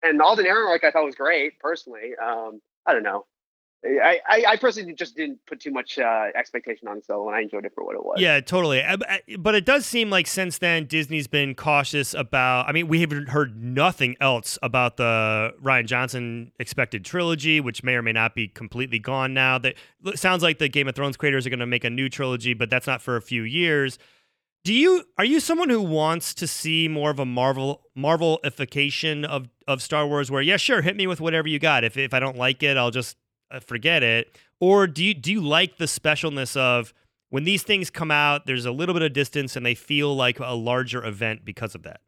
and 0.02 0.20
Alden 0.20 0.46
Ehrenreich 0.46 0.84
I 0.84 0.90
thought 0.90 1.04
was 1.04 1.14
great 1.14 1.58
personally. 1.60 2.12
Um, 2.22 2.60
I 2.86 2.92
don't 2.92 3.02
know. 3.02 3.26
I, 3.84 4.44
I, 4.48 4.56
personally 4.56 4.92
just 4.94 5.16
didn't 5.16 5.38
put 5.46 5.60
too 5.60 5.70
much 5.70 6.00
uh, 6.00 6.26
expectation 6.34 6.88
on 6.88 7.00
Solo, 7.00 7.28
and 7.28 7.36
I 7.36 7.42
enjoyed 7.42 7.64
it 7.64 7.72
for 7.74 7.84
what 7.84 7.94
it 7.94 8.04
was. 8.04 8.16
Yeah, 8.18 8.40
totally. 8.40 8.82
But 9.38 9.54
it 9.54 9.64
does 9.64 9.86
seem 9.86 10.10
like 10.10 10.26
since 10.26 10.58
then 10.58 10.86
Disney's 10.86 11.28
been 11.28 11.54
cautious 11.54 12.12
about. 12.12 12.68
I 12.68 12.72
mean, 12.72 12.88
we 12.88 13.00
haven't 13.00 13.28
heard 13.28 13.62
nothing 13.62 14.16
else 14.20 14.58
about 14.62 14.96
the 14.96 15.54
Rian 15.62 15.86
Johnson 15.86 16.50
expected 16.58 17.04
trilogy, 17.04 17.60
which 17.60 17.84
may 17.84 17.94
or 17.94 18.02
may 18.02 18.12
not 18.12 18.34
be 18.34 18.48
completely 18.48 18.98
gone 18.98 19.32
now. 19.32 19.58
That 19.58 19.76
sounds 20.14 20.42
like 20.42 20.58
the 20.58 20.68
Game 20.68 20.88
of 20.88 20.96
Thrones 20.96 21.16
creators 21.16 21.46
are 21.46 21.50
going 21.50 21.60
to 21.60 21.66
make 21.66 21.84
a 21.84 21.90
new 21.90 22.08
trilogy, 22.08 22.54
but 22.54 22.70
that's 22.70 22.88
not 22.88 23.00
for 23.00 23.14
a 23.14 23.22
few 23.22 23.44
years. 23.44 23.96
Do 24.64 24.74
you 24.74 25.04
are 25.16 25.24
you 25.24 25.38
someone 25.38 25.70
who 25.70 25.82
wants 25.82 26.34
to 26.34 26.48
see 26.48 26.88
more 26.88 27.10
of 27.10 27.20
a 27.20 27.24
Marvel 27.24 27.82
Marvelification 27.96 29.24
of 29.24 29.48
of 29.68 29.80
Star 29.80 30.04
Wars 30.04 30.32
where 30.32 30.42
yeah 30.42 30.56
sure 30.56 30.82
hit 30.82 30.96
me 30.96 31.06
with 31.06 31.20
whatever 31.20 31.46
you 31.46 31.60
got 31.60 31.84
if 31.84 31.96
if 31.96 32.12
I 32.12 32.18
don't 32.18 32.36
like 32.36 32.62
it 32.62 32.76
I'll 32.76 32.90
just 32.90 33.16
uh, 33.50 33.60
forget 33.60 34.02
it 34.02 34.36
or 34.60 34.86
do 34.86 35.04
you 35.04 35.14
do 35.14 35.32
you 35.32 35.40
like 35.40 35.78
the 35.78 35.86
specialness 35.86 36.56
of 36.56 36.92
when 37.30 37.44
these 37.44 37.62
things 37.62 37.90
come 37.90 38.10
out 38.10 38.46
there's 38.46 38.66
a 38.66 38.72
little 38.72 38.94
bit 38.94 39.02
of 39.02 39.12
distance 39.12 39.56
and 39.56 39.64
they 39.64 39.74
feel 39.74 40.14
like 40.14 40.38
a 40.40 40.54
larger 40.54 41.04
event 41.04 41.44
because 41.44 41.74
of 41.74 41.82
that 41.82 42.00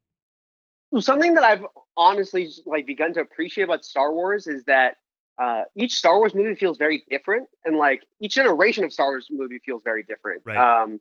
Well, 0.90 1.02
something 1.02 1.34
that 1.34 1.44
I've 1.44 1.64
honestly 1.96 2.48
like 2.66 2.86
begun 2.86 3.12
to 3.14 3.20
appreciate 3.20 3.64
about 3.64 3.84
Star 3.84 4.12
Wars 4.12 4.46
is 4.46 4.64
that 4.64 4.96
uh, 5.38 5.62
each 5.74 5.94
Star 5.94 6.18
Wars 6.18 6.34
movie 6.34 6.54
feels 6.54 6.76
very 6.76 7.02
different, 7.08 7.48
and 7.64 7.76
like 7.76 8.02
each 8.20 8.34
generation 8.34 8.84
of 8.84 8.92
Star 8.92 9.08
Wars 9.08 9.28
movie 9.30 9.58
feels 9.64 9.82
very 9.82 10.02
different. 10.02 10.42
Right. 10.44 10.56
Um, 10.56 11.00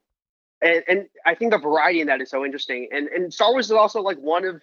and, 0.61 0.83
and 0.87 1.05
I 1.25 1.35
think 1.35 1.51
the 1.51 1.57
variety 1.57 2.01
in 2.01 2.07
that 2.07 2.21
is 2.21 2.29
so 2.29 2.45
interesting. 2.45 2.87
And 2.91 3.07
and 3.09 3.33
Star 3.33 3.51
Wars 3.51 3.65
is 3.65 3.71
also 3.71 4.01
like 4.01 4.17
one 4.17 4.45
of 4.45 4.61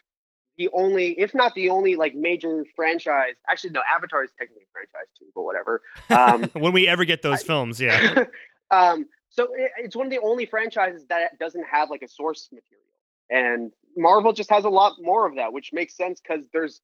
the 0.58 0.68
only, 0.72 1.18
if 1.18 1.34
not 1.34 1.54
the 1.54 1.70
only, 1.70 1.96
like 1.96 2.14
major 2.14 2.64
franchise. 2.74 3.34
Actually, 3.48 3.70
no, 3.70 3.82
Avatar 3.94 4.24
is 4.24 4.30
technically 4.38 4.64
a 4.64 4.72
franchise 4.72 5.08
too, 5.18 5.26
but 5.34 5.42
whatever. 5.42 5.82
Um, 6.10 6.50
when 6.60 6.72
we 6.72 6.88
ever 6.88 7.04
get 7.04 7.22
those 7.22 7.42
I, 7.42 7.42
films, 7.46 7.80
yeah. 7.80 8.24
um, 8.70 9.06
so 9.28 9.48
it, 9.54 9.70
it's 9.78 9.96
one 9.96 10.06
of 10.06 10.12
the 10.12 10.20
only 10.20 10.46
franchises 10.46 11.04
that 11.08 11.38
doesn't 11.38 11.64
have 11.70 11.90
like 11.90 12.02
a 12.02 12.08
source 12.08 12.48
material, 12.52 12.84
and 13.30 13.72
Marvel 13.96 14.32
just 14.32 14.50
has 14.50 14.64
a 14.64 14.70
lot 14.70 14.94
more 15.00 15.26
of 15.26 15.36
that, 15.36 15.52
which 15.52 15.72
makes 15.72 15.96
sense 15.96 16.20
because 16.20 16.46
there's 16.52 16.80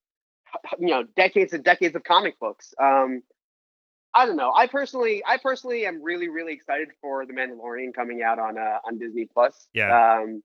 you 0.78 0.88
know 0.88 1.04
decades 1.16 1.52
and 1.52 1.64
decades 1.64 1.96
of 1.96 2.04
comic 2.04 2.38
books. 2.38 2.74
Um, 2.80 3.22
I 4.14 4.26
don't 4.26 4.36
know. 4.36 4.52
I 4.54 4.66
personally, 4.66 5.22
I 5.26 5.38
personally 5.38 5.86
am 5.86 6.02
really, 6.02 6.28
really 6.28 6.52
excited 6.52 6.88
for 7.00 7.24
the 7.24 7.32
Mandalorian 7.32 7.94
coming 7.94 8.22
out 8.22 8.38
on 8.38 8.58
uh, 8.58 8.78
on 8.84 8.98
Disney 8.98 9.26
Plus. 9.32 9.68
Yeah. 9.72 10.18
Um, 10.18 10.42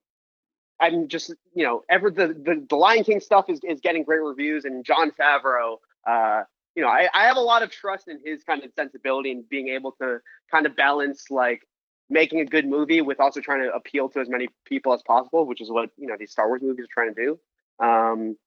I'm 0.79 1.07
just, 1.07 1.33
you 1.53 1.63
know, 1.63 1.83
ever 1.89 2.11
the, 2.11 2.27
the 2.27 2.65
the 2.69 2.75
Lion 2.75 3.03
King 3.03 3.19
stuff 3.19 3.49
is 3.49 3.59
is 3.63 3.79
getting 3.81 4.03
great 4.03 4.21
reviews, 4.21 4.65
and 4.65 4.85
Jon 4.85 5.11
Favreau. 5.11 5.77
Uh, 6.05 6.43
you 6.75 6.83
know, 6.83 6.89
I, 6.89 7.09
I 7.13 7.25
have 7.25 7.37
a 7.37 7.41
lot 7.41 7.63
of 7.63 7.71
trust 7.71 8.07
in 8.07 8.19
his 8.23 8.43
kind 8.43 8.63
of 8.63 8.71
sensibility 8.75 9.31
and 9.31 9.49
being 9.49 9.69
able 9.69 9.93
to 9.93 10.19
kind 10.51 10.67
of 10.67 10.75
balance 10.75 11.25
like 11.31 11.61
making 12.09 12.39
a 12.39 12.45
good 12.45 12.67
movie 12.67 13.01
with 13.01 13.19
also 13.19 13.41
trying 13.41 13.63
to 13.63 13.73
appeal 13.73 14.07
to 14.09 14.19
as 14.19 14.29
many 14.29 14.47
people 14.65 14.93
as 14.93 15.01
possible, 15.01 15.45
which 15.45 15.59
is 15.59 15.71
what 15.71 15.89
you 15.97 16.07
know 16.07 16.15
these 16.19 16.31
Star 16.31 16.47
Wars 16.47 16.61
movies 16.61 16.85
are 16.85 16.93
trying 16.93 17.15
to 17.15 17.25
do. 17.25 17.85
Um, 17.85 18.37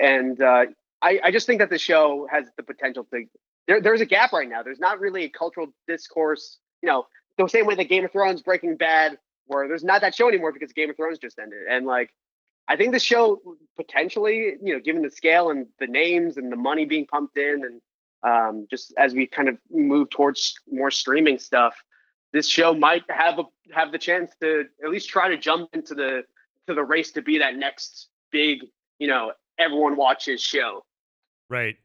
and 0.00 0.40
uh, 0.40 0.66
I, 1.02 1.20
I 1.24 1.30
just 1.30 1.46
think 1.46 1.60
that 1.60 1.70
the 1.70 1.78
show 1.78 2.26
has 2.30 2.46
the 2.56 2.62
potential 2.62 3.06
to 3.12 3.24
there, 3.66 3.80
there's 3.80 4.00
a 4.00 4.06
gap 4.06 4.32
right 4.32 4.48
now. 4.48 4.62
There's 4.62 4.80
not 4.80 4.98
really 4.98 5.24
a 5.24 5.28
cultural 5.28 5.68
discourse, 5.86 6.58
you 6.82 6.88
know, 6.88 7.06
the 7.36 7.46
same 7.48 7.66
way 7.66 7.74
that 7.76 7.84
Game 7.84 8.04
of 8.04 8.10
Thrones, 8.10 8.42
Breaking 8.42 8.76
Bad, 8.76 9.18
where 9.48 9.66
there's 9.68 9.84
not 9.84 10.00
that 10.02 10.14
show 10.14 10.28
anymore 10.28 10.52
because 10.52 10.72
Game 10.72 10.90
of 10.90 10.96
Thrones 10.96 11.18
just 11.18 11.38
ended. 11.38 11.60
And 11.68 11.86
like, 11.86 12.10
I 12.68 12.76
think 12.76 12.92
the 12.92 12.98
show 12.98 13.40
potentially, 13.76 14.56
you 14.62 14.74
know, 14.74 14.80
given 14.80 15.02
the 15.02 15.10
scale 15.10 15.50
and 15.50 15.66
the 15.80 15.86
names 15.86 16.36
and 16.36 16.52
the 16.52 16.56
money 16.56 16.84
being 16.84 17.06
pumped 17.06 17.36
in, 17.36 17.64
and 17.64 17.80
um, 18.22 18.66
just 18.70 18.92
as 18.98 19.14
we 19.14 19.26
kind 19.26 19.48
of 19.48 19.58
move 19.70 20.10
towards 20.10 20.54
more 20.70 20.90
streaming 20.90 21.38
stuff, 21.38 21.74
this 22.32 22.46
show 22.46 22.74
might 22.74 23.04
have 23.08 23.38
a 23.38 23.44
have 23.72 23.90
the 23.90 23.98
chance 23.98 24.32
to 24.40 24.64
at 24.84 24.90
least 24.90 25.08
try 25.08 25.28
to 25.28 25.38
jump 25.38 25.70
into 25.72 25.94
the 25.94 26.22
to 26.66 26.74
the 26.74 26.84
race 26.84 27.12
to 27.12 27.22
be 27.22 27.38
that 27.38 27.56
next 27.56 28.08
big, 28.30 28.60
you 28.98 29.08
know, 29.08 29.32
everyone 29.58 29.96
watches 29.96 30.40
show. 30.40 30.84
Right. 31.48 31.76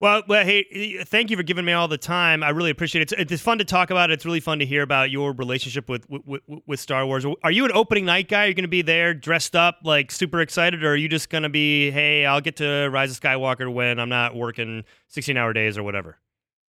Well, 0.00 0.22
well, 0.28 0.44
hey, 0.44 1.02
thank 1.04 1.30
you 1.30 1.36
for 1.36 1.42
giving 1.42 1.64
me 1.64 1.72
all 1.72 1.88
the 1.88 1.96
time. 1.96 2.42
I 2.42 2.50
really 2.50 2.70
appreciate 2.70 3.02
it. 3.02 3.12
It's, 3.12 3.32
it's 3.32 3.42
fun 3.42 3.58
to 3.58 3.64
talk 3.64 3.90
about. 3.90 4.10
It's 4.10 4.26
really 4.26 4.40
fun 4.40 4.58
to 4.58 4.66
hear 4.66 4.82
about 4.82 5.10
your 5.10 5.32
relationship 5.32 5.88
with 5.88 6.06
with, 6.10 6.42
with 6.66 6.80
Star 6.80 7.06
Wars. 7.06 7.24
Are 7.42 7.50
you 7.50 7.64
an 7.64 7.70
opening 7.72 8.04
night 8.04 8.28
guy? 8.28 8.44
Are 8.44 8.48
you 8.48 8.54
going 8.54 8.64
to 8.64 8.68
be 8.68 8.82
there 8.82 9.14
dressed 9.14 9.54
up, 9.54 9.78
like 9.84 10.10
super 10.10 10.40
excited, 10.40 10.82
or 10.84 10.92
are 10.92 10.96
you 10.96 11.08
just 11.08 11.30
going 11.30 11.44
to 11.44 11.48
be, 11.48 11.90
hey, 11.90 12.26
I'll 12.26 12.40
get 12.40 12.56
to 12.56 12.88
Rise 12.88 13.12
of 13.12 13.20
Skywalker 13.20 13.72
when 13.72 13.98
I'm 13.98 14.08
not 14.08 14.34
working 14.34 14.84
16 15.08 15.36
hour 15.36 15.52
days 15.52 15.78
or 15.78 15.82
whatever? 15.82 16.18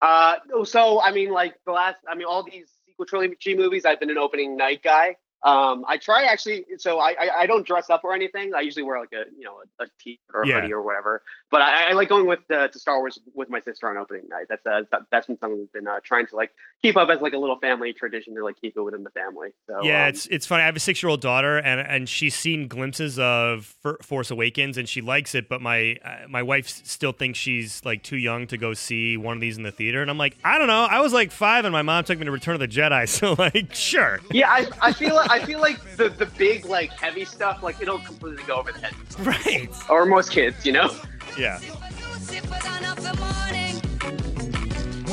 Uh, 0.02 0.36
so 0.64 1.00
I 1.00 1.10
mean, 1.10 1.32
like 1.32 1.54
the 1.64 1.72
last, 1.72 2.00
I 2.08 2.14
mean, 2.14 2.26
all 2.26 2.42
these 2.42 2.68
sequel 2.86 3.06
trilogy 3.06 3.56
movies, 3.56 3.84
I've 3.86 4.00
been 4.00 4.10
an 4.10 4.18
opening 4.18 4.56
night 4.56 4.82
guy. 4.82 5.16
Um, 5.44 5.84
I 5.86 5.98
try 5.98 6.24
actually, 6.24 6.64
so 6.78 6.98
I, 6.98 7.10
I, 7.20 7.30
I 7.40 7.46
don't 7.46 7.66
dress 7.66 7.90
up 7.90 8.02
or 8.02 8.14
anything. 8.14 8.54
I 8.54 8.60
usually 8.60 8.82
wear 8.82 8.98
like 8.98 9.12
a 9.12 9.24
you 9.36 9.44
know 9.44 9.60
a, 9.78 9.84
a 9.84 9.86
tee 10.00 10.18
or 10.32 10.42
a 10.42 10.48
yeah. 10.48 10.60
hoodie 10.60 10.72
or 10.72 10.82
whatever. 10.82 11.22
But 11.54 11.62
I, 11.62 11.90
I, 11.90 11.92
like 11.92 12.08
going 12.08 12.26
with 12.26 12.40
uh, 12.50 12.66
to 12.66 12.78
Star 12.80 12.98
Wars 12.98 13.16
with 13.32 13.48
my 13.48 13.60
sister 13.60 13.88
on 13.88 13.96
opening 13.96 14.24
night. 14.28 14.46
That's 14.48 14.66
uh, 14.66 14.80
that's 15.12 15.28
been 15.28 15.38
something 15.38 15.56
we've 15.56 15.72
been 15.72 15.86
uh, 15.86 16.00
trying 16.02 16.26
to 16.26 16.34
like 16.34 16.50
keep 16.82 16.96
up 16.96 17.08
as 17.10 17.20
like 17.20 17.32
a 17.32 17.38
little 17.38 17.60
family 17.60 17.92
tradition 17.92 18.34
to 18.34 18.42
like 18.42 18.60
keep 18.60 18.76
it 18.76 18.82
within 18.82 19.04
the 19.04 19.10
family. 19.10 19.50
So 19.68 19.84
yeah, 19.84 20.02
um, 20.02 20.08
it's 20.08 20.26
it's 20.26 20.46
funny. 20.46 20.64
I 20.64 20.66
have 20.66 20.74
a 20.74 20.80
six 20.80 21.00
year 21.00 21.10
old 21.10 21.20
daughter, 21.20 21.58
and 21.58 21.80
and 21.80 22.08
she's 22.08 22.34
seen 22.34 22.66
glimpses 22.66 23.20
of 23.20 23.72
Force 24.02 24.32
Awakens, 24.32 24.76
and 24.76 24.88
she 24.88 25.00
likes 25.00 25.36
it. 25.36 25.48
But 25.48 25.62
my 25.62 25.96
uh, 26.04 26.26
my 26.28 26.42
wife 26.42 26.66
still 26.66 27.12
thinks 27.12 27.38
she's 27.38 27.84
like 27.84 28.02
too 28.02 28.16
young 28.16 28.48
to 28.48 28.56
go 28.56 28.74
see 28.74 29.16
one 29.16 29.36
of 29.36 29.40
these 29.40 29.56
in 29.56 29.62
the 29.62 29.70
theater, 29.70 30.02
and 30.02 30.10
I'm 30.10 30.18
like, 30.18 30.36
I 30.42 30.58
don't 30.58 30.66
know. 30.66 30.88
I 30.90 31.02
was 31.02 31.12
like 31.12 31.30
five, 31.30 31.64
and 31.64 31.70
my 31.70 31.82
mom 31.82 32.02
took 32.02 32.18
me 32.18 32.24
to 32.24 32.32
Return 32.32 32.54
of 32.54 32.60
the 32.62 32.66
Jedi, 32.66 33.08
so 33.08 33.36
like, 33.38 33.72
sure. 33.72 34.18
Yeah, 34.32 34.50
I, 34.50 34.66
I 34.82 34.92
feel 34.92 35.18
I 35.18 35.38
feel 35.38 35.60
like 35.60 35.78
the 35.94 36.08
the 36.08 36.26
big 36.26 36.64
like 36.64 36.90
heavy 36.90 37.24
stuff 37.24 37.62
like 37.62 37.80
it'll 37.80 38.00
completely 38.00 38.42
go 38.42 38.56
over 38.56 38.72
the 38.72 38.80
head. 38.80 38.94
Right. 39.20 39.70
Or 39.88 40.04
most 40.06 40.32
kids, 40.32 40.66
you 40.66 40.72
know. 40.72 40.90
Yeah. 41.36 41.58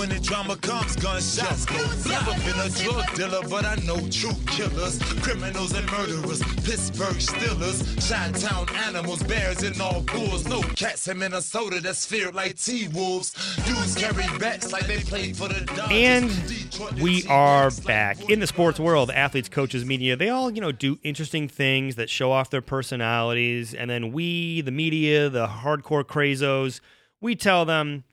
When 0.01 0.09
the 0.09 0.19
drama 0.19 0.55
comes, 0.55 0.95
gunshots 0.95 1.63
go. 1.65 1.77
Never 2.09 2.31
been 2.41 2.59
a 2.59 2.69
drug 2.69 3.13
dealer, 3.13 3.47
but 3.47 3.65
I 3.65 3.75
know 3.85 3.99
true 4.09 4.33
killers, 4.47 4.97
criminals 5.21 5.73
and 5.73 5.85
murderers, 5.91 6.41
Pittsburgh 6.65 7.17
Steelers, 7.17 8.09
Chi-town 8.09 8.67
animals, 8.87 9.21
bears 9.21 9.61
and 9.61 9.79
all 9.79 10.01
bulls. 10.01 10.47
No 10.47 10.63
cats 10.63 11.07
in 11.07 11.19
Minnesota 11.19 11.81
that's 11.81 12.03
feared 12.03 12.33
like 12.33 12.57
T-Wolves. 12.57 13.31
Dudes 13.63 13.93
carry 13.93 14.25
bats 14.39 14.71
like 14.71 14.87
they 14.87 15.01
played 15.01 15.37
for 15.37 15.49
the 15.49 15.63
Dodgers. 15.65 15.91
And 15.91 16.99
we 16.99 17.23
are 17.27 17.69
back 17.85 18.27
in 18.27 18.39
the 18.39 18.47
sports 18.47 18.79
world. 18.79 19.11
Athletes, 19.11 19.49
coaches, 19.49 19.85
media, 19.85 20.15
they 20.15 20.29
all, 20.29 20.49
you 20.49 20.61
know, 20.61 20.71
do 20.71 20.97
interesting 21.03 21.47
things 21.47 21.95
that 21.97 22.09
show 22.09 22.31
off 22.31 22.49
their 22.49 22.63
personalities. 22.63 23.75
And 23.75 23.87
then 23.87 24.11
we, 24.11 24.61
the 24.61 24.71
media, 24.71 25.29
the 25.29 25.45
hardcore 25.45 26.03
crazos, 26.03 26.81
we 27.21 27.35
tell 27.35 27.65
them 27.65 28.03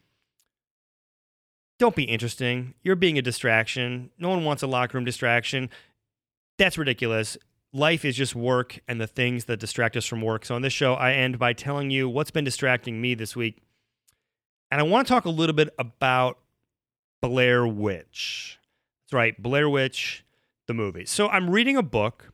don't 1.79 1.95
be 1.95 2.05
interesting. 2.05 2.75
You're 2.83 2.97
being 2.97 3.19
a 3.19 3.23
distraction. 3.23 4.11
No 4.19 4.29
one 4.29 4.45
wants 4.45 4.63
a 4.63 4.67
locker 4.67 4.99
room 4.99 5.05
distraction. 5.05 5.71
That's 6.59 6.77
ridiculous. 6.77 7.39
Life 7.73 8.05
is 8.05 8.17
just 8.17 8.35
work 8.35 8.81
and 8.89 9.01
the 9.01 9.07
things 9.07 9.45
that 9.45 9.61
distract 9.61 9.97
us 9.97 10.05
from 10.07 10.23
work. 10.23 10.45
So 10.45 10.55
on 10.55 10.63
this 10.63 10.73
show, 10.73 10.95
I 10.95 11.13
end 11.13 11.39
by 11.39 11.53
telling 11.53 11.91
you 11.91 12.09
what's 12.09 12.31
been 12.31 12.45
distracting 12.45 13.01
me 13.01 13.15
this 13.15 13.37
week. 13.37 13.63
And 14.71 14.81
I 14.81 14.85
want 14.85 15.07
to 15.07 15.13
talk 15.13 15.25
a 15.25 15.31
little 15.31 15.55
bit 15.55 15.73
about 15.79 16.39
Blair 17.23 17.67
Witch. 17.67 18.59
That's 19.05 19.13
right, 19.13 19.41
Blair 19.41 19.69
Witch, 19.69 20.25
the 20.67 20.75
movie. 20.75 21.07
So 21.07 21.29
I'm 21.29 21.51
reading 21.51 21.77
a 21.77 21.83
book 21.83 22.33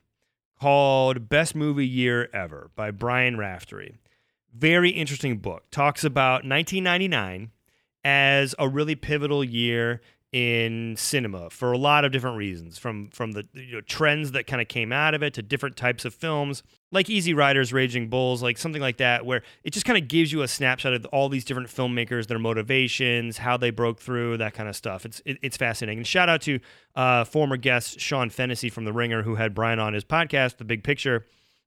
called 0.59 1.29
Best 1.29 1.55
Movie 1.55 1.87
Year 1.87 2.29
Ever 2.33 2.71
by 2.75 2.91
Brian 2.91 3.37
Raftery. 3.37 3.97
Very 4.53 4.91
interesting 4.91 5.39
book. 5.39 5.65
Talks 5.71 6.05
about 6.05 6.45
1999 6.45 7.51
as 8.05 8.55
a 8.59 8.69
really 8.69 8.95
pivotal 8.95 9.43
year 9.43 10.01
in 10.35 10.97
cinema 10.97 11.49
for 11.49 11.71
a 11.71 11.79
lot 11.79 12.05
of 12.05 12.11
different 12.11 12.37
reasons 12.37 12.77
from 12.77 13.09
from 13.11 13.31
the 13.33 13.47
you 13.55 13.75
know, 13.75 13.81
trends 13.83 14.33
that 14.33 14.49
kind 14.49 14.61
of 14.61 14.67
came 14.67 14.91
out 14.91 15.15
of 15.15 15.23
it 15.23 15.33
to 15.33 15.41
different 15.41 15.77
types 15.77 16.05
of 16.05 16.13
films 16.13 16.65
like 16.91 17.09
easy 17.09 17.33
riders 17.33 17.73
raging 17.73 18.09
bulls 18.09 18.43
like 18.43 18.59
something 18.59 18.83
like 18.83 18.97
that 18.97 19.25
where 19.25 19.43
it 19.63 19.73
just 19.73 19.87
kind 19.87 19.97
of 19.97 20.09
gives 20.09 20.33
you 20.33 20.43
a 20.43 20.49
snapshot 20.49 20.93
of 20.93 21.05
all 21.07 21.29
these 21.29 21.45
different 21.45 21.69
filmmakers 21.69 22.27
their 22.27 22.41
motivations 22.41 23.39
how 23.39 23.57
they 23.57 23.71
broke 23.71 24.01
through 24.01 24.37
that 24.37 24.55
kind 24.55 24.69
of 24.69 24.75
stuff. 24.75 25.07
It's 25.07 25.23
it, 25.25 25.39
it's 25.41 25.57
fascinating. 25.57 25.99
And 26.01 26.07
shout 26.07 26.29
out 26.29 26.43
to 26.43 26.59
uh, 26.97 27.23
former 27.23 27.57
guest 27.57 28.01
sean 28.01 28.29
fennessy 28.29 28.71
from 28.71 28.85
the 28.85 28.93
ringer 28.93 29.23
who 29.23 29.37
had 29.37 29.55
brian 29.55 29.79
on 29.79 29.95
his 29.95 30.05
podcast 30.05 30.57
the 30.57 30.65
big 30.65 30.83
picture 30.83 31.27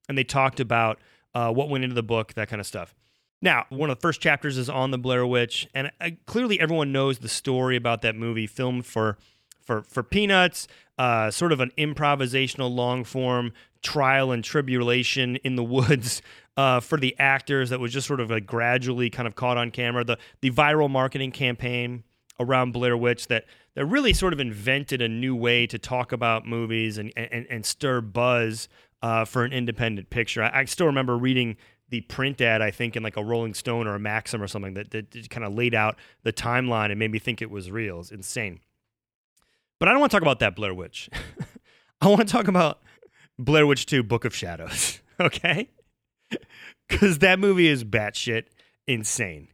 and 0.10 0.18
they 0.18 0.26
talked 0.26 0.60
about 0.60 1.00
uh, 1.34 1.54
what 1.54 1.70
went 1.70 1.86
into 1.86 1.96
the 1.96 2.04
book 2.04 2.34
that 2.34 2.50
kind 2.50 2.60
of 2.60 2.68
stuff 2.68 2.94
now, 3.42 3.66
one 3.70 3.90
of 3.90 3.98
the 3.98 4.02
first 4.02 4.20
chapters 4.20 4.58
is 4.58 4.70
on 4.70 4.92
the 4.92 4.98
Blair 4.98 5.26
Witch, 5.26 5.68
and 5.74 5.92
uh, 6.02 6.10
clearly 6.26 6.60
everyone 6.60 6.92
knows 6.92 7.20
the 7.20 7.30
story 7.30 7.76
about 7.76 8.02
that 8.02 8.16
movie, 8.16 8.48
filmed 8.48 8.86
for 8.86 9.18
for 9.62 9.84
for 9.84 10.02
peanuts, 10.02 10.68
uh, 10.98 11.30
sort 11.30 11.52
of 11.52 11.60
an 11.60 11.72
improvisational 11.78 12.74
long 12.74 13.04
form 13.04 13.52
trial 13.84 14.32
and 14.32 14.44
tribulation 14.44 15.36
in 15.38 15.56
the 15.56 15.64
woods 15.64 16.22
uh, 16.56 16.80
for 16.80 16.98
the 16.98 17.16
actors 17.20 17.70
that 17.70 17.80
was 17.80 17.94
just 17.94 18.08
sort 18.08 18.20
of 18.20 18.32
like 18.32 18.48
gradually 18.48 19.10
kind 19.10 19.28
of 19.28 19.36
caught 19.36 19.58
on 19.58 19.70
camera. 19.70 20.04
The 20.04 20.18
the 20.42 20.50
viral 20.50 20.90
marketing 20.90 21.32
campaign 21.32 22.04
around 22.40 22.72
Blair 22.72 22.98
Witch 22.98 23.28
that 23.28 23.46
that 23.76 23.86
really 23.86 24.14
sort 24.14 24.34
of 24.34 24.40
invented 24.40 25.02
a 25.02 25.08
new 25.08 25.36
way 25.36 25.68
to 25.68 25.78
talk 25.78 26.12
about 26.12 26.48
movies 26.48 26.98
and 26.98 27.14
and, 27.16 27.46
and 27.50 27.64
stir 27.64 28.02
buzz 28.02 28.68
uh, 29.02 29.26
for 29.26 29.44
an 29.44 29.54
independent 29.54 30.10
picture. 30.10 30.44
I, 30.44 30.62
I, 30.62 30.66
still 30.66 30.88
remember 30.88 31.16
reading 31.16 31.58
the 31.90 32.02
print 32.02 32.42
ad, 32.42 32.62
I 32.62 32.72
think, 32.72 32.96
in 32.96 33.04
like 33.04 33.18
a 33.18 33.24
Rolling 33.24 33.54
Stone 33.54 33.88
or 33.88 33.96
a 33.96 34.00
Maxim 34.00 34.42
or 34.42 34.48
something 34.48 34.74
that, 34.74 34.92
that 34.92 35.30
kind 35.30 35.46
of 35.46 35.54
laid 35.54 35.74
out 35.74 35.98
the 36.24 36.34
timeline 36.34 36.90
and 36.90 37.00
made 37.00 37.12
me 37.12 37.20
think 37.20 37.42
it 37.42 37.50
was 37.50 37.72
real. 37.72 38.00
It's 38.00 38.12
insane. 38.12 38.60
But 39.80 39.88
I 39.88 39.92
don't 39.92 40.00
want 40.00 40.12
to 40.12 40.16
talk 40.16 40.24
about 40.24 40.40
that 40.40 40.56
Blair 40.56 40.74
Witch. 40.74 41.10
I 42.02 42.08
want 42.08 42.28
to 42.28 42.32
talk 42.32 42.48
about 42.48 42.82
Blair 43.40 43.66
Witch 43.66 43.86
2 43.86 44.04
Book 44.04 44.26
of 44.26 44.36
Shadows, 44.36 45.02
okay? 45.20 45.70
Because 46.90 47.20
that 47.20 47.38
movie 47.38 47.68
is 47.68 47.84
batshit 47.84 48.46
insane. 48.88 49.50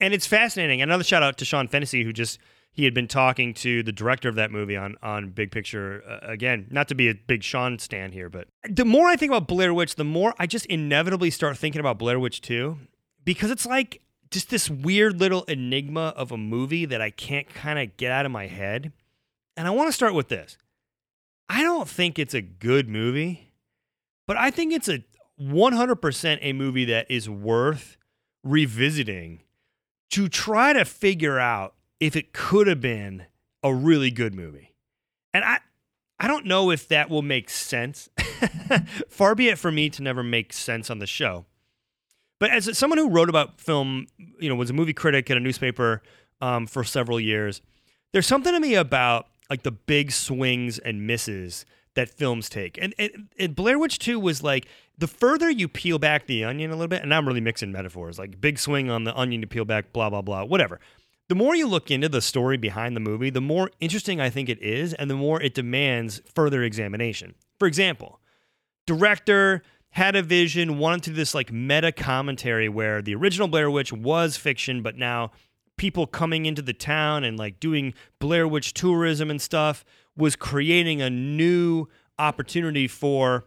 And 0.00 0.12
it's 0.12 0.26
fascinating. 0.26 0.82
Another 0.82 1.04
shout 1.04 1.22
out 1.22 1.38
to 1.38 1.44
Sean 1.44 1.68
Fennessy, 1.68 2.02
who 2.02 2.12
just 2.12 2.40
he 2.74 2.84
had 2.84 2.92
been 2.92 3.06
talking 3.06 3.54
to 3.54 3.84
the 3.84 3.92
director 3.92 4.28
of 4.28 4.34
that 4.34 4.50
movie 4.50 4.76
on 4.76 4.96
on 5.00 5.30
Big 5.30 5.52
Picture 5.52 6.02
uh, 6.08 6.18
again. 6.22 6.66
Not 6.70 6.88
to 6.88 6.94
be 6.96 7.08
a 7.08 7.14
big 7.14 7.44
Sean 7.44 7.78
stand 7.78 8.12
here, 8.12 8.28
but 8.28 8.48
the 8.68 8.84
more 8.84 9.06
I 9.06 9.14
think 9.14 9.30
about 9.30 9.46
Blair 9.46 9.72
Witch, 9.72 9.94
the 9.94 10.04
more 10.04 10.34
I 10.40 10.46
just 10.46 10.66
inevitably 10.66 11.30
start 11.30 11.56
thinking 11.56 11.78
about 11.78 11.98
Blair 11.98 12.18
Witch 12.18 12.40
2 12.40 12.76
because 13.24 13.52
it's 13.52 13.64
like 13.64 14.02
just 14.32 14.50
this 14.50 14.68
weird 14.68 15.20
little 15.20 15.44
enigma 15.44 16.12
of 16.16 16.32
a 16.32 16.36
movie 16.36 16.84
that 16.84 17.00
I 17.00 17.10
can't 17.10 17.48
kind 17.48 17.78
of 17.78 17.96
get 17.96 18.10
out 18.10 18.26
of 18.26 18.32
my 18.32 18.48
head. 18.48 18.92
And 19.56 19.68
I 19.68 19.70
want 19.70 19.86
to 19.86 19.92
start 19.92 20.12
with 20.12 20.28
this. 20.28 20.58
I 21.48 21.62
don't 21.62 21.88
think 21.88 22.18
it's 22.18 22.34
a 22.34 22.42
good 22.42 22.88
movie, 22.88 23.52
but 24.26 24.36
I 24.36 24.50
think 24.50 24.72
it's 24.72 24.88
a 24.88 25.04
100% 25.40 26.38
a 26.40 26.52
movie 26.52 26.86
that 26.86 27.08
is 27.08 27.30
worth 27.30 27.96
revisiting 28.42 29.42
to 30.10 30.28
try 30.28 30.72
to 30.72 30.84
figure 30.84 31.38
out 31.38 31.74
if 32.04 32.16
it 32.16 32.34
could 32.34 32.66
have 32.66 32.82
been 32.82 33.24
a 33.62 33.74
really 33.74 34.10
good 34.10 34.34
movie. 34.34 34.74
And 35.32 35.42
I 35.42 35.58
I 36.20 36.28
don't 36.28 36.44
know 36.44 36.70
if 36.70 36.86
that 36.88 37.08
will 37.08 37.22
make 37.22 37.48
sense. 37.48 38.10
Far 39.08 39.34
be 39.34 39.48
it 39.48 39.58
for 39.58 39.72
me 39.72 39.88
to 39.90 40.02
never 40.02 40.22
make 40.22 40.52
sense 40.52 40.90
on 40.90 40.98
the 40.98 41.06
show. 41.06 41.46
But 42.38 42.50
as 42.50 42.76
someone 42.76 42.98
who 42.98 43.08
wrote 43.08 43.30
about 43.30 43.58
film, 43.58 44.06
you 44.38 44.50
know, 44.50 44.54
was 44.54 44.68
a 44.68 44.74
movie 44.74 44.92
critic 44.92 45.30
at 45.30 45.38
a 45.38 45.40
newspaper 45.40 46.02
um, 46.42 46.66
for 46.66 46.84
several 46.84 47.18
years, 47.18 47.62
there's 48.12 48.26
something 48.26 48.52
to 48.52 48.60
me 48.60 48.74
about 48.74 49.26
like 49.48 49.62
the 49.62 49.72
big 49.72 50.12
swings 50.12 50.78
and 50.78 51.06
misses 51.06 51.64
that 51.94 52.10
films 52.10 52.50
take. 52.50 52.78
And, 52.80 52.94
and, 52.98 53.28
and, 53.38 53.56
Blair 53.56 53.78
Witch 53.78 53.98
2 53.98 54.18
was 54.20 54.42
like 54.42 54.66
the 54.98 55.06
further 55.06 55.48
you 55.48 55.68
peel 55.68 55.98
back 55.98 56.26
the 56.26 56.44
onion 56.44 56.70
a 56.70 56.74
little 56.74 56.88
bit, 56.88 57.02
and 57.02 57.14
I'm 57.14 57.26
really 57.26 57.40
mixing 57.40 57.72
metaphors, 57.72 58.18
like 58.18 58.40
big 58.40 58.58
swing 58.58 58.90
on 58.90 59.04
the 59.04 59.16
onion 59.16 59.40
to 59.40 59.46
peel 59.46 59.64
back, 59.64 59.92
blah, 59.92 60.10
blah, 60.10 60.22
blah, 60.22 60.44
whatever 60.44 60.80
the 61.28 61.34
more 61.34 61.54
you 61.54 61.66
look 61.66 61.90
into 61.90 62.08
the 62.08 62.20
story 62.20 62.56
behind 62.56 62.94
the 62.94 63.00
movie, 63.00 63.30
the 63.30 63.40
more 63.40 63.70
interesting 63.80 64.20
I 64.20 64.30
think 64.30 64.48
it 64.48 64.62
is, 64.62 64.92
and 64.94 65.10
the 65.10 65.14
more 65.14 65.40
it 65.40 65.54
demands 65.54 66.20
further 66.34 66.62
examination. 66.62 67.34
For 67.58 67.66
example, 67.66 68.20
director 68.86 69.62
had 69.90 70.16
a 70.16 70.22
vision, 70.22 70.78
wanted 70.78 71.04
to 71.04 71.10
do 71.10 71.16
this 71.16 71.34
like 71.34 71.52
meta 71.52 71.92
commentary 71.92 72.68
where 72.68 73.00
the 73.00 73.14
original 73.14 73.48
Blair 73.48 73.70
Witch 73.70 73.92
was 73.92 74.36
fiction, 74.36 74.82
but 74.82 74.96
now 74.96 75.30
people 75.76 76.06
coming 76.06 76.46
into 76.46 76.62
the 76.62 76.72
town 76.72 77.24
and 77.24 77.38
like 77.38 77.60
doing 77.60 77.94
Blair 78.18 78.46
Witch 78.46 78.74
tourism 78.74 79.30
and 79.30 79.40
stuff 79.40 79.84
was 80.16 80.36
creating 80.36 81.00
a 81.00 81.10
new 81.10 81.86
opportunity 82.18 82.86
for 82.86 83.44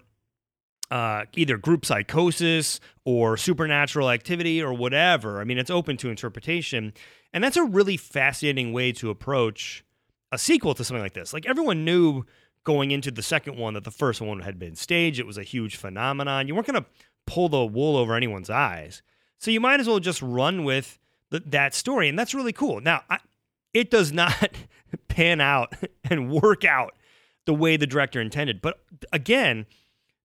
uh, 0.90 1.26
either 1.34 1.58
group 1.58 1.86
psychosis 1.86 2.80
or 3.04 3.38
supernatural 3.38 4.10
activity 4.10 4.62
or 4.62 4.74
whatever. 4.74 5.42
I 5.42 5.44
mean, 5.44 5.58
it's 5.58 5.70
open 5.70 5.98
to 5.98 6.10
interpretation. 6.10 6.94
And 7.34 7.44
that's 7.44 7.58
a 7.58 7.64
really 7.64 7.98
fascinating 7.98 8.74
way 8.74 8.92
to 8.94 9.10
approach 9.10 9.84
a 10.32 10.38
sequel 10.38 10.74
to 10.76 10.84
something 10.84 11.02
like 11.02 11.14
this. 11.14 11.34
Like 11.34 11.46
everyone 11.46 11.86
knew 11.86 12.24
going 12.64 12.92
into 12.92 13.12
the 13.12 13.22
second 13.22 13.58
one 13.58 13.74
that 13.74 13.84
the 13.84 13.92
first 13.92 14.22
one 14.22 14.42
had 14.42 14.60
been 14.60 14.76
staged, 14.76 15.20
it 15.20 15.28
was 15.28 15.38
a 15.38 15.44
huge 15.44 15.76
phenomenon. 15.76 16.48
You 16.48 16.56
weren't 16.56 16.68
going 16.68 16.84
to 16.84 16.90
pull 17.26 17.50
the 17.50 17.66
wool 17.66 17.98
over 17.98 18.16
anyone's 18.16 18.50
eyes. 18.50 19.02
So 19.40 19.52
you 19.52 19.60
might 19.60 19.80
as 19.80 19.88
well 19.88 20.00
just 20.00 20.22
run 20.22 20.64
with 20.64 21.00
the, 21.30 21.42
that 21.48 21.74
story. 21.74 22.10
And 22.10 22.18
that's 22.18 22.34
really 22.34 22.54
cool. 22.54 22.82
Now, 22.82 23.04
I, 23.10 23.20
it 23.74 23.92
does 23.92 24.12
not 24.14 24.50
pan 25.08 25.42
out 25.42 25.74
and 26.10 26.32
work 26.32 26.66
out 26.66 26.96
the 27.46 27.54
way 27.54 27.78
the 27.78 27.88
director 27.88 28.20
intended. 28.20 28.62
But 28.62 28.80
again, 29.14 29.66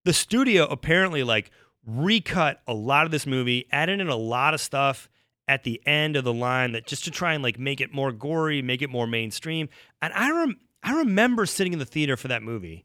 the 0.04 0.12
studio 0.12 0.66
apparently 0.66 1.22
like 1.22 1.50
recut 1.86 2.60
a 2.66 2.74
lot 2.74 3.04
of 3.04 3.10
this 3.10 3.26
movie, 3.26 3.66
added 3.72 4.00
in 4.00 4.08
a 4.08 4.16
lot 4.16 4.54
of 4.54 4.60
stuff 4.60 5.08
at 5.48 5.64
the 5.64 5.80
end 5.86 6.16
of 6.16 6.24
the 6.24 6.32
line 6.32 6.72
that 6.72 6.86
just 6.86 7.04
to 7.04 7.10
try 7.10 7.34
and 7.34 7.42
like 7.42 7.58
make 7.58 7.80
it 7.80 7.92
more 7.92 8.12
gory, 8.12 8.62
make 8.62 8.82
it 8.82 8.90
more 8.90 9.06
mainstream. 9.06 9.68
And 10.00 10.12
I 10.14 10.30
rem- 10.30 10.60
I 10.82 10.98
remember 10.98 11.46
sitting 11.46 11.72
in 11.72 11.78
the 11.78 11.84
theater 11.84 12.16
for 12.16 12.28
that 12.28 12.42
movie 12.42 12.84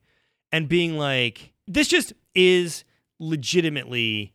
and 0.52 0.68
being 0.68 0.98
like, 0.98 1.54
this 1.68 1.88
just 1.88 2.14
is 2.36 2.84
legitimately 3.20 4.34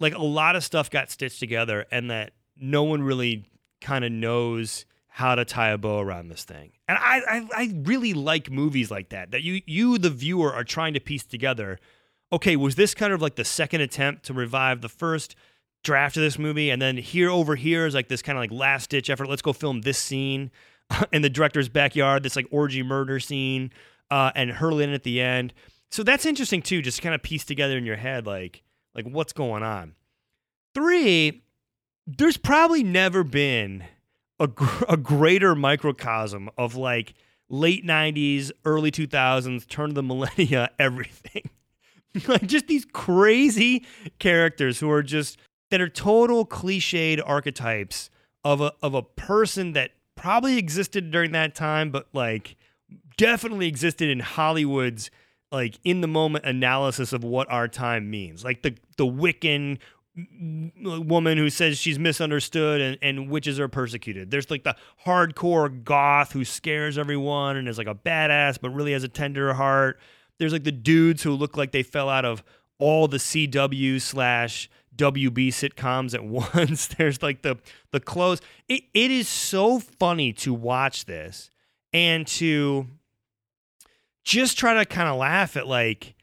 like 0.00 0.14
a 0.14 0.22
lot 0.22 0.56
of 0.56 0.64
stuff 0.64 0.90
got 0.90 1.10
stitched 1.10 1.40
together 1.40 1.86
and 1.90 2.10
that 2.10 2.32
no 2.56 2.82
one 2.82 3.02
really 3.02 3.44
kind 3.80 4.04
of 4.04 4.12
knows 4.12 4.86
how 5.08 5.34
to 5.34 5.44
tie 5.44 5.70
a 5.70 5.78
bow 5.78 6.00
around 6.00 6.28
this 6.28 6.44
thing. 6.44 6.72
And 6.88 6.98
I, 6.98 7.20
I, 7.28 7.48
I 7.54 7.74
really 7.84 8.14
like 8.14 8.50
movies 8.50 8.90
like 8.90 9.10
that 9.10 9.30
that 9.30 9.42
you 9.42 9.62
you 9.66 9.98
the 9.98 10.10
viewer 10.10 10.52
are 10.52 10.64
trying 10.64 10.94
to 10.94 11.00
piece 11.00 11.24
together. 11.24 11.78
Okay, 12.34 12.56
was 12.56 12.74
this 12.74 12.94
kind 12.94 13.12
of 13.12 13.22
like 13.22 13.36
the 13.36 13.44
second 13.44 13.80
attempt 13.80 14.24
to 14.24 14.32
revive 14.34 14.80
the 14.80 14.88
first 14.88 15.36
draft 15.84 16.16
of 16.16 16.22
this 16.24 16.36
movie, 16.36 16.68
and 16.68 16.82
then 16.82 16.96
here 16.96 17.30
over 17.30 17.54
here 17.54 17.86
is 17.86 17.94
like 17.94 18.08
this 18.08 18.22
kind 18.22 18.36
of 18.36 18.42
like 18.42 18.50
last 18.50 18.90
ditch 18.90 19.08
effort. 19.08 19.28
Let's 19.28 19.40
go 19.40 19.52
film 19.52 19.82
this 19.82 19.98
scene 19.98 20.50
in 21.12 21.22
the 21.22 21.30
director's 21.30 21.68
backyard. 21.68 22.24
This 22.24 22.34
like 22.34 22.48
orgy 22.50 22.82
murder 22.82 23.20
scene, 23.20 23.70
uh, 24.10 24.32
and 24.34 24.50
hurling 24.50 24.92
at 24.92 25.04
the 25.04 25.20
end. 25.20 25.54
So 25.92 26.02
that's 26.02 26.26
interesting 26.26 26.60
too. 26.60 26.82
Just 26.82 27.02
kind 27.02 27.14
of 27.14 27.22
piece 27.22 27.44
together 27.44 27.78
in 27.78 27.86
your 27.86 27.94
head 27.94 28.26
like 28.26 28.64
like 28.96 29.06
what's 29.06 29.32
going 29.32 29.62
on. 29.62 29.94
Three, 30.74 31.44
there's 32.04 32.36
probably 32.36 32.82
never 32.82 33.22
been 33.22 33.84
a, 34.40 34.48
gr- 34.48 34.86
a 34.88 34.96
greater 34.96 35.54
microcosm 35.54 36.50
of 36.58 36.74
like 36.74 37.14
late 37.48 37.86
90s, 37.86 38.50
early 38.64 38.90
2000s, 38.90 39.68
turn 39.68 39.90
of 39.90 39.94
the 39.94 40.02
millennia, 40.02 40.70
everything. 40.80 41.48
like 42.28 42.46
just 42.46 42.66
these 42.66 42.84
crazy 42.92 43.84
characters 44.18 44.80
who 44.80 44.90
are 44.90 45.02
just 45.02 45.38
that 45.70 45.80
are 45.80 45.88
total 45.88 46.46
cliched 46.46 47.20
archetypes 47.24 48.10
of 48.44 48.60
a 48.60 48.72
of 48.82 48.94
a 48.94 49.02
person 49.02 49.72
that 49.72 49.90
probably 50.14 50.58
existed 50.58 51.10
during 51.10 51.32
that 51.32 51.54
time, 51.54 51.90
but 51.90 52.06
like 52.12 52.56
definitely 53.16 53.66
existed 53.66 54.08
in 54.08 54.20
Hollywood's 54.20 55.10
like 55.50 55.78
in 55.84 56.00
the 56.00 56.08
moment 56.08 56.44
analysis 56.44 57.12
of 57.12 57.24
what 57.24 57.50
our 57.50 57.68
time 57.68 58.10
means. 58.10 58.44
Like 58.44 58.62
the 58.62 58.76
the 58.96 59.06
Wiccan 59.06 59.78
woman 60.80 61.36
who 61.38 61.50
says 61.50 61.76
she's 61.76 61.98
misunderstood 61.98 62.80
and, 62.80 62.98
and 63.02 63.28
witches 63.30 63.58
are 63.58 63.66
persecuted. 63.66 64.30
There's 64.30 64.48
like 64.48 64.62
the 64.62 64.76
hardcore 65.04 65.82
goth 65.82 66.30
who 66.30 66.44
scares 66.44 66.98
everyone 66.98 67.56
and 67.56 67.68
is 67.68 67.78
like 67.78 67.88
a 67.88 67.96
badass 67.96 68.58
but 68.60 68.70
really 68.70 68.92
has 68.92 69.02
a 69.02 69.08
tender 69.08 69.52
heart. 69.54 69.98
There's 70.38 70.52
like 70.52 70.64
the 70.64 70.72
dudes 70.72 71.22
who 71.22 71.32
look 71.32 71.56
like 71.56 71.72
they 71.72 71.82
fell 71.82 72.08
out 72.08 72.24
of 72.24 72.42
all 72.78 73.08
the 73.08 73.18
CW 73.18 74.00
slash 74.00 74.68
WB 74.96 75.48
sitcoms 75.48 76.14
at 76.14 76.24
once. 76.54 76.86
There's 76.86 77.22
like 77.22 77.42
the 77.42 77.58
the 77.90 78.00
clothes. 78.00 78.40
It 78.68 78.84
it 78.94 79.10
is 79.10 79.28
so 79.28 79.78
funny 79.78 80.32
to 80.34 80.52
watch 80.52 81.04
this 81.04 81.50
and 81.92 82.26
to 82.26 82.86
just 84.24 84.58
try 84.58 84.74
to 84.74 84.84
kind 84.84 85.08
of 85.08 85.16
laugh 85.16 85.56
at 85.56 85.66
like 85.66 86.14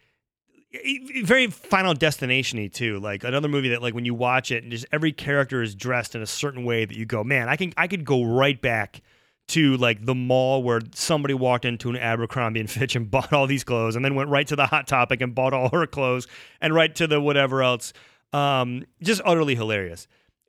very 1.24 1.48
final 1.48 1.94
destination-y 1.94 2.68
too 2.68 2.98
like 3.00 3.26
another 3.26 3.50
movie 3.50 3.70
that 3.70 3.82
like 3.82 3.94
when 3.94 4.06
you 4.06 4.14
watch 4.14 4.52
it 4.52 4.64
and 4.64 4.72
just 4.72 4.86
every 4.92 5.12
character 5.12 5.62
is 5.62 5.76
dressed 5.76 6.16
in 6.16 6.22
a 6.22 6.26
certain 6.26 6.64
way 6.64 6.86
that 6.86 6.96
you 6.96 7.06
go 7.06 7.26
man 7.26 7.50
i 7.50 7.58
can 7.58 7.74
i 7.76 7.88
could 7.88 8.06
go 8.06 8.24
right 8.24 8.62
back 8.62 9.02
to 9.52 9.78
like 9.78 10.06
the 10.06 10.16
mall 10.16 10.64
where 10.64 10.82
somebody 10.94 11.34
walked 11.34 11.66
into 11.66 11.90
an 11.90 11.98
abercrombie 11.98 12.60
and 12.60 12.70
fitch 12.70 12.96
and 12.96 13.10
bought 13.12 13.32
all 13.34 13.48
these 13.48 13.64
clothes 13.64 13.96
and 13.96 14.04
then 14.04 14.16
went 14.16 14.30
right 14.30 14.48
to 14.48 14.56
the 14.56 14.66
hot 14.66 14.88
topic 14.88 15.22
and 15.22 15.36
bought 15.36 15.54
all 15.54 15.70
her 15.70 15.86
clothes 15.86 16.28
and 16.60 16.74
right 16.74 16.94
to 16.96 17.08
the 17.08 17.22
whatever 17.22 17.62
else. 17.62 17.94
Um 18.34 18.86
just 19.02 19.22
utterly 19.26 19.56
hilarious. 19.56 20.08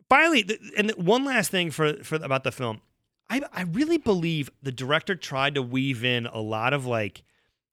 Finally 0.09 0.59
and 0.77 0.91
one 0.93 1.25
last 1.25 1.51
thing 1.51 1.71
for 1.71 2.03
for 2.03 2.17
about 2.17 2.45
the 2.45 2.53
film. 2.53 2.81
I 3.29 3.43
i 3.53 3.63
really 3.63 3.99
believe 3.99 4.51
the 4.63 4.73
director 4.73 5.15
tried 5.15 5.55
to 5.57 5.63
weave 5.63 6.05
in 6.05 6.27
a 6.27 6.41
lot 6.41 6.73
of 6.73 6.87
like 6.87 7.23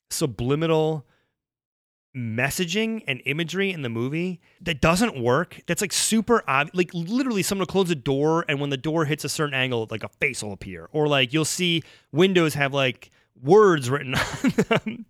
subliminal 0.10 1.06
messaging 2.16 3.04
and 3.08 3.22
imagery 3.26 3.72
in 3.72 3.82
the 3.82 3.90
movie 3.90 4.42
that 4.62 4.82
doesn't 4.82 5.22
work. 5.22 5.62
That's 5.68 5.82
like 5.82 5.94
super 5.94 6.44
obvious. 6.48 6.76
Like 6.76 6.94
literally, 6.94 7.44
someone 7.44 7.62
will 7.62 7.72
close 7.72 7.90
a 7.90 7.96
door, 7.96 8.46
and 8.48 8.60
when 8.60 8.70
the 8.70 8.78
door 8.78 9.06
hits 9.06 9.24
a 9.24 9.30
certain 9.30 9.54
angle, 9.54 9.88
like 9.90 10.04
a 10.04 10.10
face 10.10 10.44
will 10.44 10.54
appear, 10.54 10.90
or 10.92 11.08
like 11.08 11.34
you'll 11.34 11.46
see 11.46 11.84
windows 12.12 12.54
have 12.56 12.74
like 12.74 13.12
words 13.42 13.90
written 13.90 14.16
on 14.44 14.50
them, 14.70 15.06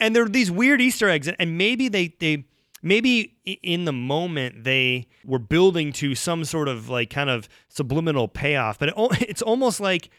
and 0.00 0.14
there 0.14 0.24
are 0.24 0.28
these 0.28 0.50
weird 0.50 0.80
Easter 0.80 1.08
eggs. 1.08 1.28
And 1.28 1.58
maybe 1.58 1.88
they 1.88 2.14
they 2.18 2.44
maybe 2.82 3.34
in 3.44 3.84
the 3.84 3.92
moment 3.92 4.64
they 4.64 5.06
were 5.24 5.38
building 5.38 5.92
to 5.94 6.14
some 6.14 6.44
sort 6.44 6.68
of 6.68 6.88
like 6.88 7.10
kind 7.10 7.30
of 7.30 7.48
subliminal 7.68 8.28
payoff, 8.28 8.78
but 8.78 8.90
it, 8.90 8.94
it's 9.28 9.42
almost 9.42 9.80
like 9.80 10.10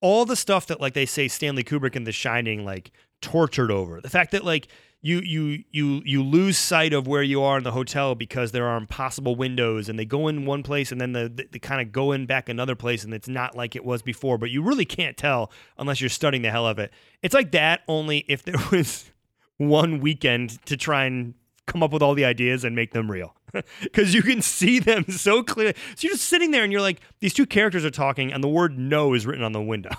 all 0.00 0.24
the 0.24 0.36
stuff 0.36 0.66
that 0.66 0.80
like 0.80 0.94
they 0.94 1.06
say 1.06 1.28
Stanley 1.28 1.64
Kubrick 1.64 1.96
in 1.96 2.04
The 2.04 2.12
Shining 2.12 2.64
like 2.64 2.90
tortured 3.20 3.70
over. 3.70 4.00
The 4.00 4.10
fact 4.10 4.32
that 4.32 4.44
like 4.44 4.68
you 5.00 5.20
you 5.20 5.62
you 5.70 6.02
you 6.04 6.22
lose 6.22 6.58
sight 6.58 6.92
of 6.92 7.06
where 7.06 7.22
you 7.22 7.42
are 7.42 7.58
in 7.58 7.64
the 7.64 7.70
hotel 7.70 8.14
because 8.14 8.50
there 8.50 8.66
are 8.66 8.76
impossible 8.76 9.36
windows 9.36 9.88
and 9.88 9.98
they 9.98 10.04
go 10.04 10.26
in 10.26 10.44
one 10.44 10.62
place 10.62 10.90
and 10.90 11.00
then 11.00 11.12
the, 11.12 11.28
they, 11.28 11.44
they 11.52 11.58
kind 11.58 11.80
of 11.80 11.92
go 11.92 12.10
in 12.10 12.26
back 12.26 12.48
another 12.48 12.74
place 12.74 13.04
and 13.04 13.14
it's 13.14 13.28
not 13.28 13.56
like 13.56 13.76
it 13.76 13.84
was 13.84 14.02
before 14.02 14.38
but 14.38 14.50
you 14.50 14.60
really 14.60 14.84
can't 14.84 15.16
tell 15.16 15.52
unless 15.78 16.00
you're 16.00 16.10
studying 16.10 16.42
the 16.42 16.50
hell 16.50 16.66
of 16.66 16.78
it. 16.78 16.92
It's 17.22 17.34
like 17.34 17.52
that 17.52 17.82
only 17.86 18.24
if 18.28 18.42
there 18.42 18.56
was 18.72 19.10
one 19.56 20.00
weekend 20.00 20.64
to 20.66 20.76
try 20.76 21.04
and 21.04 21.34
come 21.66 21.82
up 21.82 21.92
with 21.92 22.02
all 22.02 22.14
the 22.14 22.24
ideas 22.24 22.64
and 22.64 22.74
make 22.74 22.92
them 22.92 23.10
real. 23.10 23.34
Because 23.82 24.14
you 24.14 24.22
can 24.22 24.42
see 24.42 24.78
them 24.78 25.04
so 25.08 25.42
clearly 25.42 25.74
so 25.94 26.06
you're 26.06 26.14
just 26.14 26.28
sitting 26.28 26.50
there 26.50 26.64
and 26.64 26.72
you're 26.72 26.82
like 26.82 27.00
these 27.20 27.32
two 27.32 27.46
characters 27.46 27.84
are 27.84 27.90
talking 27.90 28.32
and 28.32 28.44
the 28.44 28.48
word 28.48 28.78
no 28.78 29.14
is 29.14 29.26
written 29.26 29.44
on 29.44 29.52
the 29.52 29.62
window 29.62 29.96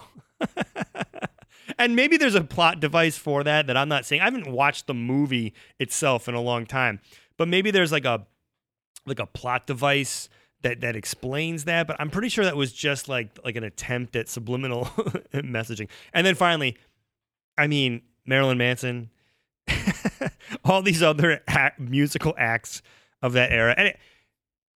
and 1.79 1.95
maybe 1.95 2.17
there's 2.17 2.35
a 2.35 2.43
plot 2.43 2.79
device 2.79 3.17
for 3.17 3.43
that 3.43 3.67
that 3.67 3.77
I'm 3.77 3.89
not 3.89 4.05
saying. 4.05 4.21
I 4.21 4.25
haven't 4.25 4.51
watched 4.51 4.85
the 4.85 4.93
movie 4.93 5.53
itself 5.79 6.27
in 6.27 6.35
a 6.35 6.41
long 6.41 6.65
time, 6.65 6.99
but 7.37 7.47
maybe 7.47 7.71
there's 7.71 7.91
like 7.91 8.05
a 8.05 8.27
like 9.05 9.19
a 9.19 9.25
plot 9.25 9.65
device 9.65 10.29
that 10.61 10.81
that 10.81 10.95
explains 10.95 11.63
that. 11.63 11.87
But 11.87 11.95
I'm 11.99 12.11
pretty 12.11 12.29
sure 12.29 12.43
that 12.43 12.57
was 12.57 12.73
just 12.73 13.07
like 13.07 13.39
like 13.43 13.55
an 13.55 13.63
attempt 13.63 14.15
at 14.17 14.27
subliminal 14.27 14.85
messaging. 15.33 15.87
And 16.13 16.27
then 16.27 16.35
finally, 16.35 16.77
I 17.57 17.67
mean 17.67 18.01
Marilyn 18.25 18.57
Manson, 18.57 19.09
all 20.65 20.81
these 20.81 21.01
other 21.01 21.41
act, 21.47 21.79
musical 21.79 22.35
acts 22.37 22.81
of 23.23 23.33
that 23.33 23.51
era, 23.51 23.73
and. 23.77 23.87
It, 23.87 23.99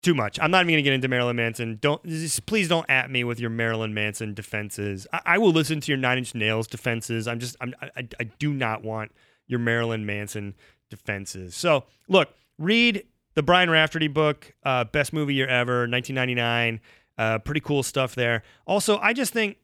too 0.04 0.14
much. 0.14 0.38
I'm 0.40 0.50
not 0.50 0.58
even 0.58 0.74
going 0.74 0.76
to 0.78 0.82
get 0.82 0.92
into 0.92 1.08
Marilyn 1.08 1.36
Manson. 1.36 1.78
Don't 1.80 2.04
just, 2.04 2.46
please 2.46 2.68
don't 2.68 2.88
at 2.88 3.10
me 3.10 3.24
with 3.24 3.40
your 3.40 3.50
Marilyn 3.50 3.94
Manson 3.94 4.34
defenses. 4.34 5.06
I, 5.12 5.20
I 5.24 5.38
will 5.38 5.50
listen 5.50 5.80
to 5.80 5.90
your 5.90 5.98
Nine 5.98 6.18
Inch 6.18 6.34
Nails 6.34 6.66
defenses. 6.66 7.26
I'm 7.26 7.40
just 7.40 7.56
I'm, 7.60 7.74
I, 7.80 8.08
I 8.20 8.24
do 8.38 8.52
not 8.52 8.84
want 8.84 9.12
your 9.46 9.58
Marilyn 9.58 10.06
Manson 10.06 10.54
defenses. 10.90 11.54
So 11.54 11.84
look, 12.08 12.34
read 12.58 13.04
the 13.34 13.42
Brian 13.42 13.70
Raftery 13.70 14.08
book, 14.08 14.54
uh, 14.64 14.84
best 14.84 15.12
movie 15.12 15.34
year 15.34 15.48
ever, 15.48 15.88
1999. 15.88 16.80
Uh, 17.16 17.38
pretty 17.38 17.60
cool 17.60 17.82
stuff 17.82 18.14
there. 18.14 18.42
Also, 18.66 18.98
I 18.98 19.12
just 19.12 19.32
think 19.32 19.56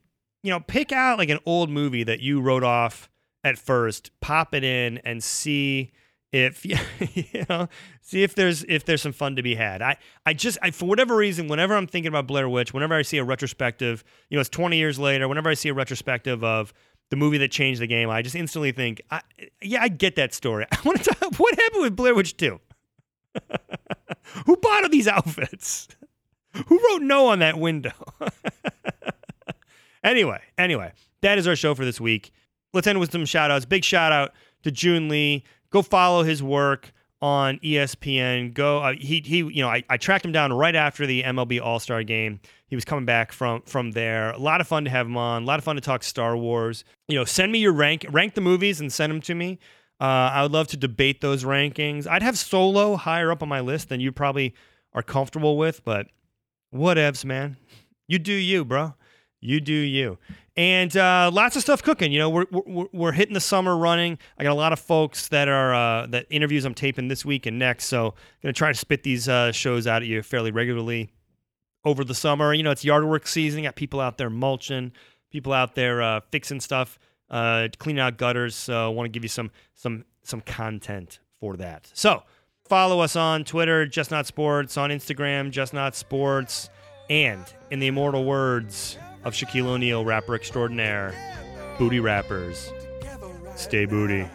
you 0.43 0.51
know 0.51 0.61
pick 0.61 0.93
out 0.93 1.18
like 1.18 1.28
an 1.28 1.41
old 1.45 1.70
movie 1.70 2.05
that 2.05 2.20
you 2.20 2.41
wrote 2.41 2.64
off 2.64 3.09
at 3.45 3.59
first, 3.59 4.11
pop 4.20 4.55
it 4.55 4.64
in, 4.64 4.99
and 4.99 5.22
see 5.22 5.93
if 6.33 6.64
you 6.64 7.45
know 7.49 7.68
see 8.03 8.22
if 8.22 8.35
there's 8.35 8.64
if 8.64 8.85
there's 8.85 9.03
some 9.03 9.12
fun 9.12 9.37
to 9.37 9.43
be 9.43 9.55
had. 9.55 9.83
I 9.83 9.97
i 10.24 10.33
just 10.33 10.59
I, 10.62 10.70
for 10.70 10.87
whatever 10.87 11.16
reason 11.16 11.49
whenever 11.49 11.74
i'm 11.74 11.87
thinking 11.87 12.09
about 12.09 12.26
blair 12.26 12.49
witch 12.49 12.72
whenever 12.72 12.95
i 12.95 13.03
see 13.03 13.18
a 13.18 13.24
retrospective 13.24 14.05
you 14.28 14.37
know 14.37 14.41
it's 14.41 14.51
20 14.51 14.76
years 14.76 14.99
later 14.99 15.28
whenever 15.28 15.49
i 15.49 15.55
see 15.55 15.68
a 15.68 15.74
retrospective 15.74 16.45
of 16.45 16.72
the 17.11 17.16
movie 17.16 17.39
that 17.39 17.51
changed 17.51 17.81
the 17.81 17.87
game 17.87 18.11
i 18.11 18.22
just 18.22 18.37
instantly 18.37 18.72
think 18.72 19.01
I, 19.11 19.22
yeah 19.62 19.83
i 19.83 19.89
get 19.89 20.16
that 20.16 20.35
story. 20.35 20.66
I 20.72 20.78
want 20.85 21.03
to 21.03 21.14
talk 21.14 21.35
what 21.39 21.59
happened 21.59 21.83
with 21.83 21.97
blair 21.97 22.14
witch 22.14 22.37
2 22.37 22.61
who 24.47 24.57
bought 24.57 24.83
all 24.85 24.89
these 24.89 25.07
outfits? 25.07 25.87
Who 26.66 26.81
wrote 26.89 27.03
no 27.03 27.28
on 27.28 27.39
that 27.39 27.59
window? 27.59 27.93
Anyway 30.03 30.41
anyway 30.59 30.93
that 31.20 31.39
is 31.39 31.47
our 31.47 31.57
show 31.57 31.74
for 31.74 31.85
this 31.85 32.01
week. 32.01 32.33
Let's 32.72 32.87
end 32.87 33.01
with 33.01 33.12
some 33.12 33.24
shout 33.24 33.51
outs 33.51 33.64
big 33.64 33.85
shout 33.85 34.12
out 34.12 34.33
to 34.62 34.70
Joon 34.70 35.09
Lee 35.09 35.45
go 35.71 35.83
follow 35.83 36.23
his 36.23 36.43
work 36.43 36.93
on 37.23 37.59
ESPN. 37.59 38.55
Go, 38.55 38.79
uh, 38.79 38.95
he 38.95 39.23
he, 39.25 39.39
you 39.39 39.62
know, 39.62 39.68
I, 39.68 39.83
I 39.89 39.97
tracked 39.97 40.25
him 40.25 40.33
down 40.33 40.53
right 40.53 40.75
after 40.75 41.07
the 41.07 41.23
MLB 41.23 41.61
All 41.61 41.79
Star 41.79 42.03
game. 42.03 42.41
He 42.66 42.77
was 42.77 42.85
coming 42.85 43.05
back 43.05 43.33
from 43.33 43.62
from 43.62 43.93
there. 43.93 44.31
A 44.31 44.39
lot 44.39 44.61
of 44.61 44.68
fun 44.68 44.85
to 44.85 44.91
have 44.91 45.07
him 45.07 45.16
on. 45.16 45.43
A 45.43 45.47
lot 45.47 45.59
of 45.59 45.64
fun 45.64 45.77
to 45.77 45.83
talk 45.83 46.03
Star 46.03 46.37
Wars. 46.37 46.85
You 47.09 47.16
know, 47.18 47.25
send 47.25 47.53
me 47.53 47.59
your 47.59 47.73
rank, 47.73 48.07
rank 48.11 48.35
the 48.35 48.41
movies 48.41 48.81
and 48.81 48.93
send 48.93 49.11
them 49.11 49.21
to 49.23 49.35
me. 49.35 49.59
Uh, 50.01 50.31
I 50.33 50.43
would 50.43 50.53
love 50.53 50.68
to 50.68 50.79
debate 50.79 51.21
those 51.21 51.45
rankings. 51.45 52.07
I'd 52.07 52.23
have 52.23 52.39
Solo 52.39 52.97
higher 52.97 53.31
up 53.31 53.43
on 53.43 53.51
my 53.51 53.61
list 53.61 53.91
than 53.91 54.01
you 54.01 54.12
probably 54.12 54.55
are 54.95 55.03
comfortable 55.03 55.59
with, 55.59 55.85
but 55.85 56.07
whatevs, 56.75 57.25
man. 57.25 57.59
You 58.09 58.18
do 58.18 58.33
you, 58.33 58.64
bro. 58.64 58.95
You 59.41 59.61
do 59.61 59.75
you 59.75 60.18
and 60.61 60.95
uh, 60.95 61.31
lots 61.33 61.57
of 61.57 61.63
stuff 61.63 61.83
cooking. 61.83 62.13
You 62.13 62.19
know, 62.19 62.29
we're, 62.29 62.45
we're, 62.51 62.87
we're 62.93 63.13
hitting 63.13 63.33
the 63.33 63.41
summer 63.41 63.75
running. 63.75 64.19
I 64.37 64.43
got 64.43 64.53
a 64.53 64.55
lot 64.55 64.75
of 64.75 64.79
folks 64.79 65.29
that 65.29 65.49
are 65.49 65.73
uh, 65.75 66.07
that 66.09 66.27
interviews 66.29 66.67
I'm 66.67 66.75
taping 66.75 67.09
this 67.09 67.25
week 67.25 67.47
and 67.47 67.59
next. 67.59 67.87
So 67.87 68.13
gonna 68.43 68.53
try 68.53 68.71
to 68.71 68.79
spit 68.79 69.03
these 69.03 69.27
uh, 69.27 69.53
shows 69.53 69.87
out 69.87 70.03
at 70.03 70.09
you 70.09 70.23
fairly 70.23 70.51
regularly 70.51 71.15
over 71.87 72.05
the 72.05 72.15
summer. 72.15 72.53
You 72.53 72.63
know, 72.63 72.73
it's 72.73 72.85
yard 72.85 73.07
work 73.07 73.27
season. 73.27 73.63
got 73.63 73.75
people 73.75 74.01
out 74.01 74.19
there 74.19 74.29
mulching, 74.29 74.93
people 75.31 75.55
out 75.55 75.77
there 75.77 76.03
uh, 76.03 76.21
fixing 76.31 76.61
stuff, 76.61 76.99
uh, 77.31 77.69
cleaning 77.79 78.01
out 78.01 78.19
gutters. 78.19 78.55
So 78.55 78.85
I 78.85 78.89
want 78.89 79.07
to 79.07 79.11
give 79.11 79.25
you 79.25 79.31
some 79.31 79.51
some 79.73 80.05
some 80.25 80.43
content 80.43 81.21
for 81.39 81.57
that. 81.57 81.91
So 81.95 82.23
follow 82.69 83.01
us 83.01 83.17
on 83.17 83.45
Twitter, 83.45 83.87
Just 83.87 84.11
Not 84.11 84.27
Sports, 84.27 84.77
on 84.77 84.91
Instagram, 84.91 85.53
Just 85.53 85.73
Not 85.73 85.97
Sports 85.97 86.69
And 87.09 87.47
in 87.71 87.81
the 87.81 87.87
immortal 87.87 88.27
words 88.27 88.99
of 89.25 89.35
Shaquille 89.35 89.66
O'Neal, 89.66 90.05
rapper 90.05 90.35
extraordinaire, 90.35 91.14
booty 91.79 92.01
rappers, 92.01 92.73
stay 93.57 93.85
booty. 93.85 94.29